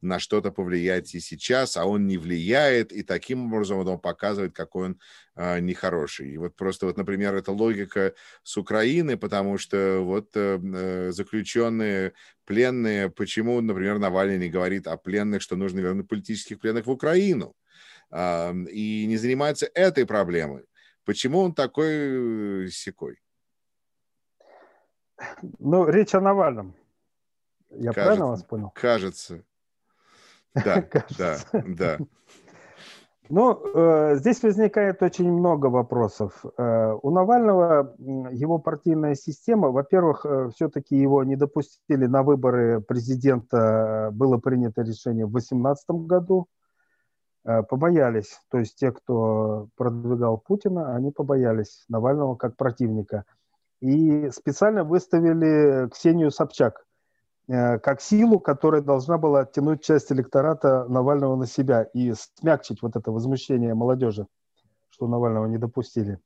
на 0.00 0.20
что-то 0.20 0.52
повлиять 0.52 1.12
и 1.16 1.18
сейчас, 1.18 1.76
а 1.76 1.86
он 1.86 2.06
не 2.06 2.18
влияет, 2.18 2.92
и 2.92 3.02
таким 3.02 3.52
образом 3.52 3.78
он 3.78 3.98
показывает, 3.98 4.54
какой 4.54 4.84
он 4.86 5.00
э, 5.34 5.58
нехороший. 5.58 6.30
И 6.30 6.38
вот 6.38 6.54
просто 6.54 6.86
вот, 6.86 6.96
например, 6.96 7.34
это 7.34 7.50
логика 7.50 8.14
с 8.44 8.56
Украины, 8.56 9.16
потому 9.16 9.58
что 9.58 10.02
вот 10.04 10.36
э, 10.36 10.60
э 10.62 11.10
заключенные 11.10 12.12
пленные, 12.44 13.10
почему, 13.10 13.60
например, 13.60 13.98
Навальный 13.98 14.38
не 14.38 14.50
говорит 14.50 14.86
о 14.86 14.96
пленных, 14.98 15.42
что 15.42 15.56
нужно 15.56 15.80
вернуть 15.80 16.06
политических 16.06 16.60
пленных 16.60 16.86
в 16.86 16.90
Украину? 16.92 17.56
И 18.14 19.06
не 19.06 19.16
занимается 19.16 19.68
этой 19.74 20.06
проблемой. 20.06 20.64
Почему 21.04 21.40
он 21.40 21.54
такой 21.54 22.66
э, 22.66 22.68
секой? 22.68 23.18
Ну, 25.58 25.88
речь 25.88 26.14
о 26.14 26.20
Навальном. 26.20 26.74
Я 27.70 27.92
кажется, 27.92 28.02
правильно 28.02 28.26
вас 28.28 28.42
понял? 28.44 28.70
Кажется. 28.74 29.44
Да, 30.64 30.88
да, 31.18 31.38
да. 31.66 31.98
Ну, 33.28 33.60
э, 33.74 34.16
здесь 34.18 34.42
возникает 34.42 35.02
очень 35.02 35.32
много 35.32 35.66
вопросов. 35.66 36.44
Э, 36.56 36.92
у 37.02 37.10
Навального 37.10 37.96
его 37.98 38.58
партийная 38.58 39.16
система, 39.16 39.70
во-первых, 39.70 40.24
э, 40.24 40.50
все-таки 40.54 40.94
его 40.94 41.24
не 41.24 41.34
допустили 41.34 42.06
на 42.06 42.22
выборы 42.22 42.80
президента, 42.82 44.10
было 44.12 44.36
принято 44.36 44.82
решение 44.82 45.26
в 45.26 45.32
2018 45.32 46.06
году. 46.06 46.46
Э, 47.44 47.62
побоялись, 47.62 48.40
то 48.50 48.58
есть 48.58 48.76
те, 48.76 48.90
кто 48.90 49.68
продвигал 49.76 50.38
Путина, 50.38 50.94
они 50.96 51.10
побоялись 51.10 51.84
Навального 51.88 52.36
как 52.36 52.56
противника. 52.56 53.24
И 53.80 54.30
специально 54.30 54.82
выставили 54.82 55.90
Ксению 55.90 56.30
Собчак 56.30 56.86
э, 57.48 57.78
как 57.80 58.00
силу, 58.00 58.40
которая 58.40 58.80
должна 58.80 59.18
была 59.18 59.40
оттянуть 59.40 59.84
часть 59.84 60.10
электората 60.10 60.86
Навального 60.88 61.36
на 61.36 61.46
себя 61.46 61.82
и 61.82 62.14
смягчить 62.14 62.80
вот 62.80 62.96
это 62.96 63.10
возмущение 63.10 63.74
молодежи, 63.74 64.26
что 64.88 65.06
Навального 65.06 65.44
не 65.44 65.58
допустили. 65.58 66.18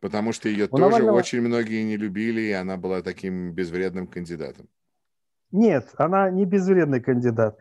Потому 0.00 0.32
что 0.32 0.48
ее 0.48 0.64
У 0.64 0.68
тоже 0.68 0.82
Навального... 0.82 1.18
очень 1.18 1.40
многие 1.40 1.84
не 1.84 1.96
любили, 1.96 2.40
и 2.40 2.52
она 2.52 2.76
была 2.76 3.02
таким 3.02 3.52
безвредным 3.52 4.08
кандидатом. 4.08 4.66
Нет, 5.52 5.90
она 5.96 6.30
не 6.30 6.44
безвредный 6.44 7.00
кандидат. 7.00 7.58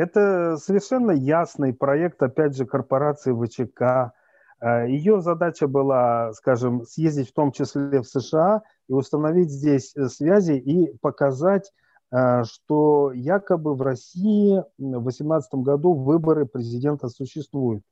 Это 0.00 0.56
совершенно 0.56 1.10
ясный 1.10 1.74
проект, 1.74 2.22
опять 2.22 2.56
же, 2.56 2.64
корпорации 2.64 3.34
ВЧК. 3.34 4.14
Э, 4.58 4.88
Ее 4.88 5.20
задача 5.20 5.68
была, 5.68 6.32
скажем, 6.32 6.86
съездить 6.86 7.28
в 7.28 7.34
том 7.34 7.52
числе 7.52 8.00
в 8.00 8.06
США 8.06 8.62
и 8.88 8.94
установить 8.94 9.50
здесь 9.50 9.92
э, 9.94 10.08
связи 10.08 10.52
и 10.52 10.96
показать, 11.02 11.70
э, 12.12 12.44
что 12.44 13.12
якобы 13.12 13.74
в 13.74 13.82
России 13.82 14.64
в 14.78 15.02
2018 15.02 15.52
году 15.56 15.92
выборы 15.92 16.46
президента 16.46 17.10
существуют. 17.10 17.82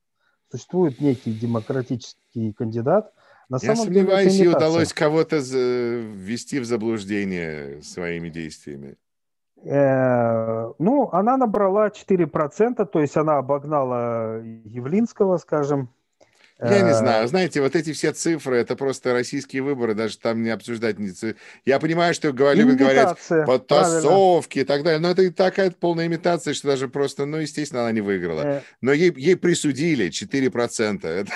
Существует 0.50 1.02
некий 1.02 1.34
демократический 1.34 2.54
кандидат. 2.54 3.12
На 3.50 3.58
Я 3.60 3.74
самом 3.74 3.84
сомневаюсь, 3.84 4.32
деле, 4.32 4.44
ей 4.46 4.56
удалось 4.56 4.94
кого-то 4.94 5.36
ввести 5.36 6.58
в 6.58 6.64
заблуждение 6.64 7.82
своими 7.82 8.30
действиями. 8.30 8.96
Э, 9.64 10.72
ну, 10.78 11.08
она 11.12 11.36
набрала 11.36 11.88
4%, 11.88 12.86
то 12.86 13.00
есть 13.00 13.16
она 13.16 13.38
обогнала 13.38 14.40
Явлинского, 14.42 15.38
скажем. 15.38 15.90
Я 16.60 16.80
не 16.82 16.92
знаю. 16.92 17.28
Знаете, 17.28 17.60
вот 17.60 17.76
эти 17.76 17.92
все 17.92 18.12
цифры, 18.12 18.56
это 18.56 18.74
просто 18.74 19.12
российские 19.12 19.62
выборы, 19.62 19.94
даже 19.94 20.18
там 20.18 20.42
не 20.42 20.50
обсуждать. 20.50 20.98
Не 20.98 21.12
Я 21.64 21.78
понимаю, 21.78 22.14
что 22.14 22.28
любят 22.28 22.76
говорить 22.76 23.46
подтасовки 23.46 24.60
и 24.60 24.64
так 24.64 24.82
далее, 24.82 24.98
но 24.98 25.10
это 25.10 25.32
такая 25.32 25.70
полная 25.70 26.06
имитация, 26.06 26.54
что 26.54 26.68
даже 26.68 26.88
просто, 26.88 27.26
ну, 27.26 27.36
естественно, 27.36 27.82
она 27.82 27.92
не 27.92 28.00
выиграла. 28.00 28.62
Но 28.80 28.92
ей, 28.92 29.12
ей 29.16 29.36
присудили 29.36 30.10
4%. 30.10 31.28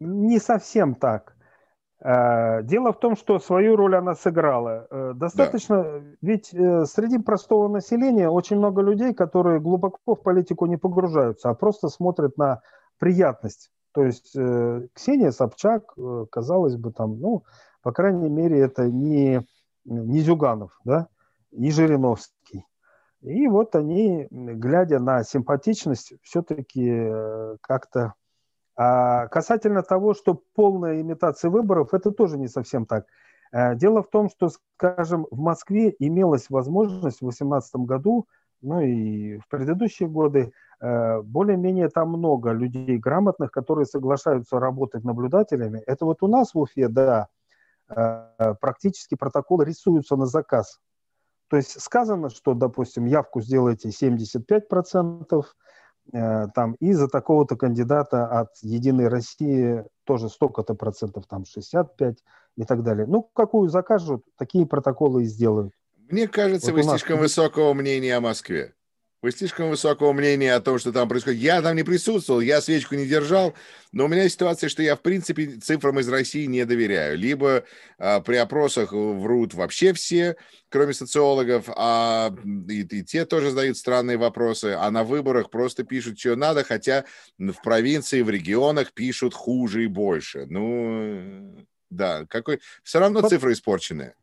Не 0.00 0.38
совсем 0.38 0.94
так. 0.94 1.35
Э, 2.02 2.62
дело 2.62 2.92
в 2.92 2.98
том, 2.98 3.16
что 3.16 3.38
свою 3.38 3.76
роль 3.76 3.96
она 3.96 4.14
сыграла. 4.14 4.86
Э, 4.90 5.12
достаточно, 5.14 5.82
да. 5.82 6.00
ведь 6.20 6.52
э, 6.52 6.84
среди 6.84 7.18
простого 7.18 7.68
населения 7.68 8.28
очень 8.28 8.56
много 8.58 8.82
людей, 8.82 9.14
которые 9.14 9.60
глубоко 9.60 10.14
в 10.14 10.22
политику 10.22 10.66
не 10.66 10.76
погружаются, 10.76 11.48
а 11.48 11.54
просто 11.54 11.88
смотрят 11.88 12.36
на 12.36 12.60
приятность. 12.98 13.70
То 13.92 14.04
есть 14.04 14.36
Ксения 14.92 15.30
Собчак, 15.30 15.94
казалось 16.30 16.76
бы, 16.76 16.92
там, 16.92 17.18
ну, 17.18 17.44
по 17.82 17.92
крайней 17.92 18.28
мере, 18.28 18.60
это 18.60 18.90
не, 18.90 19.46
не 19.86 20.20
Зюганов, 20.20 20.78
да, 20.84 21.08
не 21.50 21.70
Жириновский. 21.70 22.66
И 23.22 23.48
вот 23.48 23.74
они, 23.74 24.28
глядя 24.30 24.98
на 24.98 25.24
симпатичность, 25.24 26.12
все-таки 26.20 27.10
как-то 27.62 28.12
а 28.76 29.28
касательно 29.28 29.82
того, 29.82 30.12
что 30.14 30.42
полная 30.54 31.00
имитация 31.00 31.50
выборов, 31.50 31.94
это 31.94 32.10
тоже 32.10 32.38
не 32.38 32.48
совсем 32.48 32.84
так. 32.84 33.06
Э, 33.52 33.74
дело 33.74 34.02
в 34.02 34.10
том, 34.10 34.28
что, 34.28 34.50
скажем, 34.76 35.26
в 35.30 35.38
Москве 35.38 35.94
имелась 35.98 36.50
возможность 36.50 37.18
в 37.18 37.24
2018 37.24 37.76
году, 37.76 38.26
ну 38.60 38.80
и 38.80 39.38
в 39.38 39.48
предыдущие 39.48 40.08
годы, 40.08 40.52
э, 40.80 41.22
более-менее 41.22 41.88
там 41.88 42.10
много 42.10 42.52
людей 42.52 42.98
грамотных, 42.98 43.50
которые 43.50 43.86
соглашаются 43.86 44.58
работать 44.58 45.04
наблюдателями. 45.04 45.82
Это 45.86 46.04
вот 46.04 46.22
у 46.22 46.26
нас 46.26 46.52
в 46.52 46.58
Уфе, 46.58 46.88
да, 46.88 47.28
э, 47.88 48.54
практически 48.60 49.14
протоколы 49.14 49.64
рисуются 49.64 50.16
на 50.16 50.26
заказ. 50.26 50.80
То 51.48 51.56
есть 51.56 51.80
сказано, 51.80 52.28
что, 52.28 52.54
допустим, 52.54 53.06
явку 53.06 53.40
сделайте 53.40 53.90
75%, 53.90 55.54
Э, 55.56 55.65
там, 56.12 56.76
и 56.80 56.92
за 56.92 57.08
такого-то 57.08 57.56
кандидата 57.56 58.26
от 58.26 58.50
«Единой 58.62 59.08
России» 59.08 59.84
тоже 60.04 60.28
столько-то 60.28 60.74
процентов, 60.74 61.26
там 61.26 61.44
65 61.44 62.18
и 62.56 62.64
так 62.64 62.82
далее. 62.82 63.06
Ну, 63.06 63.22
какую 63.34 63.68
закажут, 63.68 64.24
такие 64.38 64.66
протоколы 64.66 65.24
и 65.24 65.26
сделают. 65.26 65.72
Мне 66.08 66.28
кажется, 66.28 66.70
вот 66.70 66.76
вы 66.76 66.82
слишком 66.84 67.18
высокого 67.18 67.74
мнения 67.74 68.16
о 68.16 68.20
Москве. 68.20 68.75
Вы 69.22 69.32
слишком 69.32 69.70
высокого 69.70 70.12
мнения 70.12 70.54
о 70.54 70.60
том, 70.60 70.78
что 70.78 70.92
там 70.92 71.08
происходит. 71.08 71.40
Я 71.40 71.62
там 71.62 71.74
не 71.74 71.82
присутствовал, 71.82 72.40
я 72.40 72.60
свечку 72.60 72.94
не 72.94 73.06
держал, 73.06 73.54
но 73.90 74.04
у 74.04 74.08
меня 74.08 74.28
ситуация, 74.28 74.68
что 74.68 74.82
я, 74.82 74.94
в 74.94 75.00
принципе, 75.00 75.56
цифрам 75.56 75.98
из 75.98 76.08
России 76.08 76.44
не 76.44 76.64
доверяю. 76.66 77.16
Либо 77.16 77.64
а, 77.98 78.20
при 78.20 78.36
опросах 78.36 78.92
врут 78.92 79.54
вообще 79.54 79.94
все, 79.94 80.36
кроме 80.68 80.92
социологов, 80.92 81.64
а 81.74 82.30
и, 82.68 82.82
и 82.82 83.02
те 83.02 83.24
тоже 83.24 83.50
задают 83.50 83.78
странные 83.78 84.18
вопросы, 84.18 84.76
а 84.78 84.90
на 84.90 85.02
выборах 85.02 85.48
просто 85.50 85.82
пишут, 85.84 86.18
что 86.18 86.36
надо, 86.36 86.62
хотя 86.62 87.06
в 87.38 87.62
провинции, 87.62 88.20
в 88.20 88.28
регионах 88.28 88.92
пишут 88.92 89.32
хуже 89.32 89.84
и 89.84 89.86
больше. 89.86 90.46
Ну, 90.46 91.66
да, 91.88 92.26
какой... 92.26 92.60
Все 92.82 93.00
равно 93.00 93.26
цифры 93.26 93.52
испорченные. 93.52 94.14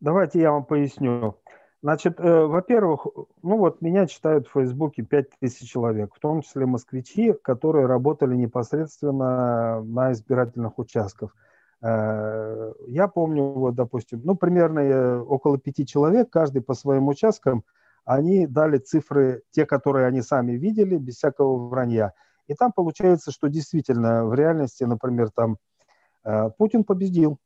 Давайте 0.00 0.40
я 0.40 0.52
вам 0.52 0.64
поясню. 0.64 1.36
Значит, 1.82 2.20
э, 2.20 2.46
во-первых, 2.46 3.08
ну 3.42 3.58
вот 3.58 3.82
меня 3.82 4.06
читают 4.06 4.46
в 4.46 4.52
Фейсбуке 4.52 5.02
5000 5.02 5.68
человек, 5.68 6.14
в 6.14 6.20
том 6.20 6.42
числе 6.42 6.64
москвичи, 6.64 7.32
которые 7.32 7.86
работали 7.86 8.36
непосредственно 8.36 9.82
на 9.82 10.12
избирательных 10.12 10.78
участках. 10.78 11.34
Э, 11.82 12.72
я 12.86 13.08
помню, 13.08 13.42
вот, 13.42 13.74
допустим, 13.74 14.20
ну, 14.22 14.36
примерно 14.36 14.78
э, 14.78 15.18
около 15.18 15.58
пяти 15.58 15.84
человек, 15.84 16.30
каждый 16.30 16.62
по 16.62 16.74
своим 16.74 17.08
участкам, 17.08 17.64
они 18.04 18.46
дали 18.46 18.78
цифры, 18.78 19.42
те, 19.50 19.66
которые 19.66 20.06
они 20.06 20.22
сами 20.22 20.52
видели, 20.52 20.96
без 20.96 21.16
всякого 21.16 21.68
вранья. 21.68 22.12
И 22.46 22.54
там 22.54 22.72
получается, 22.72 23.32
что 23.32 23.48
действительно 23.48 24.24
в 24.26 24.34
реальности, 24.34 24.84
например, 24.84 25.30
там 25.30 25.56
э, 26.24 26.50
Путин 26.58 26.84
победил, 26.84 27.38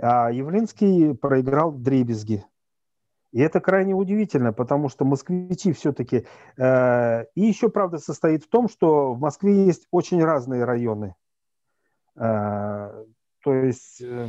а 0.00 0.30
Явлинский 0.30 1.14
проиграл 1.14 1.72
дребезги. 1.72 2.44
И 3.36 3.40
это 3.40 3.60
крайне 3.60 3.92
удивительно, 3.92 4.54
потому 4.54 4.88
что 4.88 5.04
москвичи 5.04 5.74
все-таки... 5.74 6.24
Э, 6.56 7.26
и 7.34 7.42
еще, 7.42 7.68
правда, 7.68 7.98
состоит 7.98 8.44
в 8.44 8.48
том, 8.48 8.66
что 8.66 9.12
в 9.12 9.20
Москве 9.20 9.66
есть 9.66 9.86
очень 9.90 10.24
разные 10.24 10.64
районы. 10.64 11.14
Э, 12.16 13.04
то 13.44 13.52
есть 13.52 14.00
э, 14.00 14.26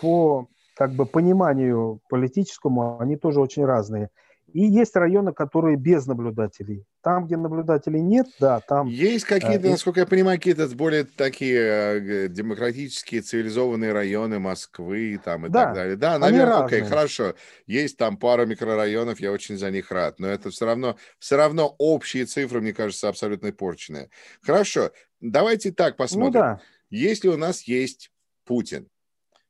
по 0.00 0.46
как 0.76 0.92
бы 0.92 1.04
пониманию 1.04 2.00
политическому 2.08 3.00
они 3.00 3.16
тоже 3.16 3.40
очень 3.40 3.64
разные. 3.64 4.10
И 4.54 4.66
есть 4.66 4.94
районы, 4.94 5.32
которые 5.32 5.76
без 5.76 6.06
наблюдателей. 6.06 6.86
Там, 7.02 7.26
где 7.26 7.36
наблюдателей 7.36 8.00
нет, 8.00 8.28
да, 8.38 8.60
там... 8.60 8.86
Есть 8.86 9.24
какие-то, 9.24 9.66
э, 9.66 9.70
насколько 9.72 9.98
я 9.98 10.06
понимаю, 10.06 10.38
какие-то 10.38 10.68
более 10.76 11.02
такие 11.02 11.58
э, 11.58 12.28
демократические, 12.28 13.22
цивилизованные 13.22 13.92
районы 13.92 14.38
Москвы 14.38 15.20
там, 15.22 15.46
и 15.46 15.48
да, 15.48 15.64
так 15.64 15.74
далее. 15.74 15.96
Да, 15.96 16.20
наверное, 16.20 16.64
окей, 16.66 16.82
хорошо. 16.82 17.34
Есть 17.66 17.96
там 17.96 18.16
пара 18.16 18.46
микрорайонов, 18.46 19.18
я 19.18 19.32
очень 19.32 19.58
за 19.58 19.72
них 19.72 19.90
рад. 19.90 20.20
Но 20.20 20.28
это 20.28 20.50
все 20.50 20.66
равно, 20.66 20.96
все 21.18 21.36
равно 21.36 21.74
общие 21.78 22.24
цифры, 22.24 22.60
мне 22.60 22.72
кажется, 22.72 23.08
абсолютно 23.08 23.50
порченные. 23.50 24.08
Хорошо, 24.40 24.92
давайте 25.20 25.72
так 25.72 25.96
посмотрим. 25.96 26.40
Ну, 26.40 26.46
да. 26.46 26.60
Если 26.90 27.26
у 27.26 27.36
нас 27.36 27.62
есть 27.62 28.12
Путин, 28.44 28.86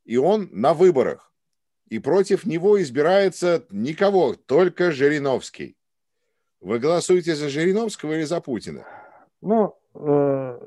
и 0.07 0.17
он 0.17 0.49
на 0.51 0.73
выборах, 0.73 1.31
и 1.89 1.99
против 1.99 2.47
него 2.47 2.81
избирается 2.83 3.65
никого, 3.71 4.35
только 4.35 4.91
Жириновский. 4.91 5.77
Вы 6.61 6.79
голосуете 6.79 7.35
за 7.35 7.49
Жириновского 7.49 8.15
или 8.15 8.25
за 8.25 8.41
Путина? 8.41 8.87
Ну, 9.43 9.77
э, 9.95 10.59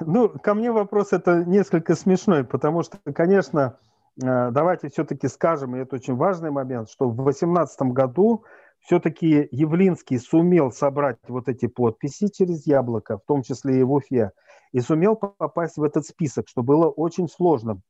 ну, 0.00 0.28
ко 0.28 0.54
мне 0.54 0.70
вопрос 0.70 1.12
это 1.12 1.44
несколько 1.44 1.96
смешной, 1.96 2.44
потому 2.44 2.82
что, 2.82 2.98
конечно, 3.12 3.78
э, 4.22 4.50
давайте 4.52 4.88
все-таки 4.88 5.28
скажем, 5.28 5.74
и 5.74 5.80
это 5.80 5.96
очень 5.96 6.14
важный 6.14 6.50
момент, 6.50 6.90
что 6.90 7.08
в 7.08 7.16
2018 7.16 7.92
году 7.92 8.44
все-таки 8.80 9.48
Явлинский 9.50 10.18
сумел 10.18 10.70
собрать 10.70 11.18
вот 11.26 11.48
эти 11.48 11.66
подписи 11.66 12.28
через 12.28 12.66
яблоко, 12.66 13.18
в 13.18 13.24
том 13.26 13.42
числе 13.42 13.80
и 13.80 13.82
в 13.82 13.92
Уфе, 13.92 14.30
и 14.72 14.80
сумел 14.80 15.16
попасть 15.16 15.76
в 15.76 15.82
этот 15.82 16.06
список, 16.06 16.48
что 16.48 16.62
было 16.62 16.88
очень 16.88 17.28
сложно. 17.28 17.80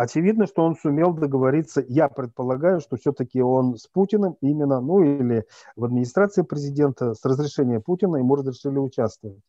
Очевидно, 0.00 0.46
что 0.46 0.64
он 0.64 0.76
сумел 0.76 1.12
договориться, 1.12 1.84
я 1.86 2.08
предполагаю, 2.08 2.80
что 2.80 2.96
все-таки 2.96 3.42
он 3.42 3.76
с 3.76 3.86
Путиным 3.86 4.34
именно, 4.40 4.80
ну 4.80 5.02
или 5.02 5.44
в 5.76 5.84
администрации 5.84 6.40
президента 6.40 7.12
с 7.12 7.22
разрешения 7.26 7.80
Путина 7.80 8.16
ему 8.16 8.34
разрешили 8.34 8.78
участвовать. 8.78 9.42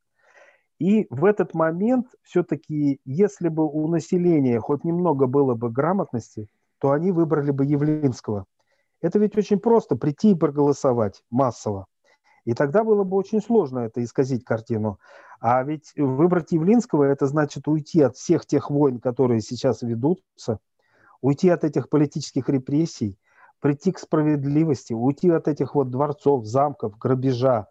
И 0.77 1.07
в 1.09 1.23
этот 1.23 1.53
момент 1.53 2.07
все-таки, 2.23 2.99
если 3.05 3.47
бы 3.47 3.65
у 3.65 3.87
населения 3.87 4.59
хоть 4.59 4.83
немного 4.83 5.25
было 5.25 5.55
бы 5.55 5.69
грамотности, 5.71 6.49
то 6.81 6.91
они 6.91 7.13
выбрали 7.13 7.51
бы 7.51 7.63
Явлинского. 7.63 8.43
Это 8.99 9.19
ведь 9.19 9.37
очень 9.37 9.57
просто 9.57 9.95
прийти 9.95 10.31
и 10.31 10.35
проголосовать 10.35 11.23
массово. 11.29 11.85
И 12.45 12.53
тогда 12.53 12.83
было 12.83 13.03
бы 13.03 13.17
очень 13.17 13.41
сложно 13.41 13.79
это 13.79 14.03
исказить 14.03 14.43
картину. 14.43 14.99
А 15.39 15.63
ведь 15.63 15.93
выбрать 15.95 16.51
Явлинского– 16.51 17.03
это 17.05 17.27
значит 17.27 17.67
уйти 17.67 18.01
от 18.01 18.15
всех 18.15 18.45
тех 18.45 18.69
войн, 18.69 18.99
которые 18.99 19.41
сейчас 19.41 19.81
ведутся, 19.81 20.59
уйти 21.21 21.49
от 21.49 21.63
этих 21.63 21.89
политических 21.89 22.49
репрессий, 22.49 23.17
прийти 23.59 23.91
к 23.91 23.99
справедливости, 23.99 24.93
уйти 24.93 25.29
от 25.29 25.47
этих 25.47 25.75
вот 25.75 25.89
дворцов, 25.89 26.45
замков, 26.45 26.97
грабежа, 26.97 27.67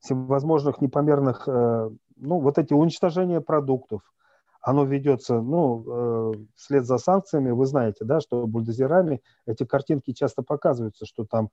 всевозможных 0.00 0.80
непомерных, 0.80 1.48
э, 1.48 1.90
ну, 2.16 2.40
вот 2.40 2.58
эти 2.58 2.72
уничтожения 2.72 3.40
продуктов. 3.40 4.02
Оно 4.60 4.84
ведется, 4.84 5.40
ну, 5.40 5.84
э, 5.86 6.32
вслед 6.56 6.84
за 6.84 6.98
санкциями, 6.98 7.50
вы 7.50 7.66
знаете, 7.66 8.04
да, 8.04 8.20
что 8.20 8.46
бульдозерами 8.46 9.22
эти 9.46 9.64
картинки 9.64 10.12
часто 10.12 10.42
показываются, 10.42 11.06
что 11.06 11.24
там 11.24 11.50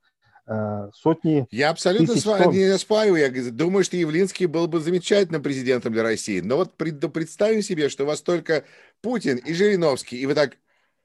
сотни 0.94 1.46
Я 1.50 1.70
абсолютно 1.70 2.14
с 2.14 2.24
вами 2.24 2.54
не 2.54 2.78
спорю. 2.78 3.16
Я 3.16 3.30
думаю, 3.50 3.84
что 3.84 3.96
Явлинский 3.96 4.46
был 4.46 4.68
бы 4.68 4.80
замечательным 4.80 5.42
президентом 5.42 5.92
для 5.92 6.02
России. 6.02 6.40
Но 6.40 6.56
вот 6.56 6.74
представим 6.74 7.62
себе, 7.62 7.88
что 7.88 8.04
у 8.04 8.06
вас 8.06 8.22
только 8.22 8.64
Путин 9.02 9.38
и 9.38 9.52
Жириновский, 9.52 10.18
и 10.18 10.26
вы 10.26 10.34
так... 10.34 10.56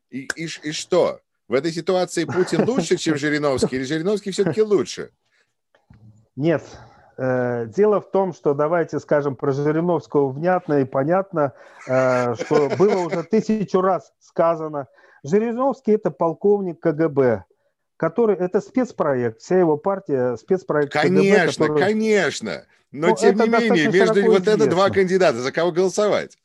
И, 0.09 0.27
и, 0.35 0.47
и 0.63 0.71
что? 0.71 1.21
В 1.47 1.53
этой 1.53 1.71
ситуации 1.71 2.25
Путин 2.25 2.67
лучше, 2.69 2.97
чем 2.97 3.17
Жириновский, 3.17 3.77
или 3.77 3.83
Жириновский 3.83 4.31
все-таки 4.31 4.61
лучше? 4.61 5.11
Нет. 6.35 6.63
Э, 7.17 7.65
дело 7.67 7.99
в 7.99 8.09
том, 8.11 8.33
что 8.33 8.53
давайте 8.53 8.99
скажем 8.99 9.35
про 9.35 9.51
Жириновского 9.51 10.31
внятно 10.31 10.81
и 10.81 10.85
понятно, 10.85 11.53
э, 11.87 12.35
что 12.35 12.69
было 12.77 12.99
уже 12.99 13.23
тысячу 13.23 13.81
раз 13.81 14.13
сказано. 14.19 14.87
Жириновский– 15.23 15.91
это 15.93 16.09
полковник 16.09 16.79
КГБ 16.79 17.45
который 18.01 18.35
это 18.35 18.61
спецпроект, 18.61 19.41
вся 19.41 19.59
его 19.59 19.77
партия 19.77 20.35
спецпроект. 20.35 20.91
Конечно, 20.91 21.21
КГБ, 21.21 21.67
который... 21.67 21.79
конечно. 21.79 22.65
Но, 22.91 23.09
Но 23.09 23.15
тем 23.15 23.37
не 23.37 23.47
менее, 23.47 23.91
между 23.91 24.25
вот 24.25 24.47
это 24.47 24.65
два 24.65 24.89
кандидата, 24.89 25.37
за 25.37 25.51
кого 25.51 25.71
голосовать? 25.71 26.35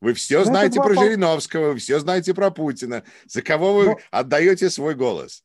Вы 0.00 0.14
все 0.14 0.38
Но 0.38 0.44
ну, 0.44 0.50
знаете 0.52 0.80
про 0.80 0.94
пол... 0.94 1.02
Жириновского, 1.02 1.72
вы 1.72 1.78
все 1.78 1.98
знаете 1.98 2.34
про 2.34 2.52
Путина. 2.52 3.02
За 3.26 3.42
кого 3.42 3.74
вы 3.74 3.84
Но... 3.84 3.90
Ну, 3.90 3.98
отдаете 4.12 4.70
свой 4.70 4.94
голос? 4.94 5.42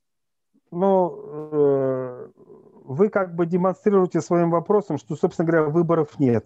Ну, 0.70 1.50
э, 1.52 2.28
вы 2.84 3.10
как 3.10 3.34
бы 3.34 3.48
демонстрируете 3.48 4.22
своим 4.22 4.52
вопросом, 4.52 5.00
что, 5.00 5.16
собственно 5.16 5.48
говоря, 5.48 5.64
выборов 5.70 6.20
нет. 6.20 6.46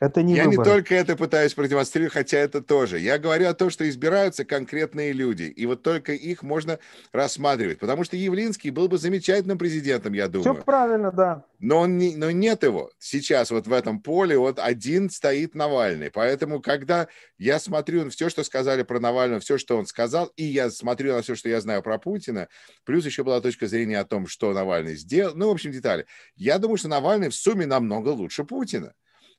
Это 0.00 0.22
не 0.22 0.36
Я 0.36 0.44
выбор. 0.44 0.58
не 0.58 0.64
только 0.72 0.94
это 0.94 1.16
пытаюсь 1.16 1.54
продемонстрировать, 1.54 2.12
хотя 2.12 2.38
это 2.38 2.62
тоже. 2.62 3.00
Я 3.00 3.18
говорю 3.18 3.48
о 3.48 3.54
том, 3.54 3.68
что 3.68 3.88
избираются 3.88 4.44
конкретные 4.44 5.12
люди, 5.12 5.42
и 5.44 5.66
вот 5.66 5.82
только 5.82 6.12
их 6.12 6.44
можно 6.44 6.78
рассматривать. 7.12 7.80
Потому 7.80 8.04
что 8.04 8.16
Явлинский 8.16 8.70
был 8.70 8.86
бы 8.86 8.96
замечательным 8.98 9.58
президентом, 9.58 10.12
я 10.12 10.28
думаю. 10.28 10.54
Все 10.54 10.62
правильно, 10.62 11.10
да. 11.10 11.44
Но, 11.58 11.80
он 11.80 11.98
не, 11.98 12.14
но 12.14 12.30
нет 12.30 12.62
его. 12.62 12.92
Сейчас 13.00 13.50
вот 13.50 13.66
в 13.66 13.72
этом 13.72 14.00
поле 14.00 14.38
вот 14.38 14.60
один 14.60 15.10
стоит 15.10 15.56
Навальный. 15.56 16.12
Поэтому, 16.12 16.60
когда 16.60 17.08
я 17.36 17.58
смотрю 17.58 18.04
на 18.04 18.10
все, 18.10 18.28
что 18.28 18.44
сказали 18.44 18.84
про 18.84 19.00
Навального, 19.00 19.40
все, 19.40 19.58
что 19.58 19.76
он 19.76 19.86
сказал, 19.86 20.26
и 20.36 20.44
я 20.44 20.70
смотрю 20.70 21.12
на 21.12 21.22
все, 21.22 21.34
что 21.34 21.48
я 21.48 21.60
знаю 21.60 21.82
про 21.82 21.98
Путина, 21.98 22.46
плюс 22.84 23.04
еще 23.04 23.24
была 23.24 23.40
точка 23.40 23.66
зрения 23.66 23.98
о 23.98 24.04
том, 24.04 24.28
что 24.28 24.52
Навальный 24.52 24.94
сделал, 24.94 25.34
ну, 25.34 25.48
в 25.48 25.52
общем, 25.52 25.72
детали. 25.72 26.06
Я 26.36 26.58
думаю, 26.58 26.76
что 26.76 26.86
Навальный 26.86 27.30
в 27.30 27.34
сумме 27.34 27.66
намного 27.66 28.10
лучше 28.10 28.44
Путина. 28.44 28.94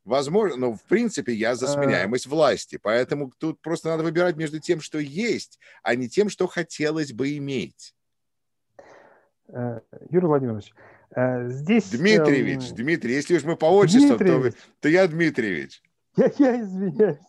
Возможно, 0.09 0.57
но 0.57 0.73
в 0.73 0.81
принципе 0.85 1.33
я 1.33 1.53
за 1.53 1.67
а. 1.67 1.69
сменяемость 1.69 2.25
власти, 2.25 2.79
поэтому 2.81 3.31
тут 3.37 3.61
просто 3.61 3.89
надо 3.89 4.03
выбирать 4.03 4.37
между 4.37 4.59
тем, 4.59 4.81
что 4.81 4.97
есть, 4.97 5.59
а 5.83 5.93
не 5.93 6.09
тем, 6.09 6.29
что 6.29 6.47
хотелось 6.47 7.13
бы 7.13 7.37
иметь. 7.37 7.93
Э, 9.49 9.81
Юрий 10.09 10.25
Владимирович, 10.25 10.73
э, 11.15 11.49
здесь... 11.49 11.91
Дмитриевич, 11.91 12.71
эм... 12.71 12.75
Дмитрий, 12.77 13.13
если 13.13 13.37
уж 13.37 13.43
мы 13.43 13.55
по 13.55 13.67
отчеству, 13.67 14.17
то, 14.17 14.51
то 14.79 14.89
я 14.89 15.07
Дмитриевич. 15.07 15.83
Я, 16.17 16.31
я 16.39 16.59
извиняюсь. 16.59 17.19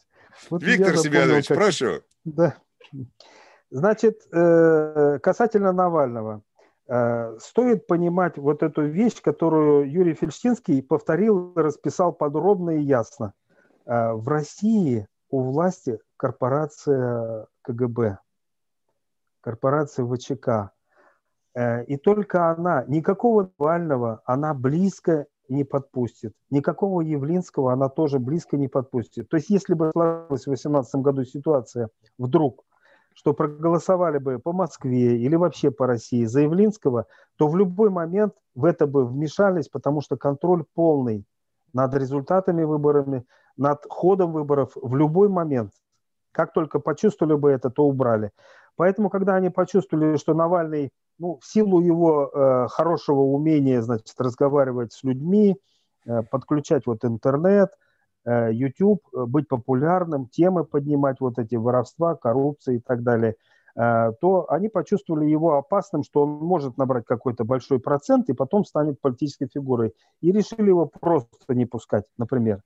Вот 0.49 0.63
Виктор 0.63 0.95
я 0.95 1.03
Семенович, 1.03 1.49
как... 1.49 1.59
прошу. 1.59 2.01
Да. 2.25 2.57
Значит, 3.69 4.23
э, 4.33 5.19
касательно 5.23 5.73
Навального. 5.73 6.43
Э, 6.91 7.37
стоит 7.39 7.87
понимать 7.87 8.37
вот 8.37 8.65
эту 8.65 8.85
вещь, 8.85 9.23
которую 9.23 9.89
Юрий 9.89 10.15
Фельштинский 10.15 10.83
повторил 10.83 11.53
расписал 11.55 12.13
подробно 12.13 12.71
и 12.71 12.83
ясно. 12.83 13.33
Э, 13.87 14.13
в 14.13 14.27
России 14.27 15.07
у 15.31 15.41
власти 15.41 16.01
корпорация 16.17 17.47
КГБ, 17.63 18.19
корпорация 19.41 20.05
ВЧК. 20.05 20.73
Э, 21.55 21.85
и 21.85 21.97
только 21.97 22.51
она, 22.51 22.85
никакого 22.89 23.53
Навального 23.57 24.23
она 24.25 24.53
близко 24.53 25.27
не 25.49 25.63
подпустит. 25.63 26.35
Никакого 26.51 27.03
Явлинского 27.03 27.73
она 27.73 27.89
тоже 27.89 28.19
близко 28.19 28.57
не 28.57 28.67
подпустит. 28.67 29.29
То 29.29 29.37
есть 29.37 29.49
если 29.49 29.75
бы 29.75 29.93
сложилась 29.93 30.43
в 30.43 30.51
2018 30.51 30.97
году 30.97 31.25
ситуация 31.25 31.89
вдруг, 32.19 32.65
что 33.21 33.35
проголосовали 33.35 34.17
бы 34.17 34.39
по 34.39 34.55
Москве 34.55 35.19
или 35.19 35.37
вообще 35.37 35.71
по 35.71 35.87
России 35.87 36.25
за 36.25 36.41
Явлинского, 36.41 37.05
то 37.37 37.49
в 37.49 37.57
любой 37.57 37.91
момент 37.91 38.33
в 38.55 38.65
это 38.65 38.87
бы 38.87 39.05
вмешались, 39.05 39.69
потому 39.69 40.01
что 40.01 40.17
контроль 40.17 40.65
полный 40.75 41.27
над 41.75 41.95
результатами 41.95 42.63
выборами, 42.63 43.27
над 43.59 43.85
ходом 43.91 44.33
выборов 44.33 44.71
в 44.75 44.97
любой 44.97 45.29
момент. 45.29 45.73
Как 46.33 46.55
только 46.55 46.79
почувствовали 46.79 47.35
бы 47.35 47.51
это, 47.51 47.69
то 47.69 47.85
убрали. 47.85 48.31
Поэтому, 48.77 49.11
когда 49.11 49.35
они 49.35 49.51
почувствовали, 49.51 50.17
что 50.17 50.33
Навальный, 50.33 50.91
ну, 51.19 51.39
в 51.43 51.45
силу 51.45 51.83
его 51.83 52.31
э, 52.33 52.69
хорошего 52.71 53.21
умения, 53.21 53.83
значит, 53.83 54.19
разговаривать 54.19 54.95
с 54.95 55.05
людьми, 55.05 55.59
э, 56.07 56.23
подключать 56.23 56.87
вот 56.87 57.05
интернет– 57.05 57.69
YouTube, 58.27 59.03
э, 59.15 59.25
быть 59.25 59.49
популярным, 59.49 60.27
темы 60.27 60.65
поднимать, 60.65 61.21
вот 61.21 61.39
эти 61.39 61.55
воровства, 61.55 62.15
коррупции 62.15 62.77
и 62.77 62.81
так 62.81 63.03
далее, 63.03 63.37
э, 63.77 64.13
то 64.21 64.51
они 64.51 64.69
почувствовали 64.69 65.27
его 65.27 65.57
опасным, 65.57 66.03
что 66.03 66.23
он 66.23 66.31
может 66.31 66.77
набрать 66.77 67.07
какой-то 67.07 67.45
большой 67.45 67.81
процент 67.81 68.29
и 68.29 68.35
потом 68.35 68.65
станет 68.65 69.01
политической 69.01 69.47
фигурой. 69.47 69.95
И 70.21 70.33
решили 70.33 70.69
его 70.69 70.87
просто 70.87 71.55
не 71.55 71.67
пускать, 71.67 72.05
например. 72.19 72.63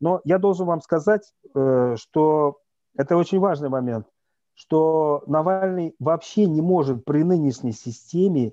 Но 0.00 0.20
я 0.24 0.38
должен 0.38 0.66
вам 0.66 0.80
сказать, 0.80 1.32
что 1.50 2.60
это 2.96 3.16
очень 3.16 3.40
важный 3.40 3.68
момент, 3.68 4.06
что 4.54 5.24
Навальный 5.26 5.94
вообще 5.98 6.46
не 6.46 6.60
может 6.60 7.04
при 7.04 7.24
нынешней 7.24 7.72
системе 7.72 8.52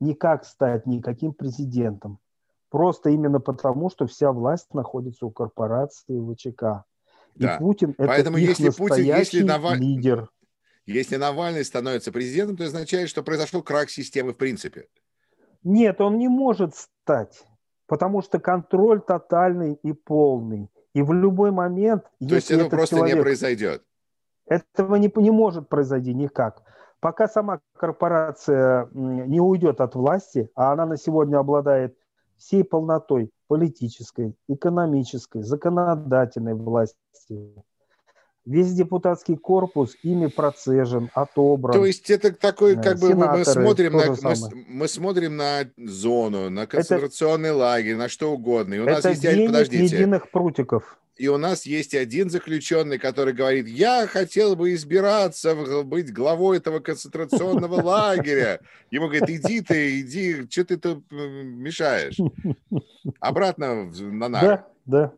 никак 0.00 0.44
стать 0.44 0.86
никаким 0.86 1.32
президентом. 1.32 2.18
Просто 2.72 3.10
именно 3.10 3.38
потому, 3.38 3.90
что 3.90 4.06
вся 4.06 4.32
власть 4.32 4.72
находится 4.72 5.26
у 5.26 5.30
корпорации 5.30 6.18
ВЧК. 6.18 6.86
И 7.34 7.42
да. 7.44 7.58
Путин 7.58 7.90
это 7.98 8.06
Поэтому 8.06 8.38
их 8.38 8.48
если 8.48 8.70
Путин, 8.70 9.04
если 9.04 9.42
Наваль... 9.42 9.78
лидер. 9.78 10.30
Если 10.86 11.16
Навальный 11.16 11.66
становится 11.66 12.10
президентом, 12.12 12.56
то 12.56 12.64
означает, 12.64 13.10
что 13.10 13.22
произошел 13.22 13.62
крах 13.62 13.90
системы 13.90 14.32
в 14.32 14.38
принципе. 14.38 14.88
Нет, 15.62 16.00
он 16.00 16.16
не 16.16 16.28
может 16.28 16.74
стать, 16.74 17.44
потому 17.86 18.22
что 18.22 18.40
контроль 18.40 19.02
тотальный 19.02 19.74
и 19.74 19.92
полный. 19.92 20.70
И 20.94 21.02
в 21.02 21.12
любой 21.12 21.50
момент... 21.50 22.04
То 22.26 22.36
есть 22.36 22.50
этого 22.50 22.70
просто 22.70 22.96
человек... 22.96 23.16
не 23.16 23.22
произойдет? 23.22 23.82
Этого 24.46 24.96
не, 24.96 25.12
не 25.14 25.30
может 25.30 25.68
произойти 25.68 26.14
никак. 26.14 26.62
Пока 27.00 27.28
сама 27.28 27.60
корпорация 27.76 28.88
не 28.94 29.40
уйдет 29.40 29.82
от 29.82 29.94
власти, 29.94 30.50
а 30.54 30.72
она 30.72 30.86
на 30.86 30.96
сегодня 30.96 31.36
обладает 31.36 31.98
всей 32.44 32.64
полнотой 32.64 33.30
политической, 33.46 34.34
экономической, 34.48 35.42
законодательной 35.42 36.54
власти. 36.54 36.96
Весь 38.44 38.72
депутатский 38.72 39.36
корпус 39.36 39.96
ими 40.02 40.26
процежен, 40.26 41.10
отобран. 41.14 41.74
То 41.74 41.86
есть 41.86 42.10
это 42.10 42.32
такой, 42.32 42.74
как 42.74 42.98
бы 42.98 43.14
мы 43.14 43.44
смотрим, 43.44 43.92
на, 43.92 44.16
мы, 44.20 44.64
мы 44.66 44.88
смотрим 44.88 45.36
на 45.36 45.70
зону, 45.76 46.50
на 46.50 46.66
концентрационный 46.66 47.50
это, 47.50 47.58
лагерь, 47.58 47.94
на 47.94 48.08
что 48.08 48.32
угодно. 48.32 48.74
И 48.74 48.78
у 48.80 48.84
нас 48.84 49.04
есть, 49.04 49.22
подождите, 49.46 49.84
единых 49.84 50.28
прутиков. 50.32 50.98
И 51.16 51.28
у 51.28 51.36
нас 51.36 51.66
есть 51.66 51.94
один 51.94 52.30
заключенный, 52.30 52.98
который 52.98 53.34
говорит, 53.34 53.68
я 53.68 54.06
хотел 54.06 54.56
бы 54.56 54.72
избираться, 54.72 55.54
быть 55.84 56.12
главой 56.12 56.56
этого 56.56 56.80
концентрационного 56.80 57.82
лагеря. 57.82 58.60
Ему 58.90 59.08
говорит, 59.08 59.28
иди 59.28 59.60
ты, 59.60 60.00
иди, 60.00 60.48
что 60.50 60.64
ты 60.64 60.78
тут 60.78 61.04
мешаешь? 61.10 62.16
Обратно 63.20 63.84
на 63.84 64.28
нар. 64.28 64.44
Да, 64.44 64.68
да. 64.86 65.12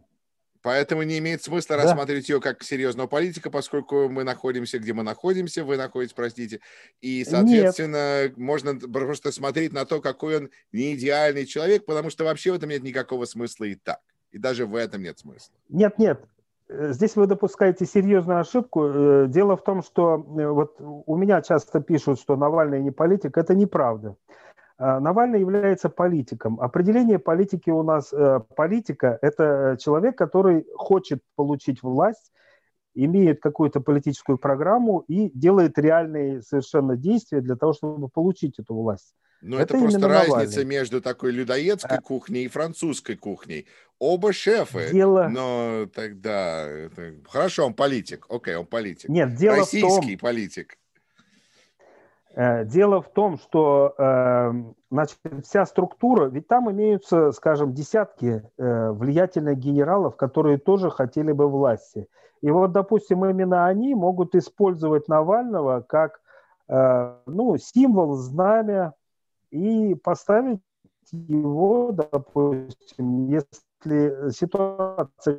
Поэтому 0.64 1.02
не 1.02 1.18
имеет 1.18 1.42
смысла 1.42 1.76
да. 1.76 1.82
рассматривать 1.82 2.26
ее 2.30 2.40
как 2.40 2.64
серьезного 2.64 3.06
политика, 3.06 3.50
поскольку 3.50 4.08
мы 4.08 4.24
находимся, 4.24 4.78
где 4.78 4.94
мы 4.94 5.02
находимся, 5.02 5.62
вы 5.62 5.76
находитесь, 5.76 6.14
простите. 6.14 6.60
И, 7.02 7.22
соответственно, 7.24 8.22
нет. 8.24 8.38
можно 8.38 8.74
просто 8.74 9.30
смотреть 9.30 9.74
на 9.74 9.84
то, 9.84 10.00
какой 10.00 10.38
он 10.38 10.50
не 10.72 10.94
идеальный 10.94 11.44
человек, 11.44 11.84
потому 11.84 12.08
что 12.08 12.24
вообще 12.24 12.50
в 12.50 12.54
этом 12.54 12.70
нет 12.70 12.82
никакого 12.82 13.26
смысла 13.26 13.64
и 13.64 13.74
так. 13.74 14.00
И 14.34 14.38
даже 14.38 14.66
в 14.66 14.74
этом 14.74 15.00
нет 15.00 15.16
смысла. 15.20 15.54
Нет, 15.68 15.96
нет. 15.96 16.20
Э, 16.68 16.92
здесь 16.92 17.14
вы 17.14 17.28
допускаете 17.28 17.86
серьезную 17.86 18.40
ошибку. 18.40 18.84
Э, 18.84 19.26
дело 19.28 19.56
в 19.56 19.62
том, 19.62 19.80
что 19.80 20.16
э, 20.16 20.48
вот 20.48 20.74
у 20.80 21.16
меня 21.16 21.40
часто 21.40 21.80
пишут, 21.80 22.18
что 22.18 22.36
Навальный 22.36 22.82
не 22.82 22.90
политик. 22.90 23.38
Это 23.38 23.54
неправда. 23.54 24.16
Навальный 24.76 25.38
является 25.38 25.88
политиком. 25.88 26.60
Определение 26.60 27.20
политики 27.20 27.70
у 27.70 27.84
нас 27.84 28.12
политика– 28.56 29.20
это 29.22 29.76
человек, 29.80 30.18
который 30.18 30.66
хочет 30.74 31.22
получить 31.36 31.80
власть, 31.84 32.32
имеет 32.92 33.40
какую-то 33.40 33.80
политическую 33.80 34.36
программу 34.36 35.04
и 35.06 35.30
делает 35.30 35.78
реальные 35.78 36.42
совершенно 36.42 36.96
действия 36.96 37.40
для 37.40 37.54
того, 37.54 37.72
чтобы 37.72 38.08
получить 38.08 38.58
эту 38.58 38.74
власть. 38.74 39.14
Но 39.44 39.56
это, 39.56 39.76
это 39.76 39.84
просто 39.84 40.08
разница 40.08 40.36
Навальный. 40.38 40.64
между 40.64 41.00
такой 41.02 41.30
людоедской 41.30 41.98
а... 41.98 42.00
кухней 42.00 42.44
и 42.46 42.48
французской 42.48 43.14
кухней. 43.14 43.66
Оба 43.98 44.32
шефы, 44.32 44.88
дело... 44.90 45.28
но 45.28 45.86
тогда... 45.94 46.66
Это... 46.66 47.14
Хорошо, 47.28 47.66
он 47.66 47.74
политик. 47.74 48.26
Окей, 48.30 48.56
он 48.56 48.66
политик. 48.66 49.08
Нет, 49.10 49.34
дело 49.34 49.58
Российский 49.58 50.16
в 50.16 50.18
том... 50.20 50.28
политик. 50.30 50.78
Э, 52.34 52.64
дело 52.64 53.02
в 53.02 53.12
том, 53.12 53.38
что 53.38 53.94
э, 53.96 54.52
значит, 54.90 55.18
вся 55.44 55.66
структура, 55.66 56.26
ведь 56.26 56.48
там 56.48 56.70
имеются, 56.70 57.30
скажем, 57.32 57.74
десятки 57.74 58.42
э, 58.56 58.90
влиятельных 58.90 59.58
генералов, 59.58 60.16
которые 60.16 60.58
тоже 60.58 60.90
хотели 60.90 61.32
бы 61.32 61.48
власти. 61.48 62.08
И 62.40 62.50
вот, 62.50 62.72
допустим, 62.72 63.24
именно 63.24 63.66
они 63.66 63.94
могут 63.94 64.34
использовать 64.34 65.08
Навального 65.08 65.80
как 65.80 66.20
ну, 66.66 67.58
символ, 67.58 68.14
знамя 68.14 68.94
и 69.54 69.94
поставить 69.94 70.60
его, 71.12 71.92
допустим, 71.92 73.28
если 73.28 74.30
ситуация 74.30 75.38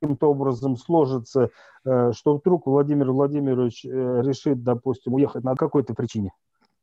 каким-то 0.00 0.30
образом 0.30 0.76
сложится, 0.76 1.50
э, 1.84 2.12
что 2.12 2.36
вдруг 2.36 2.66
Владимир 2.66 3.12
Владимирович 3.12 3.84
э, 3.84 3.88
решит, 3.88 4.64
допустим, 4.64 5.14
уехать 5.14 5.44
на 5.44 5.54
какой-то 5.54 5.94
причине, 5.94 6.32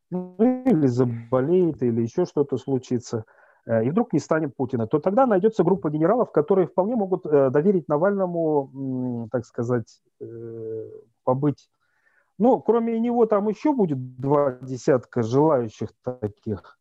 ну, 0.10 0.36
или 0.40 0.88
заболеет, 0.88 1.84
или 1.84 2.02
еще 2.02 2.26
что-то 2.26 2.58
случится, 2.58 3.26
э, 3.66 3.84
и 3.86 3.90
вдруг 3.90 4.14
не 4.14 4.20
станет 4.20 4.56
Путина, 4.56 4.88
то 4.88 5.00
тогда 5.00 5.26
найдется 5.26 5.66
группа 5.66 5.90
генералов, 5.90 6.32
которые 6.32 6.68
вполне 6.68 6.96
могут 6.96 7.24
доверить 7.24 7.90
Навальному, 7.90 9.28
так 9.30 9.46
сказать, 9.46 10.02
побыть. 11.26 11.70
Ну, 12.42 12.60
кроме 12.60 13.00
него 13.00 13.28
там 13.28 13.50
еще 13.50 13.72
будет 13.72 14.16
два 14.20 14.54
десятка 14.64 15.22
желающих 15.22 15.90
таких. 16.04 16.80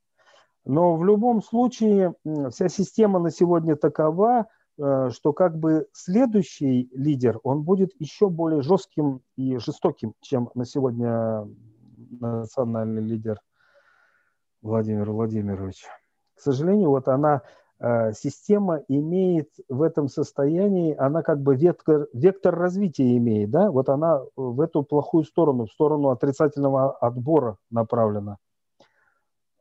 Но 0.65 0.97
в 0.97 1.05
любом 1.05 1.43
случае 1.43 2.15
вся 2.49 2.71
система 2.71 3.19
на 3.19 3.31
сегодня 3.31 3.77
такова, 3.77 4.47
что 4.79 5.35
как 5.35 5.59
бы 5.59 5.87
следующий 5.93 6.89
лидер, 6.95 7.41
он 7.43 7.63
будет 7.63 7.91
еще 7.99 8.31
более 8.31 8.63
жестким 8.63 9.21
и 9.37 9.59
жестоким, 9.59 10.15
чем 10.23 10.49
на 10.55 10.65
сегодня 10.65 11.47
национальный 12.09 13.03
лидер 13.03 13.39
Владимир 14.63 15.11
Владимирович. 15.11 15.85
К 16.37 16.41
сожалению, 16.41 16.89
вот 16.89 17.07
она, 17.07 17.37
э, 17.37 17.41
система 18.13 18.83
имеет 18.89 19.49
в 19.71 19.81
этом 19.81 20.09
состоянии, 20.09 20.95
она 20.97 21.23
как 21.23 21.41
бы 21.41 21.57
вектор, 21.57 22.09
вектор 22.13 22.55
развития 22.55 23.17
имеет, 23.17 23.51
да, 23.51 23.71
вот 23.71 23.89
она 23.89 24.21
в 24.37 24.61
эту 24.61 24.83
плохую 24.83 25.25
сторону, 25.25 25.65
в 25.65 25.73
сторону 25.73 26.11
отрицательного 26.11 26.93
отбора 26.93 27.57
направлена. 27.71 28.37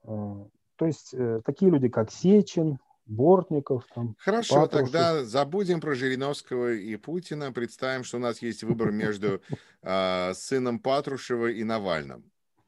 Э, 0.09 0.45
то 0.75 0.85
есть 0.85 1.13
э, 1.13 1.41
такие 1.45 1.71
люди, 1.71 1.87
как 1.89 2.11
Сечин, 2.11 2.79
Бортников. 3.05 3.85
Там, 3.93 4.15
Хорошо, 4.19 4.61
Патрушев. 4.61 4.91
тогда 4.91 5.23
забудем 5.23 5.81
про 5.81 5.95
Жириновского 5.95 6.73
и 6.73 6.95
Путина. 6.95 7.51
Представим, 7.51 8.03
что 8.03 8.17
у 8.17 8.19
нас 8.19 8.41
есть 8.41 8.63
выбор 8.63 8.91
между 8.91 9.41
э, 9.81 10.33
сыном 10.33 10.79
Патрушева 10.79 11.47
и 11.47 11.63
Навальным. 11.63 12.23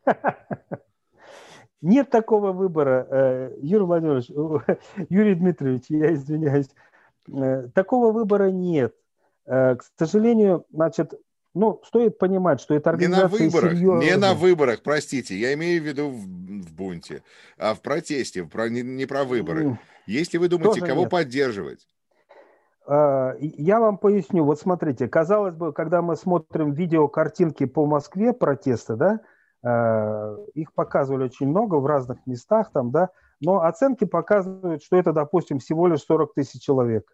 Нет 1.82 2.12
такого 2.12 2.52
выбора, 2.52 3.08
э, 3.10 3.58
Юрий 3.62 3.86
Владимирович, 3.86 4.30
Юрий 5.10 5.36
Дмитриевич, 5.36 5.86
я 5.90 6.14
извиняюсь. 6.14 6.70
Э, 7.28 7.70
такого 7.74 8.12
выбора 8.12 8.52
нет. 8.52 8.94
Э, 9.48 9.76
к 9.76 9.84
сожалению, 9.98 10.66
значит, 10.72 11.14
ну, 11.56 11.82
стоит 11.84 12.20
понимать, 12.20 12.62
что 12.62 12.76
это 12.76 12.92
организация 12.92 13.40
Не 13.40 13.46
на 13.46 13.50
выборах, 13.50 13.72
серьезная. 13.72 14.06
не 14.06 14.18
на 14.18 14.34
выборах, 14.36 14.84
простите, 14.84 15.36
я 15.36 15.54
имею 15.56 15.82
в 15.82 15.86
виду 15.86 16.10
в, 16.10 16.20
в 16.20 16.74
бунте, 16.74 17.24
а 17.58 17.74
в 17.74 17.82
протесте, 17.82 18.44
про, 18.44 18.70
не, 18.70 18.84
не 18.84 19.08
про 19.08 19.24
выборы. 19.24 19.80
Если 20.06 20.38
вы 20.38 20.50
думаете, 20.50 20.82
Тоже 20.82 20.86
кого 20.86 21.02
нет. 21.02 21.10
поддерживать? 21.10 21.88
Я 22.88 23.80
вам 23.80 23.98
поясню. 23.98 24.44
Вот 24.44 24.60
смотрите, 24.60 25.08
казалось 25.08 25.54
бы, 25.56 25.72
когда 25.72 26.02
мы 26.02 26.16
смотрим 26.16 26.74
видео, 26.74 27.08
картинки 27.08 27.66
по 27.66 27.86
Москве 27.86 28.34
протеста, 28.34 28.96
да, 28.96 29.22
их 29.64 30.74
показывали 30.74 31.26
очень 31.26 31.48
много 31.48 31.76
в 31.76 31.86
разных 31.86 32.26
местах 32.26 32.72
там, 32.72 32.90
да, 32.90 33.10
но 33.42 33.62
оценки 33.62 34.06
показывают, 34.06 34.84
что 34.84 34.98
это, 34.98 35.14
допустим, 35.14 35.60
всего 35.60 35.88
лишь 35.88 36.04
40 36.04 36.34
тысяч 36.34 36.62
человек. 36.62 37.12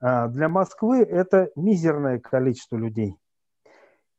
Э, 0.00 0.28
для 0.28 0.48
Москвы 0.48 1.02
это 1.02 1.50
мизерное 1.56 2.18
количество 2.18 2.76
людей. 2.76 3.16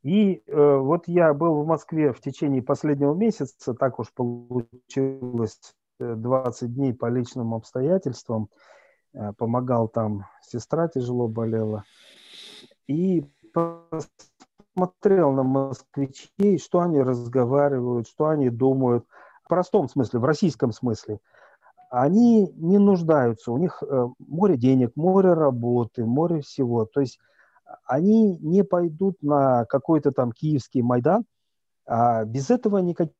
И 0.03 0.41
э, 0.47 0.75
вот 0.77 1.07
я 1.07 1.33
был 1.33 1.61
в 1.61 1.67
Москве 1.67 2.13
в 2.13 2.21
течение 2.21 2.63
последнего 2.63 3.13
месяца, 3.13 3.73
так 3.73 3.99
уж 3.99 4.11
получилось 4.13 5.59
20 5.99 6.73
дней 6.73 6.93
по 6.93 7.07
личным 7.07 7.53
обстоятельствам, 7.53 8.49
помогал 9.37 9.87
там, 9.87 10.25
сестра 10.41 10.87
тяжело 10.87 11.27
болела. 11.27 11.83
И 12.87 13.23
смотрел 14.75 15.31
на 15.31 15.43
москвичей, 15.43 16.57
что 16.57 16.79
они 16.79 17.01
разговаривают, 17.01 18.07
что 18.07 18.27
они 18.27 18.49
думают. 18.49 19.05
В 19.43 19.49
простом 19.49 19.89
смысле, 19.89 20.19
в 20.19 20.25
российском 20.25 20.71
смысле. 20.71 21.19
Они 21.89 22.47
не 22.55 22.77
нуждаются, 22.77 23.51
у 23.51 23.57
них 23.57 23.83
э, 23.83 24.07
море 24.19 24.55
денег, 24.55 24.95
море 24.95 25.33
работы, 25.33 26.05
море 26.05 26.41
всего. 26.41 26.85
То 26.85 27.01
есть 27.01 27.19
они 27.85 28.37
не 28.37 28.63
пойдут 28.63 29.21
на 29.21 29.65
какой-то 29.65 30.11
там 30.11 30.31
киевский 30.31 30.81
Майдан, 30.81 31.25
а 31.85 32.23
без 32.23 32.49
этого 32.49 32.77
никакие 32.77 33.13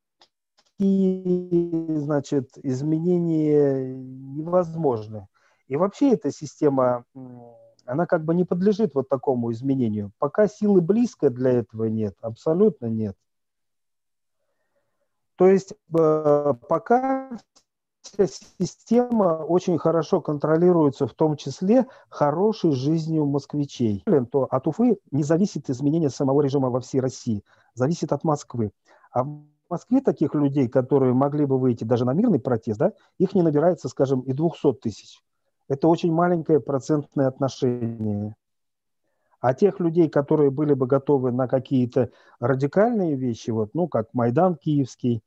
значит, 0.78 2.50
изменения 2.62 3.94
невозможны. 3.94 5.28
И 5.68 5.76
вообще 5.76 6.14
эта 6.14 6.30
система 6.30 7.04
она 7.86 8.06
как 8.06 8.24
бы 8.24 8.34
не 8.34 8.44
подлежит 8.44 8.94
вот 8.94 9.08
такому 9.08 9.52
изменению. 9.52 10.12
Пока 10.18 10.48
силы 10.48 10.80
близко 10.80 11.30
для 11.30 11.50
этого 11.52 11.84
нет, 11.84 12.16
абсолютно 12.20 12.86
нет. 12.86 13.16
То 15.36 15.48
есть 15.48 15.72
э, 15.72 16.54
пока 16.68 17.30
вся 18.02 18.26
система 18.26 19.44
очень 19.44 19.78
хорошо 19.78 20.20
контролируется, 20.20 21.06
в 21.06 21.14
том 21.14 21.36
числе 21.36 21.86
хорошей 22.08 22.72
жизнью 22.72 23.26
москвичей. 23.26 24.04
То 24.30 24.46
от 24.50 24.66
Уфы 24.66 24.98
не 25.10 25.22
зависит 25.22 25.70
изменение 25.70 26.10
самого 26.10 26.42
режима 26.42 26.70
во 26.70 26.80
всей 26.80 27.00
России, 27.00 27.42
зависит 27.74 28.12
от 28.12 28.24
Москвы. 28.24 28.72
А 29.12 29.24
в 29.24 29.42
Москве 29.68 30.00
таких 30.00 30.34
людей, 30.34 30.68
которые 30.68 31.14
могли 31.14 31.46
бы 31.46 31.58
выйти 31.58 31.84
даже 31.84 32.04
на 32.04 32.12
мирный 32.12 32.40
протест, 32.40 32.78
да, 32.78 32.92
их 33.18 33.34
не 33.34 33.42
набирается, 33.42 33.88
скажем, 33.88 34.20
и 34.20 34.32
200 34.32 34.74
тысяч 34.74 35.22
это 35.68 35.88
очень 35.88 36.12
маленькое 36.12 36.60
процентное 36.60 37.28
отношение. 37.28 38.34
А 39.40 39.54
тех 39.54 39.80
людей, 39.80 40.08
которые 40.08 40.50
были 40.50 40.74
бы 40.74 40.86
готовы 40.86 41.32
на 41.32 41.48
какие-то 41.48 42.10
радикальные 42.38 43.16
вещи, 43.16 43.50
вот, 43.50 43.70
ну, 43.74 43.88
как 43.88 44.08
Майдан 44.12 44.54
Киевский, 44.54 45.22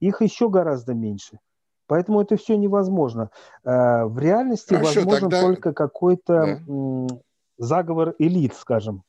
их 0.00 0.20
еще 0.20 0.50
гораздо 0.50 0.92
меньше. 0.92 1.38
Поэтому 1.86 2.20
это 2.20 2.36
все 2.36 2.56
невозможно. 2.56 3.30
Э, 3.64 4.04
в 4.04 4.18
реальности 4.18 4.74
Хорошо, 4.74 5.00
возможен 5.00 5.30
тогда... 5.30 5.40
только 5.40 5.72
какой-то 5.72 6.60
да. 6.66 7.16
заговор 7.56 8.14
элит, 8.18 8.54
скажем. 8.54 9.02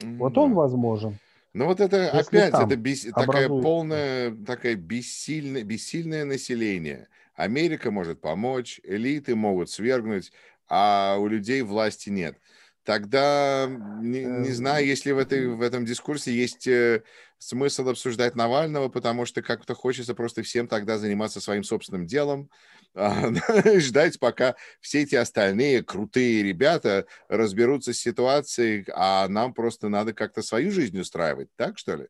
Вот 0.00 0.36
он 0.36 0.54
возможен. 0.54 1.18
Ну 1.52 1.66
вот 1.66 1.80
это 1.80 2.10
опять 2.10 2.52
это 2.52 2.76
бес... 2.76 3.06
такая 3.14 3.48
полная, 3.48 4.34
такая 4.44 4.74
бессильное, 4.74 5.62
бессильное 5.62 6.24
население. 6.24 7.06
Америка 7.34 7.90
может 7.90 8.20
помочь, 8.20 8.80
элиты 8.84 9.34
могут 9.34 9.70
свергнуть, 9.70 10.32
а 10.68 11.16
у 11.18 11.26
людей 11.26 11.62
власти 11.62 12.10
нет. 12.10 12.38
Тогда 12.84 13.66
не, 13.66 14.24
не 14.24 14.48
эм, 14.48 14.54
знаю, 14.54 14.86
если 14.86 15.12
в, 15.12 15.18
этой, 15.18 15.48
в 15.48 15.62
этом 15.62 15.86
дискурсе 15.86 16.32
есть 16.32 16.66
э, 16.66 17.02
смысл 17.38 17.88
обсуждать 17.88 18.36
Навального, 18.36 18.90
потому 18.90 19.24
что 19.24 19.40
как-то 19.40 19.74
хочется 19.74 20.14
просто 20.14 20.42
всем 20.42 20.68
тогда 20.68 20.98
заниматься 20.98 21.40
своим 21.40 21.64
собственным 21.64 22.06
делом, 22.06 22.50
а, 22.94 23.32
ждать, 23.78 24.20
пока 24.20 24.54
все 24.80 25.02
эти 25.02 25.14
остальные 25.14 25.82
крутые 25.82 26.42
ребята 26.42 27.06
разберутся 27.28 27.94
с 27.94 27.98
ситуацией, 27.98 28.84
а 28.94 29.28
нам 29.28 29.54
просто 29.54 29.88
надо 29.88 30.12
как-то 30.12 30.42
свою 30.42 30.70
жизнь 30.70 30.98
устраивать, 31.00 31.48
так 31.56 31.78
что 31.78 31.96
ли? 31.96 32.06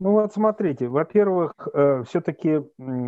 Ну 0.00 0.12
вот 0.12 0.32
смотрите, 0.32 0.86
во-первых, 0.86 1.54
э, 1.74 2.04
все-таки 2.06 2.62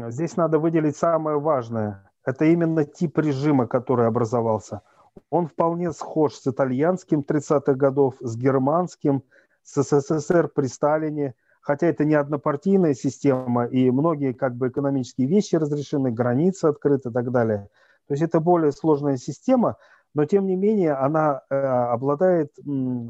здесь 0.09 0.37
надо 0.37 0.59
выделить 0.59 0.97
самое 0.97 1.39
важное. 1.39 2.11
Это 2.25 2.47
именно 2.47 2.85
тип 2.85 3.17
режима, 3.19 3.69
который 3.69 4.09
образовался. 4.09 4.83
Он 5.31 5.47
вполне 5.47 5.93
схож 5.93 6.35
с 6.35 6.47
итальянским 6.49 7.21
30-х 7.21 7.75
годов, 7.75 8.17
с 8.21 8.37
германским, 8.37 9.23
с 9.63 9.83
СССР 9.83 10.49
при 10.49 10.67
Сталине, 10.67 11.35
хотя 11.61 11.87
это 11.87 12.05
не 12.05 12.15
однопартийная 12.15 12.95
система, 12.95 13.67
и 13.67 13.89
многие 13.93 14.33
как 14.33 14.57
бы 14.57 14.69
экономические 14.69 15.29
вещи 15.29 15.55
разрешены, 15.55 16.11
границы 16.11 16.67
открыты 16.67 17.11
и 17.11 17.13
так 17.13 17.31
далее. 17.31 17.69
То 18.09 18.15
есть 18.15 18.23
это 18.23 18.41
более 18.41 18.73
сложная 18.73 19.17
система, 19.17 19.77
но 20.13 20.25
тем 20.25 20.47
не 20.47 20.57
менее 20.57 20.95
она 20.95 21.43
э, 21.51 21.55
обладает, 21.55 22.53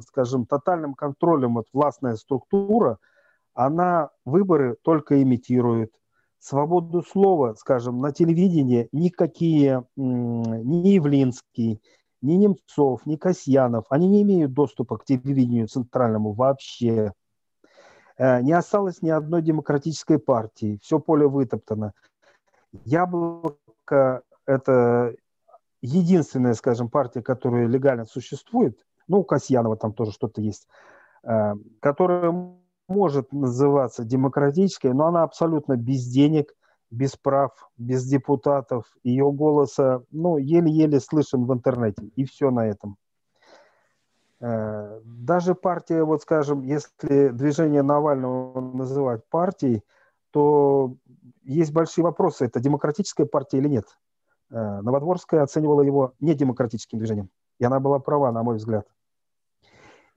скажем, 0.07 0.45
тотальным 0.45 0.93
контролем, 0.93 1.55
вот 1.55 1.67
властная 1.73 2.17
структура– 2.17 2.99
она 3.55 4.11
выборы 4.25 4.77
только 4.83 5.23
имитирует. 5.23 5.93
Свободу 6.39 7.03
слова, 7.03 7.55
скажем, 7.55 8.01
на 8.01 8.13
телевидении 8.13 8.89
никакие, 8.93 9.85
ни 9.97 10.89
Явлинский, 10.89 11.83
ни 12.23 12.35
Немцов, 12.35 13.05
ни 13.05 13.17
Касьянов, 13.17 13.85
они 13.91 14.09
не 14.09 14.23
имеют 14.23 14.53
доступа 14.53 14.99
к 14.99 15.05
телевидению 15.05 15.69
центральному 15.69 16.33
вообще. 16.33 17.13
Э, 18.17 18.41
не 18.41 18.53
осталось 18.53 19.03
ни 19.03 19.11
одной 19.11 19.43
демократической 19.43 20.19
партии, 20.19 20.79
все 20.83 20.99
поле 20.99 21.27
вытоптано. 21.27 21.93
Яблоко– 22.85 24.23
это 24.47 25.15
единственная, 25.83 26.55
скажем, 26.55 26.89
партия, 26.91 27.23
которая 27.23 27.67
легально 27.67 28.07
существует, 28.07 28.79
ну, 29.09 29.21
у 29.21 29.25
Касьянова 29.25 29.77
там 29.77 29.93
тоже 29.93 30.13
что-то 30.13 30.41
есть, 30.41 30.69
э, 31.25 31.55
которая 31.81 32.33
может 32.91 33.33
называться 33.33 34.05
демократической, 34.05 34.93
но 34.93 35.07
она 35.07 35.23
абсолютно 35.23 35.77
без 35.77 36.05
денег, 36.05 36.53
без 36.91 37.17
прав, 37.17 37.53
без 37.79 38.05
депутатов. 38.05 38.85
Ее 39.05 39.31
голоса, 39.33 40.03
ну, 40.11 40.37
еле-еле 40.37 41.01
слышен 41.01 41.47
в 41.47 41.53
интернете. 41.53 42.11
И 42.17 42.25
все 42.25 42.51
на 42.51 42.67
этом. 42.67 42.97
Э, 44.41 45.01
даже 45.05 45.55
партия, 45.55 46.03
вот 46.03 46.23
скажем, 46.23 46.63
если 46.63 47.29
движение 47.29 47.83
Навального 47.83 48.61
называть 48.61 49.23
партией, 49.31 49.83
то 50.33 50.97
есть 51.45 51.73
большие 51.73 52.05
вопросы, 52.05 52.47
это 52.47 52.61
демократическая 52.61 53.27
партия 53.27 53.59
или 53.59 53.69
нет. 53.69 53.85
Э, 54.51 54.81
Новодворская 54.81 55.43
оценивала 55.43 55.83
его 55.83 56.15
недемократическим 56.21 56.99
движением, 56.99 57.31
и 57.59 57.65
она 57.65 57.81
была 57.81 57.99
права, 57.99 58.33
на 58.33 58.43
мой 58.43 58.57
взгляд. 58.57 58.87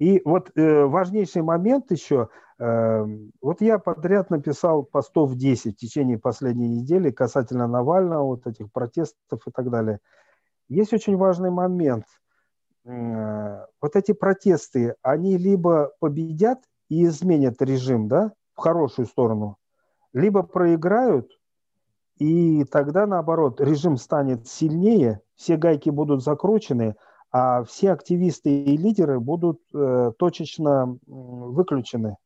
И 0.03 0.21
вот 0.25 0.51
э, 0.55 0.83
важнейший 0.85 1.41
момент 1.41 1.91
еще, 1.91 2.29
э, 2.59 3.05
вот 3.41 3.61
я 3.61 3.79
подряд 3.79 4.29
написал 4.29 4.83
постов 4.83 5.35
10 5.35 5.75
в 5.75 5.77
течение 5.77 6.17
последней 6.17 6.67
недели 6.67 7.11
касательно 7.11 7.67
Навального, 7.67 8.23
вот 8.23 8.47
этих 8.47 8.71
протестов 8.71 9.47
и 9.47 9.51
так 9.51 9.69
далее. 9.69 9.99
Есть 10.69 10.93
очень 10.93 11.17
важный 11.17 11.51
момент– 11.51 12.05
Э, 12.85 13.65
вот 13.81 13.95
эти 13.95 14.11
протесты, 14.11 14.95
они 15.01 15.37
либо 15.37 15.93
победят 15.99 16.59
и 16.89 17.05
изменят 17.05 17.61
режим, 17.61 18.07
да, 18.07 18.33
в 18.55 18.59
хорошую 18.59 19.05
сторону, 19.05 19.57
либо 20.11 20.43
проиграют, 20.43 21.31
и 22.17 22.65
тогда, 22.65 23.07
наоборот, 23.07 23.61
режим 23.61 23.97
станет 23.97 24.47
сильнее, 24.47 25.21
все 25.35 25.55
гайки 25.55 25.89
будут 25.89 26.23
закручены, 26.23 26.95
а 27.33 27.63
все 27.63 27.91
активисты 27.91 28.63
и 28.63 28.77
лидеры 28.77 29.19
будут 29.19 29.59
э, 29.73 30.11
точечно 30.19 30.99
выключены. 31.07 32.17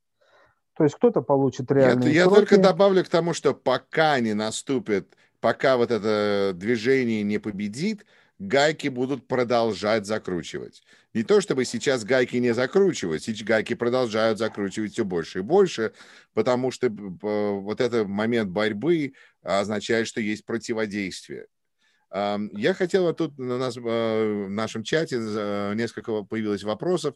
То 0.76 0.84
есть 0.84 0.96
кто-то 0.96 1.22
получит 1.22 1.72
реальные 1.72 2.14
Я, 2.14 2.24
я 2.26 2.30
только 2.30 2.58
добавлю 2.58 3.04
к 3.06 3.08
тому, 3.08 3.34
что 3.34 3.54
пока 3.54 4.20
не 4.20 4.34
наступит, 4.34 5.16
пока 5.40 5.78
вот 5.78 5.92
это 5.92 6.52
движение 6.54 7.24
не 7.24 7.38
победит, 7.38 8.06
гайки 8.38 8.90
будут 8.90 9.28
продолжать 9.28 10.06
закручивать. 10.06 10.84
Не 11.14 11.24
то 11.24 11.40
чтобы 11.40 11.64
сейчас 11.64 12.04
гайки 12.04 12.36
не 12.36 12.54
закручивают, 12.54 13.24
сейчас 13.24 13.48
гайки 13.48 13.76
продолжают 13.76 14.38
закручивать 14.38 14.92
все 14.92 15.06
больше 15.06 15.40
и 15.40 15.42
больше, 15.42 15.94
потому 16.34 16.70
что 16.70 16.90
вот 16.92 17.80
этот 17.80 18.10
момент 18.10 18.50
борьбы 18.50 19.14
означает, 19.42 20.06
что 20.06 20.20
есть 20.20 20.46
противодействие. 20.46 21.48
Я 22.12 22.74
хотел, 22.74 23.14
тут 23.14 23.38
на 23.38 23.58
нас, 23.58 23.78
э, 23.78 23.80
в 23.82 24.50
нашем 24.50 24.84
чате 24.84 25.18
несколько 25.76 26.24
появилось 26.24 26.64
вопросов. 26.64 27.16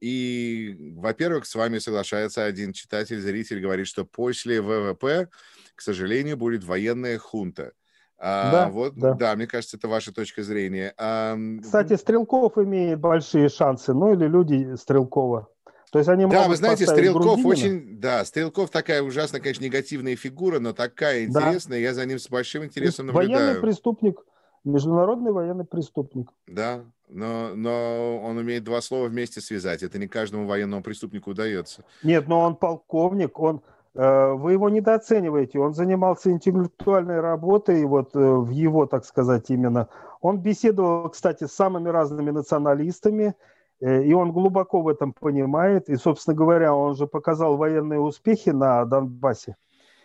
И, 0.00 0.92
во-первых, 0.96 1.46
с 1.46 1.54
вами 1.54 1.78
соглашается 1.78 2.44
один 2.44 2.72
читатель, 2.72 3.20
зритель, 3.20 3.60
говорит, 3.60 3.86
что 3.86 4.04
после 4.04 4.60
ВВП, 4.60 5.28
к 5.74 5.80
сожалению, 5.80 6.36
будет 6.36 6.64
военная 6.64 7.18
хунта– 7.18 7.72
а, 8.18 8.50
да, 8.50 8.68
вот, 8.70 8.94
да. 8.94 9.12
да, 9.14 9.36
мне 9.36 9.46
кажется, 9.46 9.76
это 9.76 9.88
ваша 9.88 10.12
точка 10.12 10.42
зрения. 10.42 10.94
А, 10.96 11.36
Кстати, 11.60 11.96
Стрелков 11.96 12.56
имеет 12.56 12.98
большие 12.98 13.48
шансы, 13.48 13.92
ну 13.92 14.12
или 14.12 14.26
люди 14.26 14.74
Стрелкова. 14.74 15.48
То 15.96 16.00
есть 16.00 16.10
они 16.10 16.26
да, 16.26 16.46
вы 16.46 16.56
знаете, 16.56 16.86
Стрелков 16.86 17.40
Грудинина. 17.40 17.48
очень, 17.48 17.98
да, 17.98 18.22
Стрелков 18.26 18.68
такая 18.68 19.00
ужасно, 19.00 19.40
конечно, 19.40 19.64
негативная 19.64 20.14
фигура, 20.14 20.58
но 20.58 20.74
такая 20.74 21.24
интересная, 21.24 21.78
да. 21.78 21.82
я 21.82 21.94
за 21.94 22.04
ним 22.04 22.18
с 22.18 22.28
большим 22.28 22.66
интересом 22.66 23.06
наблюдаю. 23.06 23.46
Военный 23.46 23.60
преступник, 23.62 24.22
международный 24.64 25.32
военный 25.32 25.64
преступник. 25.64 26.28
Да, 26.46 26.84
но, 27.08 27.54
но 27.54 28.20
он 28.22 28.36
умеет 28.36 28.62
два 28.64 28.82
слова 28.82 29.06
вместе 29.06 29.40
связать, 29.40 29.82
это 29.82 29.98
не 29.98 30.06
каждому 30.06 30.46
военному 30.46 30.82
преступнику 30.82 31.30
удается. 31.30 31.82
Нет, 32.02 32.28
но 32.28 32.40
он 32.40 32.56
полковник, 32.56 33.40
он 33.40 33.62
Э, 33.96 34.34
вы 34.34 34.52
его 34.52 34.68
недооцениваете. 34.68 35.58
Он 35.58 35.72
занимался 35.74 36.30
интеллектуальной 36.30 37.20
работой, 37.20 37.84
вот 37.86 38.14
э, 38.14 38.18
в 38.18 38.50
его, 38.50 38.86
так 38.86 39.06
сказать, 39.06 39.48
именно. 39.48 39.88
Он 40.20 40.38
беседовал, 40.38 41.08
кстати, 41.08 41.44
с 41.44 41.52
самыми 41.52 41.88
разными 41.88 42.30
националистами, 42.30 43.34
и 43.80 44.12
он 44.12 44.32
глубоко 44.32 44.80
в 44.80 44.88
этом 44.88 45.12
понимает. 45.12 45.88
И, 45.88 45.96
собственно 45.96 46.36
говоря, 46.36 46.74
он 46.74 46.96
же 46.96 47.06
показал 47.06 47.56
военные 47.56 48.00
успехи 48.00 48.50
на 48.50 48.84
Донбассе. 48.84 49.56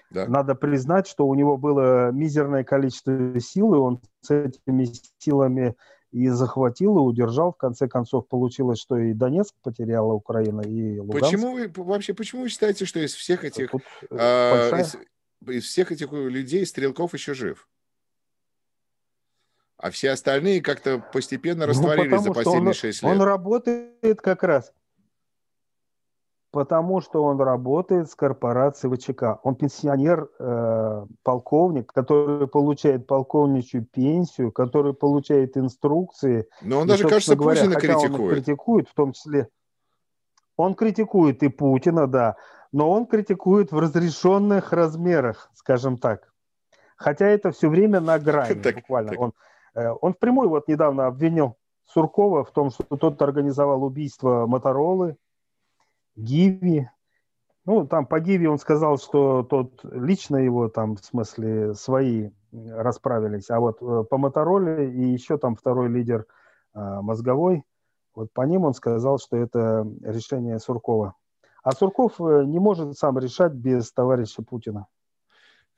Да. 0.10 0.28
Надо 0.28 0.56
признать, 0.56 1.08
что 1.08 1.26
у 1.26 1.36
него 1.36 1.58
было 1.58 2.12
мизерное 2.12 2.64
количество 2.64 3.40
сил, 3.40 3.74
и 3.74 3.78
он 3.78 4.02
с 4.22 4.32
этими 4.32 4.90
силами 5.20 5.76
и 6.12 6.28
захватил, 6.28 6.98
и 6.98 7.02
удержал. 7.02 7.54
В 7.54 7.58
конце 7.58 7.88
концов, 7.88 8.28
получилось, 8.28 8.80
что 8.80 8.98
и 8.98 9.14
Донецк 9.14 9.56
потеряла 9.64 10.12
Украина, 10.14 10.62
и 10.62 11.00
Луганск. 11.00 11.22
Почему 11.22 11.54
вы, 11.54 11.72
вообще, 11.74 12.14
почему 12.14 12.42
вы 12.42 12.50
считаете, 12.50 12.86
что 12.86 13.00
из 13.00 13.14
всех 13.14 13.46
этих, 13.46 13.74
э, 14.10 14.82
из, 14.82 14.98
из 15.48 15.64
всех 15.64 15.94
этих 15.94 16.12
людей 16.12 16.66
Стрелков 16.66 17.14
еще 17.14 17.34
жив? 17.34 17.70
А 19.82 19.90
все 19.90 20.12
остальные 20.12 20.62
как-то 20.62 21.04
постепенно 21.12 21.66
ну, 21.66 21.70
растворились 21.70 22.12
ну, 22.12 22.20
за 22.20 22.34
последние 22.34 22.68
он, 22.68 22.74
6 22.74 23.04
лет. 23.04 23.12
Он 23.12 23.22
работает 23.22 24.22
как 24.22 24.44
раз 24.44 24.72
Потому 26.52 27.00
что 27.00 27.24
он 27.24 27.40
работает 27.40 28.12
с 28.12 28.16
корпорацией 28.16 28.94
ВЧК. 28.94 29.40
Он 29.44 29.56
пенсионер, 29.56 30.30
э, 30.38 31.06
полковник, 31.24 31.94
который 31.94 32.46
получает 32.46 33.08
полковничью 33.08 33.86
пенсию, 33.86 34.52
который 34.52 34.94
получает 34.94 35.56
инструкции. 35.56 36.46
Но 36.62 36.80
он 36.80 36.86
и, 36.86 36.90
даже, 36.90 37.08
кажется, 37.08 37.38
говоря, 37.38 37.62
Путина 37.62 37.80
критикует. 37.80 38.20
Он 38.20 38.30
критикует, 38.30 38.90
в 38.90 38.94
том 38.94 39.14
числе. 39.14 39.48
Он 40.58 40.76
критикует 40.76 41.42
и 41.42 41.48
Путина, 41.48 42.06
да, 42.06 42.36
но 42.74 42.92
он 42.92 43.06
критикует 43.06 43.72
в 43.72 43.80
разрешенных 43.80 44.74
размерах, 44.74 45.50
скажем 45.54 45.98
так. 45.98 46.34
Хотя 46.98 47.28
это 47.28 47.52
все 47.52 47.70
время 47.70 48.02
на 48.02 48.20
грани, 48.20 48.54
так, 48.62 48.76
буквально. 48.76 49.12
Так. 49.12 49.20
Он, 49.22 49.34
он 49.74 50.14
впрямую 50.14 50.50
вот 50.50 50.68
недавно 50.68 51.08
обвинил 51.08 51.58
Суркова 51.86 52.44
в 52.44 52.52
том, 52.52 52.72
что 52.72 52.84
тот 52.84 53.22
организовал 53.22 53.84
убийство 53.84 54.46
Моторолы, 54.48 55.18
Гиви. 56.16 56.90
Ну, 57.66 57.86
там 57.86 58.06
по 58.06 58.20
Гиви 58.20 58.48
он 58.48 58.58
сказал, 58.58 58.98
что 58.98 59.44
тот 59.44 59.80
лично 59.84 60.38
его 60.38 60.68
там, 60.68 60.96
в 60.96 61.06
смысле, 61.06 61.74
свои 61.76 62.32
расправились. 62.52 63.50
А 63.50 63.60
вот 63.60 63.82
э, 63.82 64.04
по 64.10 64.18
Мотороле 64.18 64.92
и 64.92 65.12
еще 65.12 65.38
там 65.38 65.56
второй 65.56 65.90
лидер 65.90 66.26
а, 66.74 67.02
мозговой, 67.02 67.64
вот 68.16 68.34
по 68.34 68.42
ним 68.42 68.66
он 68.66 68.74
сказал, 68.74 69.20
что 69.20 69.38
это 69.38 69.88
решение 70.02 70.60
Суркова. 70.60 71.16
А 71.64 71.72
Сурков 71.72 72.20
э, 72.20 72.44
не 72.46 72.60
может 72.60 72.98
сам 72.98 73.20
решать 73.20 73.54
без 73.54 73.92
товарища 73.94 74.42
Путина. 74.42 74.88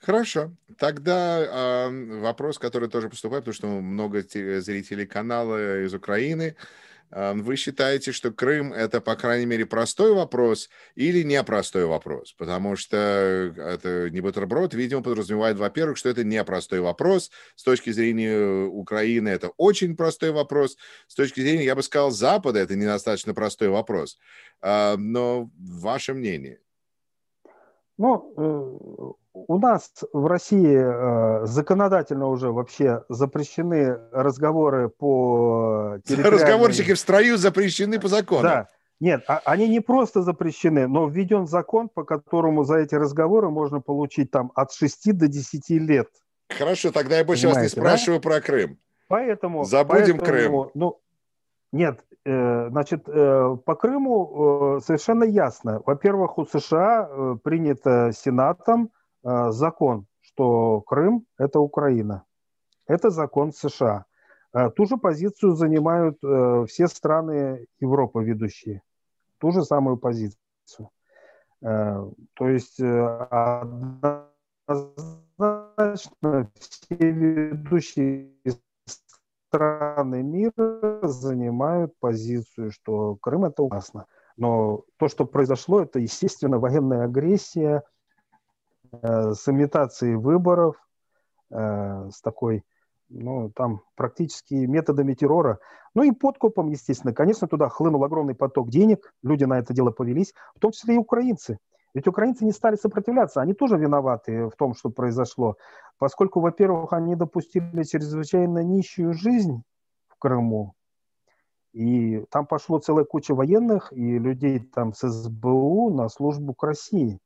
Хорошо. 0.05 0.51
Тогда 0.77 1.87
э, 1.87 2.19
вопрос, 2.19 2.59
который 2.59 2.89
тоже 2.89 3.09
поступает, 3.09 3.45
потому 3.45 3.55
что 3.55 3.67
много 3.67 4.21
зрителей 4.21 5.05
канала 5.05 5.85
из 5.85 5.93
Украины. 5.93 6.57
Вы 7.15 7.57
считаете, 7.57 8.11
что 8.11 8.31
Крым– 8.31 8.73
это, 8.75 8.99
по 8.99 9.15
крайней 9.15 9.45
мере, 9.45 9.67
простой 9.67 10.13
вопрос 10.13 10.67
или 10.95 11.21
непростой 11.21 11.85
вопрос? 11.85 12.33
Потому 12.33 12.75
что 12.75 12.97
это 13.55 14.09
не 14.09 14.19
бутерброд, 14.19 14.73
видимо, 14.73 15.03
подразумевает, 15.03 15.57
во-первых, 15.57 15.97
что 15.97 16.09
это 16.09 16.23
непростой 16.23 16.79
вопрос. 16.79 17.29
С 17.55 17.61
точки 17.61 17.91
зрения 17.91 18.65
Украины 18.65 19.29
это 19.29 19.49
очень 19.57 19.95
простой 19.95 20.31
вопрос. 20.31 20.75
С 21.07 21.13
точки 21.13 21.41
зрения, 21.41 21.65
я 21.65 21.75
бы 21.75 21.83
сказал, 21.83 22.09
Запада 22.09 22.57
это 22.57 22.75
недостаточно 22.75 23.35
простой 23.35 23.69
вопрос. 23.69 24.17
Но 24.63 25.51
ваше 25.59 26.15
мнение? 26.15 26.61
Ну, 27.97 28.33
э, 28.35 29.13
у 29.33 29.59
нас 29.59 29.91
в 30.13 30.25
России 30.25 30.75
э, 30.75 31.45
законодательно 31.45 32.27
уже 32.27 32.51
вообще 32.51 33.03
запрещены 33.09 33.99
разговоры 34.11 34.89
по 34.89 35.97
территориальной... 36.05 36.39
Разговорчики 36.39 36.93
в 36.93 36.99
строю 36.99 37.37
запрещены 37.37 37.99
по 37.99 38.07
закону. 38.07 38.43
Да. 38.43 38.67
Нет, 38.99 39.23
а, 39.27 39.41
они 39.45 39.67
не 39.67 39.81
просто 39.81 40.21
запрещены, 40.21 40.87
но 40.87 41.07
введен 41.07 41.45
закон, 41.45 41.89
по 41.89 42.03
которому 42.03 42.63
за 42.63 42.77
эти 42.77 42.95
разговоры 42.95 43.49
можно 43.49 43.81
получить 43.81 44.31
там 44.31 44.51
от 44.55 44.71
6 44.71 45.17
до 45.17 45.27
10 45.27 45.69
лет. 45.71 46.07
Хорошо, 46.49 46.91
тогда 46.91 47.17
я 47.17 47.25
больше 47.25 47.43
Понимаете, 47.43 47.75
вас 47.75 47.75
не 47.75 47.81
спрашиваю 47.81 48.21
да? 48.21 48.29
про 48.29 48.41
Крым. 48.41 48.79
Поэтому... 49.09 49.65
Забудем 49.65 50.19
поэтому, 50.19 50.19
Крым. 50.19 50.71
Ну, 50.73 51.01
нет, 51.71 51.99
значит, 52.25 53.07
э, 53.07 53.57
по 53.65 53.75
Крыму 53.75 54.77
э, 54.77 54.79
совершенно 54.81 55.23
ясно. 55.23 55.81
Во-первых, 55.85 56.37
у 56.37 56.45
США 56.45 57.07
э, 57.09 57.35
принято 57.43 58.11
Сенатом 58.13 58.91
Э, 59.23 59.51
закон, 59.51 60.05
что 60.21 60.81
Крым– 60.81 61.25
это 61.37 61.59
Украина. 61.59 62.25
Это 62.87 63.09
закон 63.09 63.53
США. 63.53 64.05
Э, 64.53 64.69
ту 64.69 64.85
же 64.85 64.97
позицию 64.97 65.53
занимают 65.55 66.17
э, 66.23 66.65
все 66.67 66.87
страны 66.87 67.65
Европы 67.79 68.23
ведущие. 68.23 68.81
Ту 69.37 69.51
же 69.51 69.63
самую 69.63 69.97
позицию. 69.97 70.37
То 71.61 72.13
есть 72.39 72.77
однозначно 72.81 74.01
все 76.59 76.95
ведущие 76.99 78.31
страны 79.53 80.23
мира 80.23 80.99
занимают 81.03 81.93
позицию, 81.99 82.71
что 82.71 83.15
Крым 83.15 83.45
это 83.45 83.63
ужасно. 83.63 84.05
Но 84.37 84.83
то, 84.97 85.07
что 85.07 85.25
произошло, 85.25 85.81
это, 85.81 85.99
естественно, 85.99 86.59
военная 86.59 87.03
агрессия– 87.05 87.83
Э, 89.01 89.33
с 89.33 89.47
имитацией 89.49 90.15
выборов, 90.15 90.75
э, 91.49 92.09
с 92.11 92.21
такой 92.21 92.63
ну, 93.09 93.51
там 93.51 93.81
практически 93.95 94.53
методами 94.53 95.13
террора, 95.13 95.59
ну 95.93 96.03
и 96.03 96.11
подкупом, 96.11 96.69
естественно. 96.69 97.13
Конечно, 97.13 97.47
туда 97.47 97.69
хлынул 97.69 98.03
огромный 98.03 98.35
поток 98.35 98.69
денег, 98.69 99.13
люди 99.21 99.43
на 99.45 99.59
это 99.59 99.73
дело 99.73 99.91
повелись, 99.91 100.33
в 100.55 100.59
том 100.59 100.71
числе 100.71 100.95
и 100.95 100.99
украинцы. 100.99 101.59
Ведь 101.93 102.07
украинцы 102.07 102.43
не 102.43 102.51
стали 102.51 102.75
сопротивляться, 102.75 103.41
они 103.41 103.53
тоже 103.53 103.77
виноваты 103.77 104.47
в 104.47 104.55
том, 104.57 104.73
что 104.73 104.89
произошло, 104.89 105.57
поскольку, 105.99 106.39
во-первых, 106.39 106.91
они 106.91 107.15
допустили 107.15 107.83
чрезвычайно 107.83 108.63
нищую 108.63 109.13
жизнь 109.13 109.61
в 110.07 110.17
Крыму, 110.17 110.73
и 111.71 112.23
там 112.31 112.47
пошло 112.47 112.79
целая 112.79 113.05
куча 113.05 113.35
военных 113.35 113.93
и 113.93 114.17
людей 114.17 114.59
там 114.59 114.93
с 114.93 115.07
СБУ 115.07 115.91
на 115.93 116.09
службу 116.09 116.53
к 116.53 116.63
России. 116.63 117.19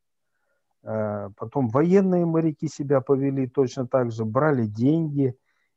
Э, 0.83 1.29
потом 1.37 1.67
военные 1.69 2.25
моряки 2.25 2.67
себя 2.67 3.01
повели 3.01 3.47
точно 3.47 3.87
так 3.87 4.11
же, 4.11 4.25
брали 4.25 4.65
деньги, 4.65 5.35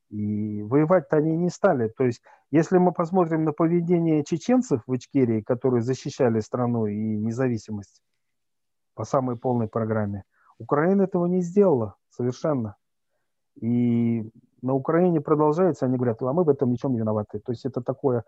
и 0.09 0.63
воевать-то 0.63 1.17
они 1.17 1.37
не 1.37 1.51
стали. 1.51 1.89
То 1.89 2.05
есть, 2.05 2.23
если 2.51 2.79
мы 2.79 2.93
посмотрим 2.93 3.45
на 3.45 3.53
поведение 3.53 4.25
чеченцев 4.25 4.83
в 4.87 4.97
Ичкерии, 4.97 5.43
которые 5.43 5.83
защищали 5.83 6.41
страну 6.41 6.87
и 6.87 6.97
независимость 6.97 8.03
по 8.95 9.05
самой 9.05 9.37
полной 9.37 9.69
программе, 9.69 10.25
Украина 10.59 11.03
этого 11.03 11.27
не 11.27 11.43
сделала 11.43 11.97
совершенно. 12.11 12.77
И 13.61 14.31
на 14.63 14.75
Украине 14.75 15.21
продолжается, 15.21 15.87
они 15.87 15.97
говорят, 15.97 16.23
а 16.23 16.33
мы 16.33 16.45
в 16.45 16.49
этом 16.49 16.71
ничем 16.71 16.93
не 16.93 16.99
виноваты. 16.99 17.41
То 17.41 17.53
есть 17.53 17.65
это 17.65 17.81
такое, 17.83 18.25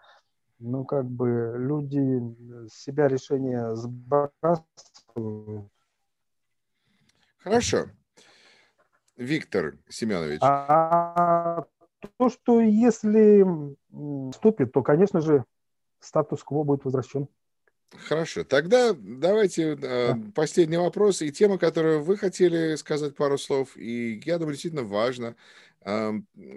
ну 0.59 0.85
как 0.85 1.07
бы 1.07 1.55
люди 1.57 2.21
себя 2.73 3.09
решение 3.09 3.77
сбрасывают. 3.77 4.65
Хорошо. 7.39 7.87
Виктор 9.17 9.75
Семенович. 9.89 10.41
А 10.43 11.65
то, 12.19 12.29
что 12.29 12.61
если 12.61 13.45
вступит, 14.31 14.73
то, 14.73 14.83
конечно 14.83 15.21
же, 15.21 15.45
статус-кво 16.01 16.65
будет 16.65 16.85
возвращен. 16.85 17.29
Хорошо, 17.99 18.43
тогда 18.45 18.95
давайте 18.99 19.79
э, 19.81 20.15
последний 20.35 20.79
вопрос 20.79 21.21
и 21.21 21.31
тема, 21.31 21.59
которую 21.59 22.03
вы 22.03 22.17
хотели 22.17 22.75
сказать 22.77 23.15
пару 23.15 23.37
слов, 23.37 23.77
и 23.77 24.21
я 24.25 24.39
думаю, 24.39 24.55
действительно 24.55 24.83
важно. 24.83 25.37
Э, 25.85 26.13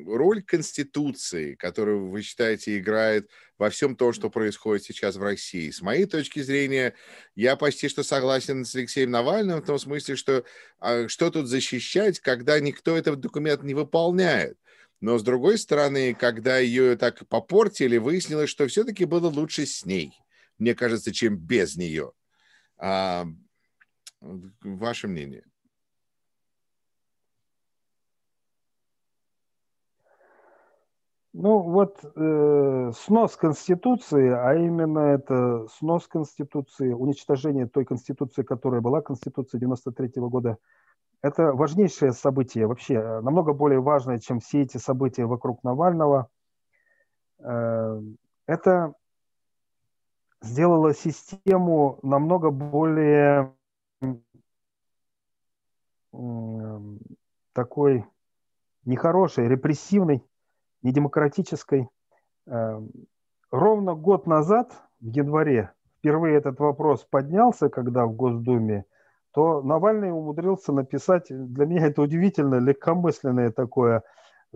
роль 0.06 0.42
Конституции, 0.44 1.56
которую 1.56 2.10
вы 2.10 2.22
считаете 2.22 2.78
играет 2.78 3.30
во 3.58 3.70
всем 3.70 3.98
том, 3.98 4.14
что 4.14 4.30
происходит 4.30 4.86
сейчас 4.86 5.18
в 5.18 5.24
России. 5.24 5.72
С 5.72 5.82
моей 5.82 6.06
точки 6.06 6.42
зрения, 6.42 6.94
я 7.36 7.58
почти 7.58 7.90
что 7.90 8.04
согласен 8.04 8.64
с 8.64 8.74
Алексеем 8.76 9.12
Навальным 9.12 9.62
в 9.62 9.66
том 9.66 9.78
смысле, 9.78 10.16
что 10.16 10.46
э, 10.82 11.08
что 11.10 11.32
тут 11.32 11.48
защищать, 11.48 12.20
когда 12.22 12.60
никто 12.62 12.96
этот 12.96 13.20
документ 13.20 13.62
не 13.64 13.74
выполняет. 13.74 14.58
Но 15.02 15.18
с 15.18 15.24
другой 15.24 15.58
стороны, 15.58 16.14
когда 16.14 16.60
ее 16.60 16.96
так 16.96 17.28
попортили, 17.28 17.98
выяснилось, 17.98 18.50
что 18.50 18.68
все-таки 18.68 19.04
было 19.04 19.28
лучше 19.28 19.66
с 19.66 19.86
ней 19.86 20.14
мне 20.58 20.76
кажется, 20.76 21.14
чем 21.14 21.38
без 21.38 21.76
нее. 21.76 22.12
А, 22.78 23.26
ваше 24.22 25.08
мнение? 25.08 25.44
Ну 31.38 31.60
вот 31.60 32.00
э, 32.16 32.92
снос 32.96 33.36
Конституции, 33.36 34.30
а 34.32 34.56
именно 34.56 35.00
это 35.00 35.68
снос 35.68 36.08
Конституции, 36.08 36.94
уничтожение 36.94 37.68
той 37.68 37.84
Конституции, 37.84 38.44
которая 38.44 38.80
была 38.80 39.02
Конституцией 39.02 39.60
93 39.60 40.08
-го 40.16 40.30
года, 40.30 40.58
это 41.22 41.52
важнейшее 41.52 42.14
событие, 42.14 42.68
вообще 42.68 43.20
намного 43.20 43.52
более 43.52 43.82
важное, 43.82 44.20
чем 44.20 44.40
все 44.40 44.62
эти 44.62 44.78
события 44.78 45.26
вокруг 45.26 45.62
Навального. 45.66 46.30
Э, 47.40 48.02
это 48.48 48.94
сделала 50.46 50.94
систему 50.94 52.00
намного 52.04 52.52
более 52.52 53.54
такой 57.54 58.06
нехорошей, 58.86 59.48
репрессивной, 59.48 60.24
недемократической. 60.82 61.90
Эм, 62.48 62.92
ровно 63.52 63.96
год 63.96 64.28
назад, 64.28 64.72
в 65.00 65.08
январе, 65.08 65.72
впервые 65.98 66.38
этот 66.38 66.60
вопрос 66.60 67.06
поднялся, 67.10 67.70
когда 67.70 68.06
в 68.06 68.14
Госдуме, 68.14 68.86
то 69.32 69.62
Навальный 69.62 70.12
умудрился 70.12 70.72
написать, 70.72 71.26
для 71.30 71.66
меня 71.66 71.88
это 71.88 72.02
удивительно, 72.02 72.56
легкомысленное 72.56 73.52
такое, 73.52 74.04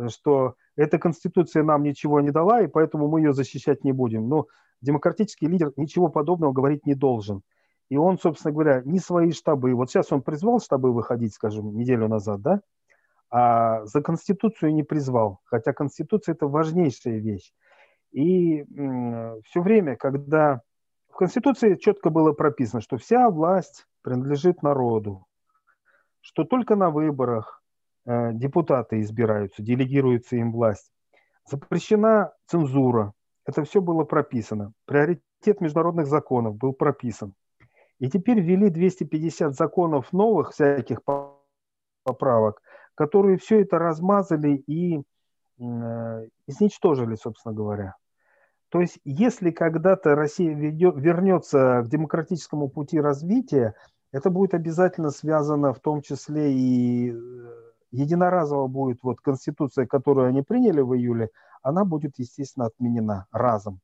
что 0.08 0.56
эта 0.78 0.98
конституция 0.98 1.64
нам 1.64 1.84
ничего 1.84 2.22
не 2.22 2.32
дала, 2.32 2.62
и 2.62 2.68
поэтому 2.68 3.10
мы 3.10 3.20
ее 3.20 3.34
защищать 3.34 3.84
не 3.84 3.92
будем. 3.92 4.30
Но 4.30 4.48
демократический 4.82 5.48
лидер 5.48 5.72
ничего 5.78 6.10
подобного 6.10 6.54
говорить 6.54 6.86
не 6.86 6.96
должен. 6.96 7.42
И 7.90 7.98
он, 7.98 8.20
собственно 8.20 8.54
говоря, 8.54 8.82
не 8.86 9.00
свои 9.00 9.32
штабы, 9.32 9.74
вот 9.74 9.90
сейчас 9.90 10.12
он 10.12 10.22
призвал 10.22 10.60
штабы 10.60 10.94
выходить, 10.94 11.34
скажем, 11.34 11.76
неделю 11.76 12.08
назад, 12.08 12.42
да, 12.42 12.62
а 13.32 13.86
за 13.86 14.02
Конституцию 14.02 14.74
не 14.74 14.84
призвал, 14.84 15.40
хотя 15.46 15.74
Конституция– 15.74 16.34
это 16.36 16.48
важнейшая 16.48 17.18
вещь. 17.18 17.52
И 18.12 18.64
все 18.64 19.62
время, 19.62 19.96
когда 19.96 20.62
в 21.10 21.16
Конституции 21.16 21.76
четко 21.76 22.10
было 22.10 22.32
прописано, 22.32 22.82
что 22.82 22.98
вся 22.98 23.30
власть 23.30 23.86
принадлежит 24.02 24.64
народу, 24.64 25.26
что 26.22 26.44
только 26.44 26.76
на 26.76 26.90
выборах 26.90 27.62
э, 28.06 28.34
депутаты 28.34 29.02
избираются, 29.02 29.62
делегируется 29.62 30.36
им 30.38 30.52
власть, 30.52 30.92
запрещена 31.46 32.34
цензура, 32.46 33.14
это 33.50 33.64
все 33.64 33.82
было 33.82 34.04
прописано. 34.04 34.74
Приоритет 34.86 35.60
международных 35.60 36.08
законов 36.08 36.56
был 36.56 36.74
прописан. 36.74 37.34
И 38.00 38.10
теперь 38.10 38.40
ввели 38.40 38.70
250 38.70 39.56
законов 39.56 40.14
новых 40.14 40.52
всяких 40.52 41.00
поправок, 42.06 42.62
которые 42.96 43.38
все 43.38 43.62
это 43.62 43.78
размазали 43.78 44.64
и 44.68 45.02
э, 45.60 46.28
изничтожили, 46.48 47.16
собственно 47.16 47.54
говоря. 47.54 47.96
То 48.70 48.82
есть, 48.82 49.00
если 49.04 49.52
когда-то 49.52 50.16
Россия 50.16 50.54
вернется 50.54 51.82
к 51.84 51.90
демократическому 51.90 52.70
пути 52.70 53.02
развития, 53.02 53.74
это 54.12 54.30
будет 54.30 54.54
обязательно 54.54 55.10
связано 55.10 55.74
в 55.74 55.80
том 55.80 56.02
числе 56.02 56.54
и 56.54 57.12
э, 57.12 57.16
единоразово 57.92 58.68
будет 58.68 59.00
вот 59.02 59.20
конституция, 59.22 59.88
которую 59.88 60.28
они 60.28 60.44
приняли 60.44 60.82
в 60.82 60.96
июле, 60.96 61.30
она 61.62 61.86
будет, 61.86 62.20
естественно, 62.20 62.68
отменена 62.68 63.28
разом. 63.32 63.80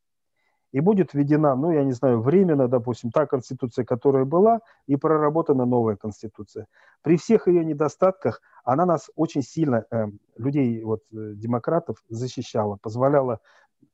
И 0.71 0.81
будет 0.81 1.13
введена, 1.13 1.55
ну, 1.55 1.71
я 1.71 1.85
не 1.85 1.93
знаю, 1.93 2.21
временно, 2.21 2.67
допустим, 2.67 3.09
та 3.11 3.25
конституция, 3.25 3.85
которая 3.85 4.25
была, 4.25 4.59
и 4.87 4.97
проработана 4.97 5.65
новая 5.65 5.95
конституция. 5.95 6.67
При 7.01 7.15
всех 7.15 7.47
ее 7.47 7.63
недостатках 7.63 8.41
она 8.65 8.85
нас 8.85 9.09
очень 9.15 9.41
сильно, 9.41 9.85
э, 9.89 10.07
людей, 10.37 10.83
вот, 10.83 11.01
э, 11.13 11.33
демократов, 11.35 12.03
защищала, 12.09 12.77
позволяла, 12.81 13.39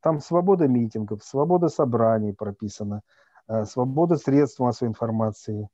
там 0.00 0.20
свобода 0.20 0.66
митингов, 0.66 1.22
свобода 1.22 1.68
собраний 1.68 2.32
прописана, 2.32 3.02
э, 3.46 3.64
свобода 3.64 4.16
средств 4.16 4.58
массовой 4.58 4.88
информации, 4.88 5.68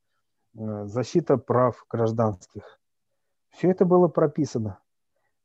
э, 0.58 0.84
защита 0.84 1.38
прав 1.38 1.86
гражданских. 1.90 2.78
Все 3.50 3.70
это 3.70 3.86
было 3.86 4.08
прописано. 4.08 4.78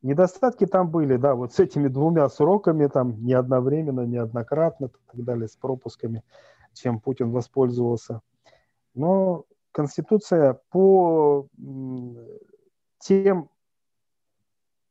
Недостатки 0.03 0.65
там 0.65 0.91
были, 0.91 1.15
да, 1.15 1.33
вот 1.33 1.53
с 1.53 1.59
этими 1.59 1.87
двумя 1.87 2.27
сроками, 2.27 2.87
там, 2.87 3.23
не 3.23 3.33
одновременно, 3.33 4.01
неоднократно, 4.01 4.87
и 4.87 4.89
так 4.89 5.23
далее, 5.23 5.47
с 5.47 5.55
пропусками, 5.55 6.23
чем 6.73 6.99
Путин 6.99 7.31
воспользовался. 7.31 8.21
Но 8.95 9.45
Конституция 9.71 10.59
по 10.71 11.47
тем 12.99 13.49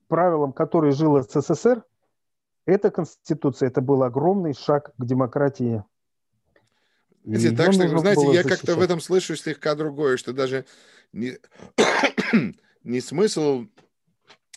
правилам, 0.09 0.55
которые 0.55 0.93
жил 0.93 1.23
СССР, 1.23 1.85
эта 2.65 2.91
Конституция, 2.91 3.69
это 3.69 3.83
был 3.83 4.03
огромный 4.05 4.55
шаг 4.55 4.95
к 4.97 5.05
демократии. 5.05 5.85
Если 7.25 7.55
так 7.55 7.75
что, 7.75 7.87
знаете, 7.99 8.33
я 8.33 8.43
как-то 8.43 8.77
в 8.77 8.81
этом 8.81 8.99
слышу 9.01 9.37
слегка 9.37 9.75
другое, 9.75 10.17
что 10.17 10.33
даже 10.33 10.65
не, 11.13 11.37
не 12.83 13.01
смысл 13.03 13.67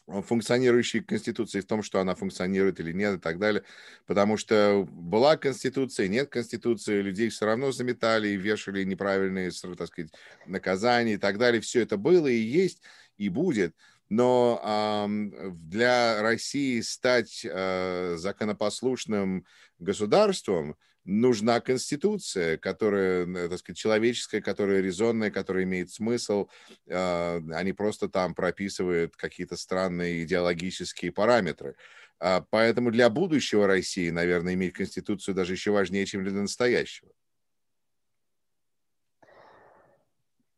функционирующей 0.08 1.02
Конституции 1.02 1.62
в 1.62 1.66
том, 1.66 1.82
что 1.82 2.00
она 2.00 2.16
функционирует 2.16 2.80
или 2.80 2.92
нет 2.92 3.18
и 3.18 3.20
так 3.20 3.40
далее. 3.40 3.64
Потому 4.06 4.38
что 4.38 4.88
была 4.90 5.38
Конституция, 5.38 6.08
нет 6.08 6.30
Конституции, 6.30 7.02
людей 7.02 7.30
все 7.30 7.46
равно 7.46 7.72
заметали 7.72 8.30
и 8.30 8.38
вешали 8.38 8.84
неправильные, 8.84 9.52
так 9.78 9.88
сказать, 9.88 10.12
наказания 10.46 11.14
и 11.14 11.18
так 11.18 11.38
далее. 11.38 11.62
Все 11.62 11.82
это 11.82 11.98
было 11.98 12.28
и 12.28 12.38
есть, 12.38 12.82
и 13.18 13.30
будет. 13.30 13.76
Но 14.10 14.62
э, 14.64 15.52
для 15.54 16.22
России 16.22 16.82
стать 16.82 17.42
э, 17.44 18.16
законопослушным 18.18 19.46
государством 19.80 20.76
нужна 21.06 21.62
конституция, 21.62 22.58
которая, 22.58 23.26
э, 23.26 23.50
так 23.50 23.60
сказать, 23.60 23.78
человеческая, 23.78 24.42
которая 24.42 24.82
резонная, 24.82 25.32
которая 25.32 25.64
имеет 25.64 25.92
смысл, 25.92 26.48
а, 26.90 27.42
они 27.54 27.74
просто 27.74 28.10
там 28.10 28.34
прописывают 28.34 29.16
какие-то 29.16 29.56
странные 29.56 30.24
идеологические 30.24 31.12
параметры. 31.12 31.76
А, 32.20 32.42
поэтому 32.50 32.92
для 32.92 33.10
будущего 33.10 33.68
России, 33.68 34.10
наверное, 34.10 34.56
иметь 34.56 34.74
Конституцию 34.74 35.36
даже 35.36 35.54
еще 35.54 35.72
важнее, 35.72 36.06
чем 36.06 36.24
для 36.24 36.34
настоящего. 36.34 37.12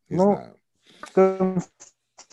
Не 0.08 0.16
ну, 0.16 0.34
знаю. 0.34 0.56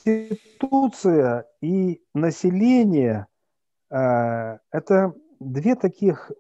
Конституция 0.06 1.46
и 1.62 2.02
население 2.14 3.28
э, 3.90 4.60
это 4.72 5.14
две 5.40 5.76
таких 5.76 6.32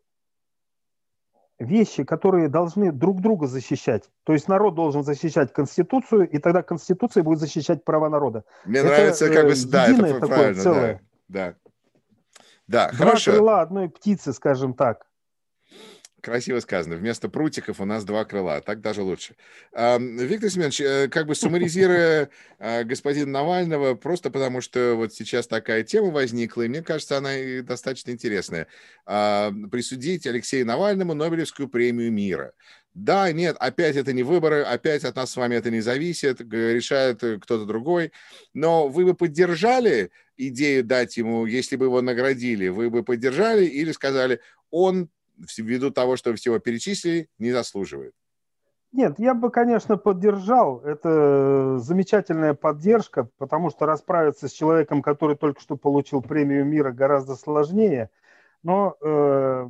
вещи, 1.59 2.03
которые 2.03 2.49
должны 2.49 2.91
друг 2.91 3.21
друга 3.21 3.47
защищать. 3.47 4.09
То 4.23 4.33
есть 4.33 4.47
народ 4.47 4.75
должен 4.75 5.03
защищать 5.03 5.53
Конституцию, 5.53 6.29
и 6.29 6.37
тогда 6.37 6.63
Конституция 6.63 7.23
будет 7.23 7.39
защищать 7.39 7.83
права 7.83 8.09
народа. 8.09 8.43
Мне 8.65 8.79
это, 8.79 8.87
нравится, 8.89 9.29
как 9.29 9.45
бы, 9.45 9.51
э, 9.51 9.65
да, 9.67 9.87
это 9.87 10.27
правильно, 10.27 10.61
целое. 10.61 11.01
да. 11.27 11.55
Да, 12.67 12.89
Два 12.89 12.97
хорошо. 12.97 13.31
крыла 13.31 13.61
одной 13.61 13.89
птицы, 13.89 14.33
скажем 14.33 14.73
так. 14.73 15.05
Красиво 16.25 16.59
сказано. 16.59 16.95
Вместо 16.95 17.29
прутиков 17.29 17.79
у 17.79 17.85
нас 17.85 18.03
два 18.03 18.25
крыла. 18.25 18.59
Так 18.59 18.81
даже 18.81 19.03
лучше. 19.03 19.35
Виктор 19.71 20.49
Семенович, 20.49 20.81
э, 20.81 21.07
как 21.07 21.27
бы 21.27 21.35
суммаризируя 21.35 22.31
э, 22.57 22.83
господина 22.83 23.27
Навального, 23.27 23.93
просто 23.93 24.31
потому 24.31 24.59
что 24.59 24.95
вот 24.95 25.13
сейчас 25.13 25.45
такая 25.45 25.83
тема 25.83 26.09
возникла, 26.09 26.63
и 26.63 26.67
мне 26.67 26.81
кажется, 26.81 27.17
она 27.17 27.29
достаточно 27.61 28.09
интересная. 28.09 28.65
А, 29.05 29.53
присудить 29.71 30.25
Алексею 30.25 30.65
Навальному 30.65 31.13
Нобелевскую 31.13 31.69
премию 31.69 32.11
мира. 32.11 32.53
Да, 32.95 33.31
нет, 33.31 33.55
опять 33.59 33.95
это 33.95 34.11
не 34.11 34.23
выборы, 34.23 34.63
опять 34.63 35.03
от 35.03 35.17
нас 35.17 35.29
с 35.29 35.35
вами 35.35 35.53
это 35.53 35.69
не 35.69 35.81
зависит, 35.81 36.41
решает 36.41 37.23
э, 37.23 37.37
кто-то 37.37 37.65
другой. 37.65 38.11
Но 38.55 38.87
вы 38.87 39.05
бы 39.05 39.13
поддержали 39.13 40.09
идею 40.37 40.83
дать 40.83 41.17
ему, 41.17 41.45
если 41.45 41.75
бы 41.75 41.85
его 41.85 42.01
наградили, 42.01 42.69
вы 42.69 42.89
бы 42.89 43.03
поддержали 43.03 43.65
или 43.65 43.91
сказали, 43.91 44.39
он 44.71 45.09
ввиду 45.57 45.91
того, 45.91 46.17
что 46.17 46.33
всего 46.35 46.59
перечислили, 46.59 47.29
не 47.39 47.51
заслуживает? 47.51 48.13
Нет, 48.91 49.19
я 49.19 49.33
бы, 49.33 49.51
конечно, 49.51 49.97
поддержал. 49.97 50.79
Это 50.79 51.79
замечательная 51.79 52.53
поддержка, 52.53 53.27
потому 53.37 53.69
что 53.69 53.85
расправиться 53.85 54.47
с 54.47 54.53
человеком, 54.53 55.01
который 55.01 55.35
только 55.35 55.59
что 55.59 55.75
получил 55.75 56.21
премию 56.21 56.63
мира, 56.65 56.91
гораздо 56.91 57.35
сложнее. 57.35 58.09
Но 58.63 58.95
э, 59.01 59.67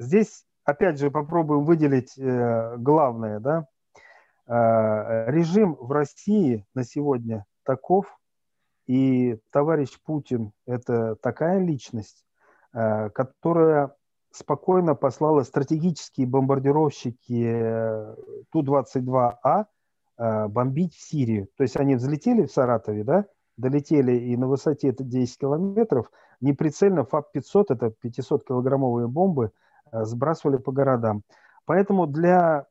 здесь, 0.00 0.44
опять 0.64 0.98
же, 0.98 1.12
попробуем 1.12 1.64
выделить 1.64 2.18
э, 2.18 2.74
главное. 2.76 3.38
Да? 3.38 3.68
Э, 4.48 5.30
режим 5.30 5.76
в 5.78 5.92
России 5.92 6.66
на 6.74 6.82
сегодня 6.82 7.46
таков, 7.62 8.18
и 8.88 9.38
товарищ 9.52 9.96
Путин– 10.04 10.50
это 10.66 11.14
такая 11.22 11.60
личность, 11.60 12.24
э, 12.72 13.10
которая 13.10 13.94
спокойно 14.30 14.94
послала 14.94 15.42
стратегические 15.42 16.26
бомбардировщики 16.26 17.44
э, 17.46 18.14
Ту-22А 18.52 19.64
э, 20.18 20.48
бомбить 20.48 20.94
в 20.94 21.00
Сирию. 21.00 21.48
То 21.56 21.64
есть 21.64 21.76
они 21.76 21.96
взлетели 21.96 22.46
в 22.46 22.52
Саратове, 22.52 23.04
да, 23.04 23.26
долетели 23.56 24.12
и 24.12 24.36
на 24.36 24.46
высоте 24.46 24.88
это 24.88 25.04
10 25.04 25.38
километров, 25.38 26.10
неприцельно 26.40 27.04
ФАП-500, 27.04 27.66
это 27.70 27.92
500-килограммовые 28.02 29.08
бомбы, 29.08 29.50
э, 29.92 30.04
сбрасывали 30.04 30.58
по 30.58 30.72
городам. 30.72 31.22
Поэтому 31.66 32.06
для 32.08 32.66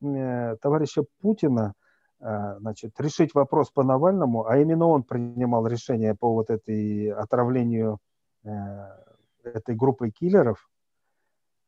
товарища 0.62 1.06
Путина 1.22 1.74
значит, 2.20 3.00
решить 3.00 3.34
вопрос 3.34 3.70
по 3.72 3.82
Навальному, 3.82 4.46
а 4.46 4.58
именно 4.58 4.88
он 4.88 5.04
принимал 5.04 5.66
решение 5.68 6.16
по 6.16 6.34
вот 6.34 6.50
этой 6.50 7.10
отравлению 7.12 8.00
этой 8.44 9.76
группой 9.76 10.12
киллеров, 10.12 10.68
Э, 10.70 10.79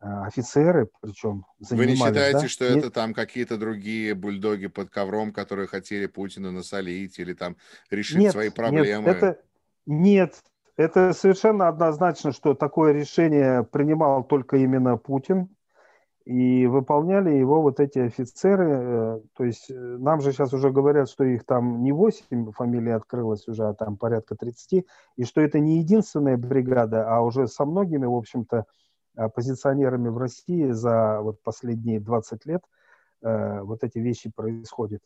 офицеры, 0.02 0.90
причем 1.02 1.46
Вы 1.70 1.86
не 1.86 1.96
считаете, 1.96 2.42
да? 2.42 2.48
что 2.48 2.66
это 2.66 2.90
там 2.90 3.14
какие-то 3.14 3.58
другие 3.58 4.16
бульдоги 4.16 4.68
под 4.68 4.90
ковром, 4.90 5.32
которые 5.32 5.68
хотели 5.68 6.08
Путину 6.08 6.52
насолить 6.52 7.20
или 7.20 7.34
там 7.34 7.56
решить 7.90 8.18
нет, 8.18 8.32
свои 8.32 8.50
проблемы? 8.50 9.06
Нет, 9.06 9.16
это, 9.16 9.42
нет, 9.86 10.44
это 10.76 11.14
совершенно 11.14 11.68
однозначно, 11.68 12.32
что 12.32 12.56
такое 12.56 12.94
решение 12.94 13.64
принимал 13.64 14.24
только 14.24 14.58
именно 14.58 14.98
Путин, 14.98 15.50
и 16.26 16.68
выполняли 16.68 17.32
его 17.32 17.62
вот 17.62 17.80
эти 17.80 18.00
офицеры. 18.00 18.70
Э, 18.70 19.20
то 19.36 19.44
есть 19.44 19.70
э, 19.72 19.74
нам 19.74 20.22
же 20.22 20.32
сейчас 20.32 20.54
уже 20.54 20.70
говорят, 20.72 21.10
что 21.10 21.24
их 21.24 21.46
там 21.46 21.84
не 21.84 21.92
8 21.92 22.52
фамилий 22.52 22.92
открылось 22.92 23.48
уже, 23.48 23.68
а 23.68 23.74
там 23.74 23.98
порядка 23.98 24.36
30, 24.36 24.86
и 25.18 25.24
что 25.26 25.42
это 25.42 25.60
не 25.60 25.80
единственная 25.80 26.38
бригада, 26.38 27.08
а 27.10 27.22
уже 27.22 27.48
со 27.48 27.66
многими, 27.66 28.06
в 28.06 28.14
общем-то, 28.14 28.66
оппозиционерами 29.16 30.10
в 30.10 30.18
России 30.18 30.72
за 30.72 31.22
вот 31.22 31.42
последние 31.42 32.00
20 32.00 32.46
лет 32.46 32.62
э, 33.22 33.62
вот 33.62 33.84
эти 33.84 34.00
вещи 34.00 34.32
происходят. 34.34 35.02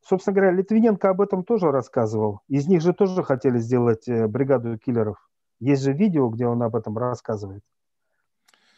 Собственно 0.00 0.34
говоря, 0.34 0.52
Литвиненко 0.52 1.08
об 1.10 1.20
этом 1.22 1.44
тоже 1.44 1.70
рассказывал. 1.70 2.40
Из 2.48 2.66
них 2.68 2.82
же 2.82 2.92
тоже 2.92 3.22
хотели 3.22 3.58
сделать 3.58 4.06
э, 4.08 4.26
бригаду 4.26 4.78
киллеров. 4.78 5.16
Есть 5.60 5.82
же 5.82 5.92
видео, 5.92 6.28
где 6.28 6.46
он 6.46 6.62
об 6.62 6.76
этом 6.76 6.98
рассказывает. 6.98 7.62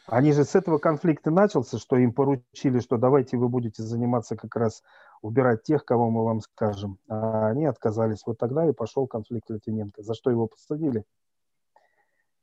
Они 0.07 0.31
же 0.33 0.45
с 0.45 0.55
этого 0.55 0.79
конфликта 0.79 1.33
начался, 1.33 1.79
что 1.79 1.97
им 1.97 2.13
поручили, 2.13 2.79
что 2.79 2.97
давайте 2.97 3.37
вы 3.37 3.49
будете 3.49 3.83
заниматься 3.83 4.37
как 4.37 4.55
раз 4.55 4.85
убирать 5.21 5.65
тех, 5.65 5.85
кого 5.85 6.11
мы 6.11 6.25
вам 6.25 6.41
скажем. 6.41 6.99
А 7.09 7.49
они 7.49 7.65
отказались. 7.65 8.23
Вот 8.25 8.39
тогда 8.39 8.69
и 8.69 8.73
пошел 8.73 9.09
конфликт 9.09 9.51
Литвиненко. 9.51 10.05
За 10.05 10.15
что 10.15 10.31
его 10.31 10.47
посадили? 10.47 11.05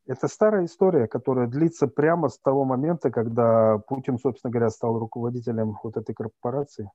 Это 0.06 0.28
старая 0.28 0.66
история, 0.66 1.08
которая 1.08 1.48
длится 1.48 1.88
прямо 1.88 2.28
с 2.28 2.38
того 2.38 2.66
момента, 2.66 3.10
когда 3.10 3.78
Путин, 3.88 4.18
собственно 4.20 4.52
говоря, 4.52 4.70
стал 4.70 5.00
руководителем 5.00 5.78
вот 5.82 5.96
этой 5.96 6.14
корпорации. 6.14 6.92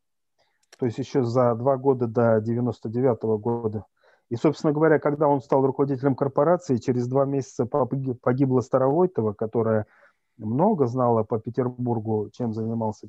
То 0.78 0.86
есть 0.86 0.98
еще 0.98 1.22
за 1.24 1.55
два 1.55 1.76
года 1.78 2.06
до 2.06 2.40
99 2.40 3.24
-го 3.24 3.39
года. 3.39 3.86
И, 4.28 4.36
собственно 4.36 4.74
говоря, 4.74 4.98
когда 4.98 5.26
он 5.26 5.40
стал 5.40 5.64
руководителем 5.64 6.14
корпорации, 6.14 6.76
через 6.76 7.09
два 7.09 7.24
месяца 7.24 7.64
погибла 7.64 8.60
Старовойтова, 8.60 9.32
которая 9.32 9.86
много 10.36 10.86
знала 10.86 11.24
по 11.24 11.39
Петербургу, 11.39 12.28
чем 12.32 12.52
занимался 12.52 13.09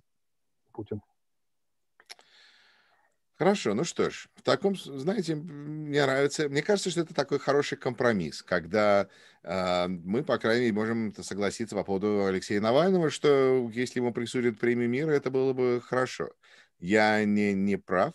Путин. 0.72 1.02
Хорошо, 3.40 3.74
ну 3.74 3.86
что 3.86 4.10
ж, 4.10 4.28
в 4.36 4.42
таком, 4.42 4.76
знаете, 4.76 5.34
мне 5.34 6.06
нравится, 6.06 6.50
мне 6.50 6.62
кажется, 6.62 6.90
что 6.90 7.00
это 7.00 7.14
такой 7.14 7.40
хороший 7.40 7.78
компромисс, 7.78 8.44
когда 8.44 9.08
э, 9.44 9.88
мы, 9.88 10.26
по 10.26 10.38
крайней 10.38 10.64
мере, 10.64 10.74
можем 10.74 11.14
согласиться 11.16 11.74
по 11.74 11.86
поводу 11.86 12.26
Алексея 12.26 12.60
Навального, 12.60 13.10
что 13.10 13.70
если 13.74 14.00
ему 14.00 14.12
присудят 14.12 14.60
премию 14.60 14.90
мира, 14.90 15.12
это 15.12 15.32
было 15.32 15.54
бы 15.54 15.80
хорошо. 15.82 16.32
Я 16.80 17.24
не, 17.24 17.54
не 17.54 17.78
прав, 17.78 18.14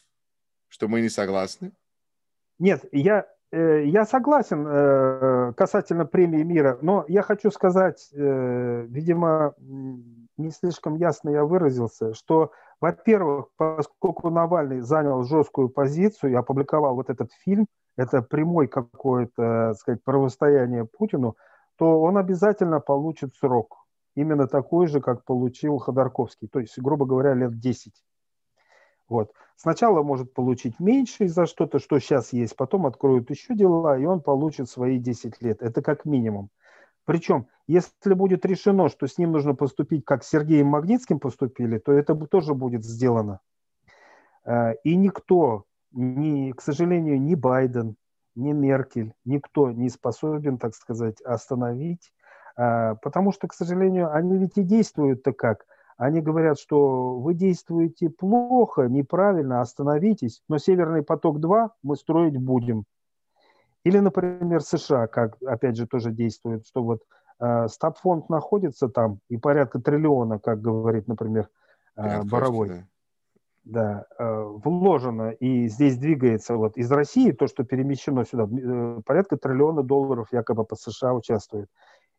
что 0.68 0.88
мы 0.88 1.00
не 1.00 1.08
согласны? 1.08 1.72
Нет, 2.58 2.84
я, 2.92 3.26
я 3.52 4.04
согласен 4.04 4.66
э, 4.66 5.52
касательно 5.56 6.06
премии 6.06 6.42
мира, 6.42 6.78
но 6.82 7.04
я 7.08 7.22
хочу 7.22 7.50
сказать, 7.50 8.10
э, 8.12 8.86
видимо, 8.88 9.54
не 9.58 10.50
слишком 10.50 10.96
ясно 10.96 11.30
я 11.30 11.44
выразился, 11.44 12.14
что 12.14 12.50
во-первых, 12.80 13.48
поскольку 13.56 14.28
Навальный 14.30 14.80
занял 14.80 15.22
жесткую 15.22 15.68
позицию 15.68 16.32
и 16.32 16.34
опубликовал 16.34 16.94
вот 16.94 17.08
этот 17.08 17.30
фильм, 17.32 17.66
это 17.96 18.22
прямой 18.22 18.66
какое-то, 18.66 19.74
сказать, 19.78 20.02
противостояние 20.04 20.84
Путину, 20.84 21.36
то 21.78 22.00
он 22.00 22.18
обязательно 22.18 22.80
получит 22.80 23.34
срок. 23.36 23.86
Именно 24.16 24.46
такой 24.48 24.86
же, 24.86 25.00
как 25.00 25.24
получил 25.24 25.78
Ходорковский. 25.78 26.48
То 26.48 26.60
есть, 26.60 26.78
грубо 26.78 27.06
говоря, 27.06 27.34
лет 27.34 27.58
10. 27.58 27.92
Вот. 29.14 29.32
Сначала 29.54 30.02
может 30.02 30.34
получить 30.34 30.80
меньше 30.80 31.28
за 31.28 31.46
что-то, 31.46 31.78
что 31.78 32.00
сейчас 32.00 32.32
есть, 32.32 32.56
потом 32.56 32.84
откроют 32.84 33.30
еще 33.30 33.54
дела, 33.54 33.96
и 33.96 34.04
он 34.04 34.20
получит 34.20 34.68
свои 34.68 34.98
10 34.98 35.40
лет. 35.40 35.62
Это 35.62 35.82
как 35.82 36.04
минимум. 36.04 36.50
Причем, 37.04 37.46
если 37.68 38.14
будет 38.14 38.44
решено, 38.44 38.88
что 38.88 39.06
с 39.06 39.16
ним 39.16 39.30
нужно 39.30 39.54
поступить, 39.54 40.04
как 40.04 40.24
с 40.24 40.30
Сергеем 40.30 40.66
Магнитским 40.66 41.20
поступили, 41.20 41.78
то 41.78 41.92
это 41.92 42.16
тоже 42.26 42.54
будет 42.54 42.84
сделано. 42.84 43.38
Э, 44.44 44.74
и 44.82 44.96
никто, 44.96 45.62
ни, 45.92 46.50
к 46.50 46.60
сожалению, 46.60 47.22
ни 47.22 47.36
Байден, 47.36 47.94
ни 48.34 48.50
Меркель, 48.50 49.12
никто 49.24 49.70
не 49.70 49.90
способен, 49.90 50.58
так 50.58 50.74
сказать, 50.74 51.20
остановить, 51.20 52.12
э, 52.56 52.96
потому 53.00 53.30
что, 53.30 53.46
к 53.46 53.54
сожалению, 53.54 54.12
они 54.12 54.38
ведь 54.38 54.58
и 54.58 54.64
действуют-то 54.64 55.32
как? 55.32 55.66
Они 55.96 56.20
говорят, 56.20 56.58
что 56.58 57.18
вы 57.18 57.34
действуете 57.34 58.10
плохо, 58.10 58.88
неправильно, 58.88 59.60
остановитесь, 59.60 60.42
но 60.48 60.58
Северный 60.58 61.02
поток-2 61.02 61.70
мы 61.82 61.96
строить 61.96 62.36
будем. 62.36 62.84
Или, 63.84 63.98
например, 63.98 64.62
США, 64.62 65.06
как, 65.06 65.36
опять 65.42 65.76
же, 65.76 65.86
тоже 65.86 66.10
действует, 66.10 66.66
что 66.66 66.82
вот 66.82 67.02
э, 67.38 67.68
стабфонд 67.68 68.28
находится 68.28 68.88
там, 68.88 69.20
и 69.28 69.36
порядка 69.36 69.78
триллиона, 69.78 70.38
как 70.38 70.60
говорит, 70.60 71.06
например, 71.06 71.48
э, 71.96 72.22
Боровой, 72.22 72.68
да, 72.68 72.86
да 73.64 74.06
э, 74.18 74.42
вложено, 74.64 75.30
и 75.30 75.68
здесь 75.68 75.98
двигается 75.98 76.56
вот 76.56 76.76
из 76.76 76.90
России 76.90 77.30
то, 77.32 77.46
что 77.46 77.62
перемещено 77.64 78.24
сюда, 78.24 78.48
э, 78.50 79.00
порядка 79.04 79.36
триллиона 79.36 79.82
долларов 79.82 80.28
якобы 80.32 80.64
по 80.64 80.76
США 80.76 81.12
участвует. 81.12 81.68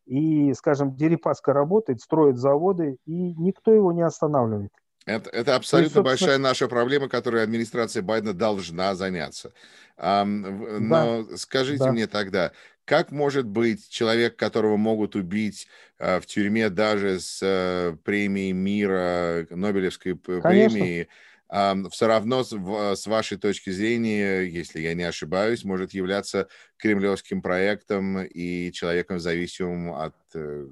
И, 0.06 0.53
скажем, 0.53 0.95
Дерипаска 0.95 1.53
работает, 1.53 2.02
строит 2.02 2.38
заводы, 2.38 2.98
и 3.06 3.34
никто 3.34 3.73
его 3.73 3.91
не 3.91 4.03
останавливает. 4.03 4.72
Это, 5.06 5.30
это 5.30 5.56
абсолютно 5.56 5.99
есть, 5.99 6.06
большая 6.06 6.38
наша 6.40 6.68
проблема, 6.68 7.07
которой 7.10 7.44
администрация 7.44 8.02
Байдена 8.02 8.34
должна 8.34 8.95
заняться. 8.95 9.53
Но 9.98 11.23
да, 11.23 11.38
скажите 11.38 11.84
да. 11.84 11.91
мне 11.91 12.07
тогда, 12.07 12.52
как 12.86 13.11
может 13.11 13.45
быть 13.45 13.88
человек, 13.90 14.36
которого 14.36 14.77
могут 14.77 15.15
убить 15.15 15.68
а, 15.99 16.19
в 16.19 16.26
тюрьме 16.26 16.69
даже 16.69 17.19
с 17.19 17.40
а, 17.44 17.95
премией 18.03 18.52
мира, 18.53 19.48
Нобелевской 19.49 20.15
Конечно. 20.15 20.49
премией, 20.49 21.03
а, 21.03 21.07
все 21.50 22.08
равно 22.08 22.44
с, 22.44 23.08
вашей 23.08 23.38
точки 23.38 23.70
зрения, 23.70 24.42
если 24.42 24.80
я 24.80 24.94
не 24.94 25.04
ошибаюсь, 25.04 25.64
может 25.64 25.94
являться 25.94 26.48
кремлевским 26.78 27.42
проектом 27.42 28.24
и 28.24 28.72
человеком 28.72 29.20
зависимым 29.20 29.94
от... 29.94 30.16
Э, 30.34 30.68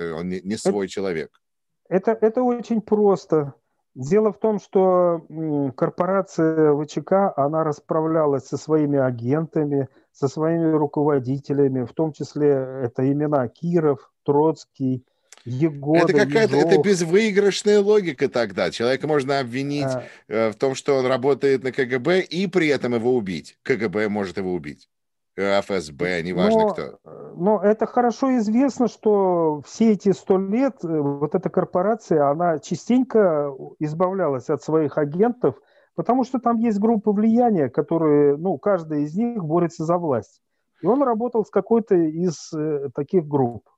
он 0.00 0.28
не, 0.28 0.40
не 0.40 0.56
свой 0.56 0.86
это, 0.86 0.92
человек. 0.92 1.40
Это, 1.88 2.18
это 2.20 2.42
очень 2.42 2.80
просто. 2.80 3.54
Дело 3.94 4.30
в 4.30 4.38
том, 4.38 4.58
что 4.58 5.26
корпорация 5.74 6.74
ВЧК, 6.76 7.32
она 7.34 7.64
расправлялась 7.64 8.46
со 8.46 8.58
своими 8.58 8.98
агентами, 8.98 9.88
со 10.12 10.28
своими 10.28 10.70
руководителями, 10.72 11.84
в 11.84 11.92
том 11.94 12.12
числе 12.12 12.50
это 12.82 13.10
имена 13.10 13.48
Киров, 13.48 14.12
Троцкий, 14.22 15.06
Егода, 15.46 16.00
Это 16.00 16.12
какая-то 16.12 16.56
это 16.56 16.82
безвыигрышная 16.82 17.80
логика 17.80 18.28
тогда. 18.28 18.72
Человека 18.72 19.06
можно 19.06 19.38
обвинить 19.38 19.84
а... 19.84 20.02
Э, 20.26 20.50
в 20.50 20.56
том, 20.56 20.74
что 20.74 20.96
он 20.96 21.06
работает 21.06 21.62
на 21.62 21.70
КГБ 21.70 22.22
и 22.22 22.48
при 22.48 22.66
этом 22.66 22.94
его 22.94 23.14
убить. 23.14 23.56
КГБ 23.62 24.08
может 24.08 24.38
его 24.38 24.52
убить. 24.52 24.88
ФСБ, 25.36 26.22
неважно 26.22 26.62
но, 26.62 26.68
кто. 26.70 26.98
Но 27.36 27.62
это 27.62 27.86
хорошо 27.86 28.36
известно, 28.38 28.88
что 28.88 29.62
все 29.66 29.92
эти 29.92 30.12
сто 30.12 30.38
лет 30.38 30.82
э, 30.82 30.88
вот 30.88 31.34
эта 31.34 31.50
корпорация, 31.50 32.28
она 32.28 32.58
частенько 32.58 33.52
избавлялась 33.78 34.48
от 34.48 34.62
своих 34.62 34.98
агентов, 34.98 35.56
потому 35.94 36.24
что 36.24 36.40
там 36.40 36.58
есть 36.58 36.78
группы 36.78 37.10
влияния, 37.10 37.68
которые, 37.68 38.36
ну, 38.36 38.58
каждая 38.58 39.00
из 39.00 39.14
них 39.14 39.44
борется 39.44 39.84
за 39.84 39.98
власть. 39.98 40.40
И 40.80 40.86
он 40.86 41.02
работал 41.02 41.44
с 41.44 41.50
какой-то 41.50 41.94
из 41.94 42.52
э, 42.52 42.88
таких 42.94 43.26
групп. 43.26 43.68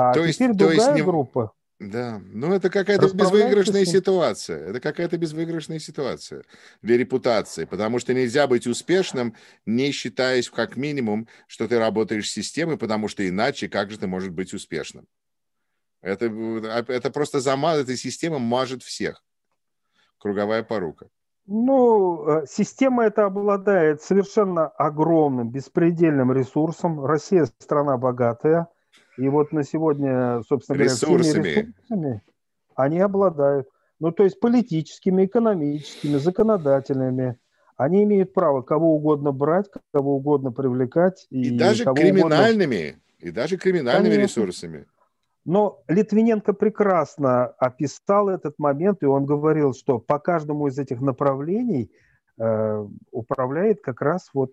А 0.00 0.12
то 0.12 0.20
теперь 0.20 0.46
есть, 0.50 0.56
другая 0.56 0.76
то 0.76 0.92
есть 0.92 1.04
группа. 1.04 1.52
Да, 1.80 2.22
ну 2.32 2.52
это 2.52 2.70
какая-то 2.70 3.12
безвыигрышная 3.12 3.84
ситуация. 3.84 4.70
Это 4.70 4.80
какая-то 4.80 5.18
безвыигрышная 5.18 5.80
ситуация 5.80 6.44
для 6.82 6.96
репутации, 6.96 7.64
потому 7.64 7.98
что 7.98 8.14
нельзя 8.14 8.46
быть 8.46 8.68
успешным, 8.68 9.34
не 9.66 9.90
считаясь 9.90 10.50
как 10.50 10.76
минимум, 10.76 11.26
что 11.48 11.66
ты 11.66 11.80
работаешь 11.80 12.28
с 12.30 12.32
системой, 12.32 12.78
потому 12.78 13.08
что 13.08 13.28
иначе 13.28 13.68
как 13.68 13.90
же 13.90 13.98
ты 13.98 14.06
можешь 14.06 14.30
быть 14.30 14.54
успешным? 14.54 15.08
Это, 16.00 16.26
а, 16.26 16.84
это 16.86 17.10
просто 17.10 17.40
замаз, 17.40 17.80
эта 17.80 17.96
система 17.96 18.38
мажет 18.38 18.84
всех. 18.84 19.24
Круговая 20.18 20.62
порука. 20.62 21.08
Ну, 21.46 22.24
э, 22.28 22.46
система 22.48 23.04
эта 23.04 23.24
обладает 23.24 24.00
совершенно 24.00 24.68
огромным, 24.68 25.50
беспредельным 25.50 26.32
ресурсом. 26.32 27.04
Россия 27.04 27.48
страна 27.58 27.96
богатая– 27.96 28.68
и 29.18 29.28
вот 29.28 29.52
на 29.52 29.64
сегодня, 29.64 30.42
собственно 30.48 30.78
ресурсами. 30.78 31.42
говоря, 31.42 31.60
ресурсами 31.60 32.22
они 32.78 33.00
обладают. 33.00 33.68
Ну, 34.00 34.12
то 34.12 34.22
есть 34.22 34.38
политическими, 34.38 35.26
экономическими, 35.26 36.16
законодательными. 36.16 37.36
Они 37.76 38.04
имеют 38.04 38.32
право 38.32 38.62
кого 38.62 38.94
угодно 38.94 39.32
брать, 39.32 39.66
кого 39.92 40.16
угодно 40.16 40.52
привлекать. 40.52 41.26
И, 41.30 41.48
и 41.48 41.58
даже 41.58 41.84
криминальными, 41.84 42.76
угодно... 42.76 43.02
и 43.18 43.30
даже 43.30 43.56
криминальными 43.56 44.14
Конечно. 44.14 44.40
ресурсами. 44.40 44.86
Но 45.44 45.82
Литвиненко 45.88 46.52
прекрасно 46.52 47.46
описал 47.46 48.28
этот 48.28 48.58
момент, 48.58 49.02
и 49.02 49.06
он 49.06 49.26
говорил, 49.26 49.74
что 49.74 49.98
по 49.98 50.18
каждому 50.18 50.68
из 50.68 50.78
этих 50.78 51.00
направлений 51.00 51.90
э, 52.38 52.86
управляет 53.10 53.80
как 53.80 54.00
раз 54.02 54.30
вот 54.34 54.52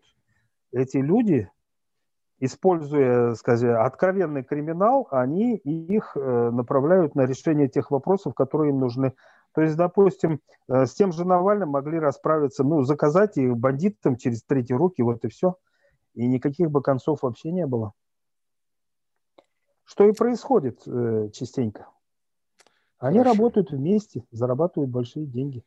эти 0.72 0.98
люди, 0.98 1.50
используя, 2.40 3.34
скажем, 3.36 3.80
откровенный 3.82 4.44
криминал, 4.44 5.08
они 5.12 5.56
их 5.56 6.16
э, 6.16 6.50
направляют 6.52 7.16
на 7.16 7.26
решение 7.26 7.68
тех 7.68 7.92
вопросов, 7.92 8.34
которые 8.34 8.72
им 8.72 8.80
нужны. 8.80 9.14
То 9.54 9.62
есть, 9.62 9.78
допустим, 9.78 10.42
э, 10.68 10.86
с 10.86 10.94
тем 10.94 11.14
же 11.14 11.26
Навальным 11.26 11.70
могли 11.70 11.98
расправиться, 11.98 12.64
ну, 12.64 12.84
заказать 12.84 13.38
их 13.38 13.56
бандитам 13.56 14.18
через 14.18 14.44
третьи 14.44 14.74
руки, 14.74 15.02
вот 15.02 15.24
и 15.24 15.30
все. 15.30 15.56
И 16.14 16.28
никаких 16.28 16.72
бы 16.72 16.82
концов 16.82 17.24
вообще 17.24 17.52
не 17.52 17.66
было. 17.66 17.94
Что 19.86 20.06
и 20.06 20.12
происходит 20.12 20.82
э, 20.88 21.30
частенько. 21.32 21.88
Они 22.98 23.20
Хорошо. 23.20 23.38
работают 23.38 23.72
вместе, 23.72 24.26
зарабатывают 24.32 24.92
большие 24.92 25.26
деньги. 25.26 25.64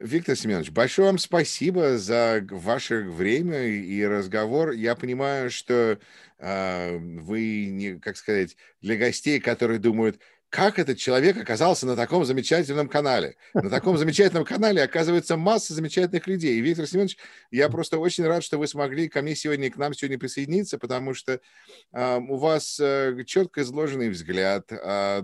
Виктор 0.00 0.34
Семенович, 0.34 0.70
большое 0.70 1.06
вам 1.06 1.18
спасибо 1.18 1.98
за 1.98 2.44
ваше 2.50 3.02
время 3.04 3.66
и 3.68 4.04
разговор. 4.04 4.72
Я 4.72 4.96
понимаю, 4.96 5.50
что 5.50 6.00
э, 6.38 6.98
вы, 6.98 7.66
не, 7.66 8.00
как 8.00 8.16
сказать, 8.16 8.56
для 8.80 8.96
гостей, 8.96 9.38
которые 9.38 9.78
думают, 9.78 10.18
как 10.54 10.78
этот 10.78 10.98
человек 10.98 11.36
оказался 11.36 11.84
на 11.84 11.96
таком 11.96 12.24
замечательном 12.24 12.88
канале. 12.88 13.34
На 13.54 13.68
таком 13.68 13.98
замечательном 13.98 14.44
канале 14.44 14.84
оказывается 14.84 15.36
масса 15.36 15.74
замечательных 15.74 16.28
людей. 16.28 16.56
И, 16.56 16.60
Виктор 16.60 16.86
Семенович, 16.86 17.18
я 17.50 17.68
просто 17.68 17.98
очень 17.98 18.24
рад, 18.24 18.44
что 18.44 18.56
вы 18.56 18.68
смогли 18.68 19.08
ко 19.08 19.20
мне 19.20 19.34
сегодня, 19.34 19.68
к 19.68 19.76
нам 19.76 19.94
сегодня 19.94 20.16
присоединиться, 20.16 20.78
потому 20.78 21.12
что 21.12 21.40
э, 21.92 22.18
у 22.18 22.36
вас 22.36 22.78
э, 22.78 23.16
четко 23.26 23.62
изложенный 23.62 24.10
взгляд, 24.10 24.70
э, 24.70 24.76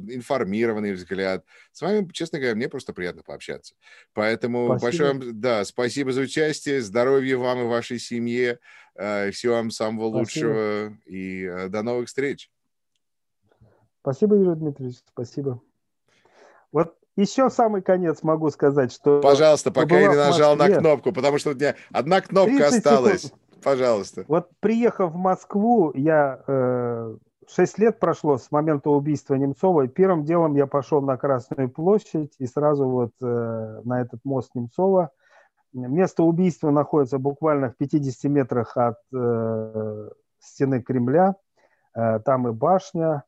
информированный 0.08 0.94
взгляд. 0.94 1.44
С 1.70 1.80
вами, 1.80 2.10
честно 2.12 2.40
говоря, 2.40 2.56
мне 2.56 2.68
просто 2.68 2.92
приятно 2.92 3.22
пообщаться. 3.22 3.74
Поэтому 4.14 4.66
спасибо. 4.66 4.82
большое 4.82 5.12
вам, 5.12 5.40
да, 5.40 5.64
спасибо 5.64 6.10
за 6.10 6.22
участие, 6.22 6.82
здоровья 6.82 7.36
вам 7.36 7.60
и 7.60 7.64
вашей 7.66 8.00
семье, 8.00 8.58
э, 8.96 9.30
всего 9.30 9.54
вам 9.54 9.70
самого 9.70 10.24
спасибо. 10.24 10.46
лучшего 10.48 10.98
и 11.06 11.44
э, 11.44 11.68
до 11.68 11.84
новых 11.84 12.08
встреч. 12.08 12.50
Спасибо, 14.00 14.36
Юрий 14.36 14.56
Дмитриевич, 14.56 14.98
спасибо. 15.06 15.60
Вот 16.72 16.96
еще 17.16 17.50
самый 17.50 17.82
конец 17.82 18.22
могу 18.22 18.50
сказать, 18.50 18.92
что... 18.92 19.20
Пожалуйста, 19.20 19.70
пока 19.70 19.98
я 19.98 20.08
не 20.08 20.16
нажал 20.16 20.56
Москве, 20.56 20.76
на 20.76 20.80
кнопку, 20.80 21.12
потому 21.12 21.38
что 21.38 21.50
у 21.50 21.54
меня 21.54 21.74
одна 21.92 22.20
кнопка 22.20 22.68
осталась. 22.68 23.22
Секунд. 23.22 23.42
Пожалуйста. 23.62 24.24
Вот 24.26 24.48
приехав 24.60 25.12
в 25.12 25.16
Москву, 25.16 25.92
я... 25.94 26.42
Э, 26.46 27.16
6 27.54 27.78
лет 27.78 27.98
прошло 27.98 28.38
с 28.38 28.50
момента 28.52 28.90
убийства 28.90 29.34
Немцова, 29.34 29.82
и 29.82 29.88
первым 29.88 30.24
делом 30.24 30.54
я 30.54 30.66
пошел 30.66 31.02
на 31.02 31.16
Красную 31.16 31.68
площадь 31.68 32.34
и 32.38 32.46
сразу 32.46 32.88
вот 32.88 33.10
э, 33.20 33.80
на 33.84 34.00
этот 34.00 34.24
мост 34.24 34.54
Немцова. 34.54 35.10
Место 35.72 36.22
убийства 36.22 36.70
находится 36.70 37.18
буквально 37.18 37.70
в 37.70 37.76
50 37.76 38.30
метрах 38.30 38.76
от 38.76 38.98
э, 39.12 40.10
стены 40.38 40.80
Кремля. 40.80 41.34
Э, 41.94 42.20
там 42.20 42.48
и 42.48 42.52
башня, 42.52 43.24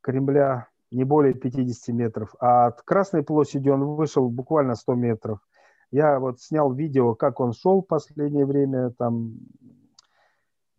Кремля 0.00 0.68
не 0.90 1.04
более 1.04 1.34
50 1.34 1.94
метров, 1.94 2.34
а 2.40 2.66
от 2.66 2.82
Красной 2.82 3.22
площади 3.22 3.68
он 3.68 3.84
вышел 3.84 4.28
буквально 4.28 4.74
100 4.74 4.94
метров. 4.94 5.38
Я 5.90 6.18
вот 6.18 6.40
снял 6.40 6.72
видео, 6.72 7.14
как 7.14 7.40
он 7.40 7.52
шел 7.52 7.82
в 7.82 7.86
последнее 7.86 8.46
время, 8.46 8.90
там 8.90 9.38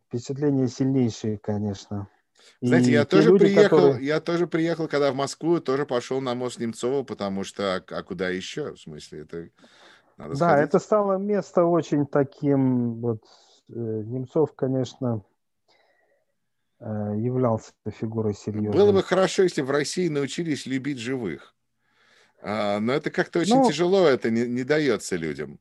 впечатления 0.07 0.67
сильнейшие, 0.67 1.37
конечно. 1.37 2.07
Знаете, 2.61 2.89
и 2.89 2.93
я 2.93 3.05
тоже 3.05 3.29
люди, 3.29 3.45
приехал, 3.45 3.77
которые... 3.77 4.05
я 4.05 4.19
тоже 4.19 4.47
приехал, 4.47 4.87
когда 4.87 5.11
в 5.11 5.15
Москву, 5.15 5.59
тоже 5.59 5.85
пошел 5.85 6.21
на 6.21 6.33
мост 6.35 6.59
Немцова, 6.59 7.03
потому 7.03 7.43
что, 7.43 7.75
а, 7.75 7.83
а 7.89 8.03
куда 8.03 8.29
еще, 8.29 8.73
в 8.73 8.79
смысле, 8.79 9.21
это 9.21 9.49
надо 10.17 10.35
Да, 10.35 10.49
сходить. 10.49 10.69
это 10.69 10.79
стало 10.79 11.17
место 11.17 11.65
очень 11.65 12.05
таким, 12.05 12.95
вот, 13.01 13.23
э, 13.69 13.73
Немцов, 13.73 14.53
конечно, 14.55 15.23
являлся 16.81 17.71
фигурой 17.99 18.33
серьезной. 18.33 18.73
Было 18.73 18.91
бы 18.91 19.03
хорошо, 19.03 19.43
если 19.43 19.61
в 19.61 19.69
России 19.69 20.07
научились 20.07 20.65
любить 20.65 20.97
живых. 20.97 21.55
А, 22.41 22.79
но 22.79 22.93
это 22.93 23.11
как-то 23.11 23.39
очень 23.39 23.55
ну, 23.55 23.67
тяжело, 23.67 24.07
это 24.07 24.29
не, 24.31 24.47
не 24.47 24.63
дается 24.63 25.15
людям. 25.15 25.59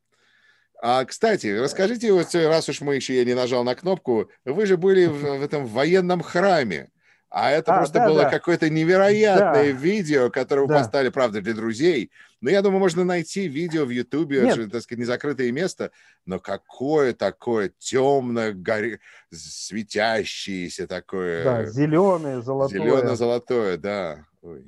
А, 0.83 1.05
кстати, 1.05 1.47
расскажите, 1.49 2.13
вот, 2.13 2.35
раз 2.35 2.69
уж 2.71 2.81
мы 2.81 2.95
еще 2.95 3.17
я 3.17 3.25
не 3.25 3.35
нажал 3.35 3.65
на 3.65 3.75
кнопку, 3.75 4.31
вы 4.47 4.65
же 4.65 4.79
были 4.79 5.07
в, 5.07 5.39
в 5.39 5.43
этом 5.43 5.67
военном 5.67 6.23
храме. 6.23 6.91
А 7.31 7.53
это 7.53 7.75
а, 7.75 7.79
просто 7.79 8.01
да, 8.01 8.09
было 8.09 8.23
да. 8.23 8.31
какое-то 8.31 8.69
невероятное 8.69 9.73
да. 9.73 9.79
видео, 9.79 10.31
которое 10.31 10.67
да. 10.67 10.75
вы 10.75 10.81
поставили, 10.81 11.11
правда, 11.11 11.41
для 11.41 11.55
друзей. 11.55 12.11
Но 12.41 12.51
я 12.51 12.61
думаю, 12.61 12.81
можно 12.81 13.05
найти 13.05 13.47
видео 13.47 13.85
в 13.85 13.91
Ютубе, 13.91 14.43
это 14.43 14.57
же, 14.57 14.69
так 14.69 14.83
сказать, 14.83 15.01
незакрытое 15.01 15.53
место. 15.53 15.93
Но 16.27 16.41
какое 16.41 17.15
такое 17.15 17.71
темное, 17.79 18.53
горе... 18.53 18.99
светящееся 19.31 20.89
такое... 20.89 21.45
Да, 21.45 21.65
зеленое, 21.67 22.43
золотое. 22.43 22.81
Зелено-золотое, 22.81 23.77
да. 23.77 24.25
Ой. 24.43 24.65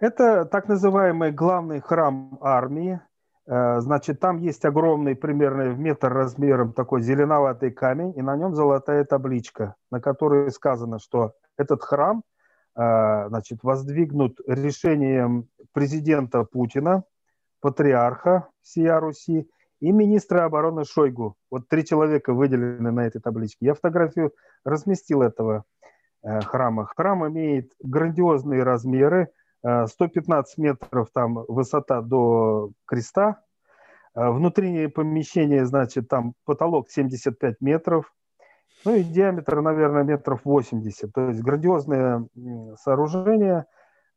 Это 0.00 0.44
так 0.46 0.66
называемый 0.66 1.30
главный 1.30 1.80
храм 1.80 2.38
армии. 2.40 3.00
Э, 3.46 3.80
значит, 3.80 4.20
там 4.20 4.38
есть 4.38 4.64
огромный, 4.64 5.14
примерно 5.14 5.70
в 5.70 5.78
метр 5.78 6.12
размером 6.12 6.72
такой 6.72 7.02
зеленоватый 7.02 7.70
камень, 7.70 8.12
и 8.16 8.22
на 8.22 8.36
нем 8.36 8.54
золотая 8.54 9.04
табличка, 9.04 9.76
на 9.90 10.00
которой 10.00 10.50
сказано, 10.50 10.98
что 10.98 11.32
этот 11.56 11.82
храм 11.82 12.22
э, 12.76 13.28
значит, 13.28 13.60
воздвигнут 13.62 14.40
решением 14.46 15.48
президента 15.72 16.44
Путина, 16.44 17.04
патриарха 17.60 18.48
всея 18.62 19.00
Руси 19.00 19.48
и 19.80 19.92
министра 19.92 20.44
обороны 20.44 20.84
Шойгу. 20.84 21.36
Вот 21.50 21.68
три 21.68 21.84
человека 21.84 22.32
выделены 22.32 22.90
на 22.90 23.06
этой 23.06 23.20
табличке. 23.20 23.66
Я 23.66 23.74
фотографию 23.74 24.32
разместил 24.64 25.22
этого 25.22 25.64
э, 26.22 26.40
храма. 26.40 26.86
Храм 26.96 27.28
имеет 27.28 27.72
грандиозные 27.80 28.64
размеры, 28.64 29.28
115 29.62 30.58
метров 30.58 31.10
там 31.12 31.44
высота 31.48 32.00
до 32.02 32.70
креста. 32.84 33.40
Внутреннее 34.14 34.88
помещение, 34.88 35.66
значит, 35.66 36.08
там 36.08 36.34
потолок 36.44 36.88
75 36.90 37.60
метров. 37.60 38.12
Ну 38.84 38.94
и 38.94 39.02
диаметр, 39.02 39.60
наверное, 39.60 40.04
метров 40.04 40.42
80. 40.44 41.12
То 41.12 41.28
есть 41.28 41.42
грандиозное 41.42 42.26
сооружение. 42.82 43.66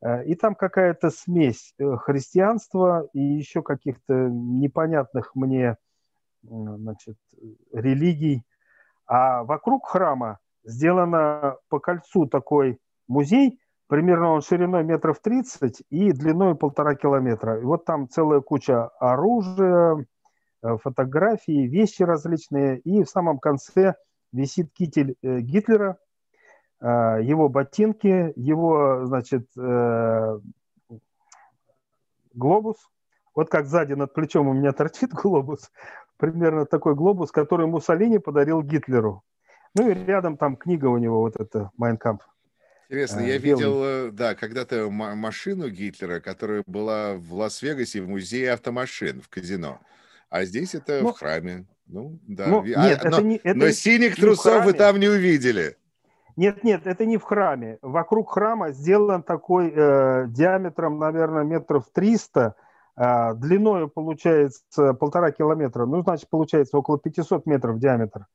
Э, 0.01 0.23
и 0.25 0.35
там 0.35 0.55
какая-то 0.55 1.09
смесь 1.09 1.73
э, 1.77 1.95
христианства 1.97 3.07
и 3.13 3.19
еще 3.19 3.61
каких-то 3.61 4.13
непонятных 4.13 5.35
мне 5.35 5.77
значит, 6.41 7.17
религий. 7.73 8.43
А 9.05 9.43
вокруг 9.43 9.87
храма 9.87 10.39
сделано 10.63 11.57
по 11.69 11.79
кольцу 11.79 12.27
такой 12.27 12.79
музей, 13.07 13.59
Примерно 13.89 14.33
он 14.33 14.41
шириной 14.43 14.83
метров 14.83 15.19
30 15.19 15.81
и 15.89 16.11
длиной 16.11 16.53
полтора 16.53 16.93
километра. 16.93 17.59
И 17.59 17.63
вот 17.63 17.85
там 17.85 18.07
целая 18.07 18.39
куча 18.39 18.85
оружия, 18.99 20.05
э, 20.61 20.77
фотографии, 20.77 21.67
вещи 21.67 22.03
различные. 22.03 22.77
И 22.81 23.03
в 23.03 23.09
самом 23.09 23.39
конце 23.39 23.95
висит 24.31 24.71
китель 24.73 25.15
э, 25.23 25.39
Гитлера, 25.39 25.97
э, 26.79 26.85
его 27.23 27.49
ботинки, 27.49 28.31
его, 28.35 29.07
значит, 29.07 29.47
глобус. 32.35 32.77
Вот 33.33 33.49
как 33.49 33.65
сзади 33.65 33.93
над 33.93 34.13
плечом 34.13 34.49
у 34.49 34.53
меня 34.53 34.71
торчит 34.73 35.11
глобус. 35.13 35.71
Примерно 36.17 36.67
такой 36.67 36.93
глобус, 36.93 37.31
который 37.31 37.65
Муссолини 37.65 38.19
подарил 38.19 38.61
Гитлеру. 38.61 39.23
Ну 39.75 39.89
и 39.89 39.95
рядом 39.95 40.37
там 40.37 40.57
книга 40.57 40.85
у 40.85 40.97
него, 40.99 41.21
вот 41.21 41.37
это 41.39 41.71
«Майн 41.75 41.95
кампф». 41.95 42.21
Интересно, 42.89 43.19
я 43.19 43.37
видел, 43.37 43.83
э, 43.83 44.11
да, 44.11 44.33
когда-то 44.33 44.89
машину 44.89 45.69
Гитлера, 45.69 46.19
которая 46.19 46.63
была 46.65 47.13
в 47.13 47.35
Лас-Вегасе 47.35 48.01
в 48.01 48.09
музее 48.09 48.51
автомашин 48.51 49.21
в 49.21 49.29
казино. 49.29 49.79
А 50.31 50.43
здесь 50.43 50.73
это 50.73 51.01
ну, 51.03 51.13
в 51.13 51.19
храме. 51.19 51.65
Ну, 51.85 52.19
да. 52.27 52.47
Ну, 52.47 52.61
а, 52.61 52.87
нет, 52.87 53.03
но, 53.03 53.09
это 53.09 53.21
не, 53.21 53.35
это 53.37 53.59
но 53.59 53.69
синих 53.69 54.17
не 54.17 54.23
трусов 54.23 54.65
вы 54.65 54.73
там 54.73 54.99
не 54.99 55.07
увидели. 55.07 55.77
Нет, 56.35 56.63
нет, 56.63 56.87
это 56.87 57.05
не 57.05 57.17
в 57.17 57.23
храме. 57.23 57.77
Вокруг 57.83 58.31
храма 58.31 58.71
сделан 58.71 59.21
такой 59.21 59.71
э, 59.75 60.25
диаметром, 60.29 60.97
наверное, 60.97 61.43
метров 61.43 61.85
300, 61.93 62.55
э, 62.95 63.33
длиной 63.35 63.87
получается 63.87 64.95
полтора 64.95 65.31
километра. 65.31 65.85
Ну, 65.85 66.01
значит, 66.01 66.27
получается 66.27 66.75
около 66.75 66.97
500 66.97 67.45
метров 67.45 67.77
диаметр. 67.77 68.25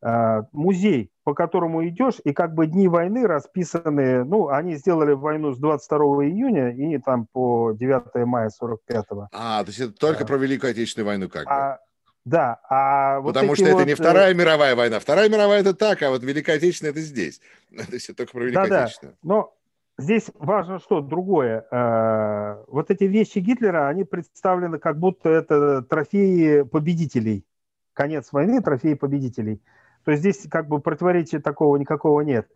Э, 0.00 0.42
музей, 0.52 1.10
по 1.24 1.34
которому 1.34 1.86
идешь, 1.88 2.20
и 2.22 2.32
как 2.32 2.54
бы 2.54 2.68
дни 2.68 2.86
войны 2.86 3.26
расписаны, 3.26 4.22
ну, 4.22 4.48
они 4.48 4.76
сделали 4.76 5.12
войну 5.12 5.52
с 5.52 5.58
22 5.58 5.98
июня 6.26 6.70
и 6.70 6.98
там 6.98 7.26
по 7.26 7.72
9 7.72 8.24
мая 8.24 8.48
45-го. 8.62 9.28
А, 9.32 9.64
то 9.64 9.68
есть 9.70 9.80
это 9.80 9.92
только 9.92 10.22
а, 10.22 10.26
про 10.26 10.36
Великую 10.36 10.70
Отечественную 10.70 11.06
войну 11.08 11.28
как 11.28 11.46
а, 11.48 11.72
бы. 11.72 11.78
Да, 12.24 12.60
а 12.70 13.18
вот 13.18 13.34
Потому 13.34 13.56
что 13.56 13.64
вот... 13.64 13.80
это 13.80 13.88
не 13.88 13.94
Вторая 13.94 14.32
мировая 14.34 14.76
война. 14.76 15.00
Вторая 15.00 15.28
мировая 15.28 15.62
это 15.62 15.74
так, 15.74 16.00
а 16.04 16.10
вот 16.10 16.22
Великая 16.22 16.58
Отечественная 16.58 16.92
это 16.92 17.00
здесь. 17.00 17.40
То 17.76 17.92
есть 17.92 18.08
это 18.08 18.18
только 18.18 18.32
про 18.34 18.44
Великую 18.44 18.68
да, 18.68 18.84
Отечественную. 18.84 19.16
Да, 19.20 19.28
но 19.28 19.54
здесь 19.98 20.30
важно 20.38 20.78
что, 20.78 21.00
другое. 21.00 21.66
Вот 22.68 22.92
эти 22.92 23.02
вещи 23.02 23.40
Гитлера, 23.40 23.88
они 23.88 24.04
представлены 24.04 24.78
как 24.78 24.96
будто 24.96 25.28
это 25.28 25.82
трофеи 25.82 26.62
победителей. 26.62 27.44
Конец 27.94 28.28
войны, 28.30 28.62
трофеи 28.62 28.94
победителей. 28.94 29.60
То 30.08 30.12
есть 30.12 30.22
здесь 30.22 30.48
как 30.50 30.68
бы 30.68 30.80
противоречия 30.80 31.38
такого 31.38 31.76
никакого 31.76 32.22
нет. 32.22 32.48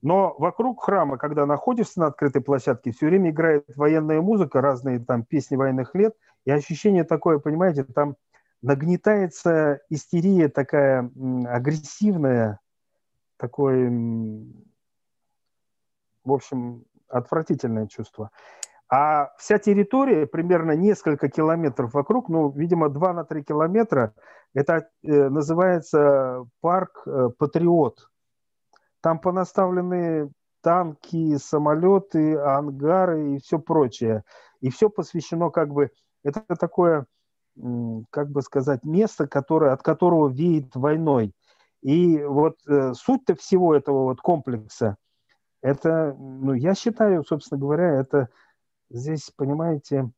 Но 0.00 0.32
вокруг 0.38 0.84
храма, 0.84 1.18
когда 1.18 1.44
находишься 1.44 1.98
на 1.98 2.06
открытой 2.06 2.40
площадке, 2.40 2.92
все 2.92 3.06
время 3.06 3.30
играет 3.30 3.64
военная 3.74 4.20
музыка, 4.20 4.60
разные 4.60 5.00
там 5.00 5.24
песни 5.24 5.56
военных 5.56 5.96
лет, 5.96 6.14
и 6.44 6.52
ощущение 6.52 7.02
такое, 7.02 7.40
понимаете, 7.40 7.82
там 7.82 8.14
нагнетается 8.62 9.80
истерия 9.88 10.48
такая 10.48 11.10
агрессивная, 11.48 12.60
такое, 13.38 13.90
в 16.22 16.32
общем, 16.32 16.84
отвратительное 17.08 17.88
чувство. 17.88 18.30
А 18.92 19.30
вся 19.38 19.58
территория, 19.58 20.26
примерно 20.26 20.72
несколько 20.72 21.28
километров 21.28 21.94
вокруг, 21.94 22.28
ну, 22.28 22.50
видимо, 22.50 22.88
2 22.88 23.12
на 23.12 23.24
3 23.24 23.44
километра, 23.44 24.14
это 24.52 24.88
э, 25.04 25.28
называется 25.28 26.44
парк 26.60 27.02
э, 27.06 27.28
Патриот. 27.38 28.08
Там 29.00 29.20
понаставлены 29.20 30.32
танки, 30.60 31.36
самолеты, 31.36 32.36
ангары 32.36 33.36
и 33.36 33.38
все 33.38 33.60
прочее. 33.60 34.24
И 34.60 34.70
все 34.70 34.90
посвящено 34.90 35.50
как 35.50 35.72
бы... 35.72 35.90
Это 36.24 36.42
такое, 36.56 37.06
как 38.10 38.30
бы 38.30 38.42
сказать, 38.42 38.84
место, 38.84 39.28
которое, 39.28 39.72
от 39.72 39.82
которого 39.82 40.28
веет 40.28 40.74
войной. 40.74 41.32
И 41.80 42.22
вот 42.24 42.56
э, 42.68 42.92
суть-то 42.94 43.36
всего 43.36 43.74
этого 43.74 44.02
вот 44.02 44.20
комплекса, 44.20 44.96
это, 45.62 46.14
ну, 46.18 46.54
я 46.54 46.74
считаю, 46.74 47.24
собственно 47.24 47.60
говоря, 47.60 48.00
это 48.00 48.28
здесь, 48.90 49.30
понимаете, 49.36 50.10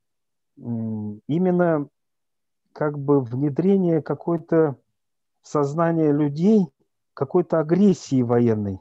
именно 0.56 1.88
как 2.72 2.98
бы 2.98 3.20
внедрение 3.20 4.02
какой-то 4.02 4.76
сознания 5.42 6.12
людей, 6.12 6.66
какой-то 7.14 7.58
агрессии 7.60 8.22
военной. 8.22 8.80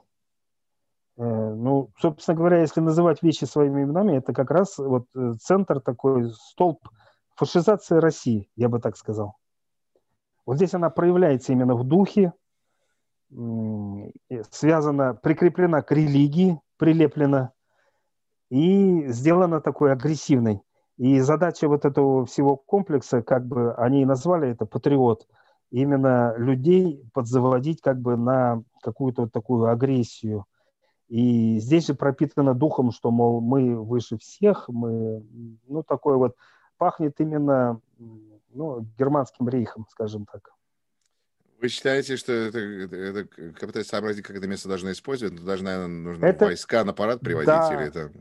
Э, 1.17 1.53
ну, 1.53 1.91
собственно 1.99 2.37
говоря, 2.37 2.61
если 2.61 2.79
называть 2.79 3.21
вещи 3.21 3.45
своими 3.45 3.83
именами, 3.83 4.17
это 4.17 4.33
как 4.33 4.51
раз 4.51 4.77
вот 4.77 5.07
э, 5.15 5.33
центр 5.41 5.81
такой, 5.81 6.31
столб 6.31 6.87
фашизации 7.35 7.95
России, 7.95 8.49
я 8.55 8.69
бы 8.69 8.79
так 8.79 8.95
сказал. 8.95 9.35
Вот 10.45 10.55
здесь 10.55 10.73
она 10.73 10.89
проявляется 10.89 11.51
именно 11.53 11.75
в 11.75 11.83
духе, 11.83 12.33
связана, 14.51 15.13
прикреплена 15.13 15.81
к 15.81 15.91
религии, 15.91 16.59
прилеплена 16.77 17.53
и 18.51 19.07
сделана 19.07 19.61
такой 19.61 19.93
агрессивной. 19.93 20.61
И 20.97 21.19
задача 21.21 21.67
вот 21.67 21.85
этого 21.85 22.25
всего 22.25 22.57
комплекса, 22.57 23.23
как 23.23 23.47
бы 23.47 23.73
они 23.75 24.01
и 24.01 24.05
назвали 24.05 24.49
это 24.49 24.65
патриот, 24.65 25.25
именно 25.71 26.35
людей 26.37 27.01
подзаводить 27.13 27.81
как 27.81 27.99
бы 27.99 28.17
на 28.17 28.61
какую-то 28.83 29.23
вот 29.23 29.31
такую 29.31 29.65
агрессию. 29.67 30.45
И 31.07 31.59
здесь 31.59 31.87
же 31.87 31.95
пропитано 31.95 32.53
духом, 32.53 32.91
что, 32.91 33.09
мол, 33.09 33.41
мы 33.41 33.81
выше 33.81 34.17
всех, 34.17 34.67
мы, 34.67 35.25
ну, 35.67 35.83
такой 35.83 36.17
вот, 36.17 36.35
пахнет 36.77 37.19
именно, 37.19 37.79
ну, 38.53 38.85
германским 38.97 39.47
рейхом, 39.47 39.87
скажем 39.89 40.25
так. 40.31 40.51
Вы 41.61 41.69
считаете, 41.69 42.17
что 42.17 42.33
это, 42.33 42.59
это, 42.59 42.95
это 42.95 43.23
как 43.25 43.67
пытаюсь 43.67 43.87
сообразить, 43.87 44.25
как 44.25 44.35
это 44.35 44.47
место 44.47 44.67
должно 44.67 44.91
использовать? 44.91 45.43
Должна, 45.43 45.87
нужно 45.87 46.25
это, 46.25 46.45
войска 46.45 46.83
на 46.83 46.93
парад 46.93 47.21
приводить 47.21 47.47
да, 47.47 47.73
или 47.73 47.87
это... 47.87 48.11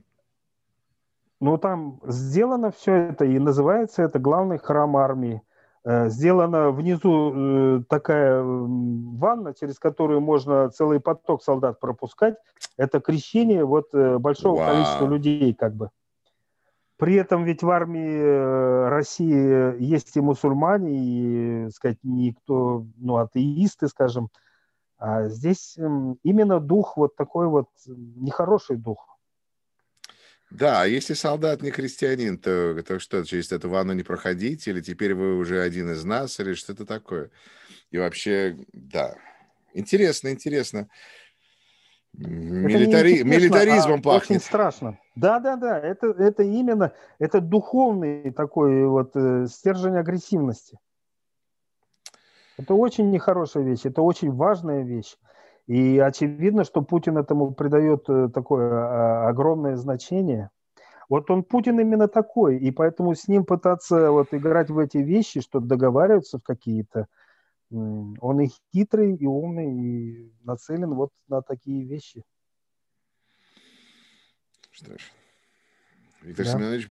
Ну, 1.41 1.57
там 1.57 2.01
сделано 2.05 2.71
все 2.71 2.95
это, 2.95 3.25
и 3.25 3.39
называется 3.39 4.03
это 4.03 4.19
главный 4.19 4.59
храм 4.59 4.97
армии. 4.97 5.43
Э, 5.83 6.11
сделана 6.11 6.71
внизу 6.71 7.33
э, 7.35 7.83
такая 7.89 8.43
ванна, 8.43 9.55
через 9.55 9.79
которую 9.79 10.21
можно 10.21 10.69
целый 10.69 11.01
поток 11.01 11.43
солдат 11.43 11.81
пропускать. 11.81 12.37
Это 12.77 13.01
крещение 13.01 13.65
вот 13.65 13.95
э, 13.95 14.19
большого 14.19 14.57
Вау. 14.57 14.69
количества 14.69 15.07
людей, 15.07 15.55
как 15.55 15.75
бы. 15.75 15.91
При 16.99 17.15
этом 17.15 17.45
ведь 17.45 17.63
в 17.63 17.71
армии 17.71 18.89
России 18.91 19.83
есть 19.83 20.15
и 20.19 20.21
мусульмане, 20.21 20.99
и, 20.99 21.71
сказать, 21.71 21.97
никто, 22.03 22.85
ну, 22.99 23.17
атеисты, 23.17 23.89
скажем. 23.89 24.29
А 24.99 25.29
здесь 25.29 25.79
именно 25.79 26.61
дух 26.61 26.99
вот 26.99 27.17
такой 27.17 27.47
вот, 27.47 27.69
нехороший 27.87 28.77
дух. 28.77 29.10
Да, 30.51 30.83
а 30.83 30.87
если 30.87 31.15
солдат 31.15 31.63
не 31.63 31.71
христианин, 31.71 32.37
то, 32.37 32.83
то 32.83 32.99
что, 32.99 33.25
через 33.25 33.53
эту 33.53 33.69
ванну 33.71 33.93
не 33.93 34.03
проходить, 34.03 34.67
или 34.67 34.81
теперь 34.81 35.15
вы 35.15 35.37
уже 35.37 35.63
один 35.63 35.93
из 35.93 36.05
нас, 36.05 36.41
или 36.41 36.55
что-то 36.55 36.85
такое? 36.85 37.31
И 37.91 37.99
вообще, 37.99 38.57
да, 38.73 39.15
интересно, 39.75 40.29
интересно. 40.29 40.89
Милитари... 42.13 43.23
Милитаризмом 43.23 44.01
а 44.01 44.03
пахнет. 44.03 44.31
Очень 44.31 44.41
страшно. 44.41 44.99
Да, 45.15 45.39
да, 45.39 45.55
да. 45.57 45.79
Это, 45.79 46.09
это 46.09 46.43
именно 46.43 46.93
это 47.21 47.41
духовный 47.41 48.33
такой 48.33 48.85
вот 48.87 49.13
э, 49.15 49.47
стержень 49.47 49.97
агрессивности. 49.97 50.79
Это 52.59 52.75
очень 52.75 53.11
нехорошая 53.11 53.63
вещь, 53.63 53.83
это 53.85 54.03
очень 54.03 54.33
важная 54.33 54.83
вещь. 54.83 55.17
И 55.71 56.01
очевидно, 56.01 56.65
что 56.65 56.83
Путин 56.83 57.17
этому 57.17 57.55
придает 57.55 58.09
э, 58.09 58.29
такое 58.35 58.73
а, 58.73 59.29
огромное 59.29 59.77
значение. 59.77 60.51
Вот 61.09 61.31
он 61.31 61.45
Путин 61.45 61.79
именно 61.79 62.09
такой, 62.09 62.59
и 62.59 62.73
поэтому 62.73 63.15
с 63.15 63.29
ним 63.29 63.45
пытаться 63.45 64.11
вот 64.11 64.35
играть 64.35 64.69
в 64.69 64.79
эти 64.81 64.97
вещи, 64.97 65.41
что 65.41 65.61
договариваться 65.61 66.41
в 66.41 66.43
какие-то, 66.43 67.07
он 67.71 68.41
и 68.41 68.49
хитрый, 68.75 69.15
и 69.15 69.27
умный, 69.27 69.73
и 69.73 70.33
нацелен 70.43 70.93
вот 70.95 71.11
на 71.29 71.41
такие 71.41 71.85
вещи. 71.85 72.25
Что 74.73 74.99
ж, 74.99 75.13
Виктор 76.23 76.47
да. 76.47 76.53
Семенович, 76.53 76.89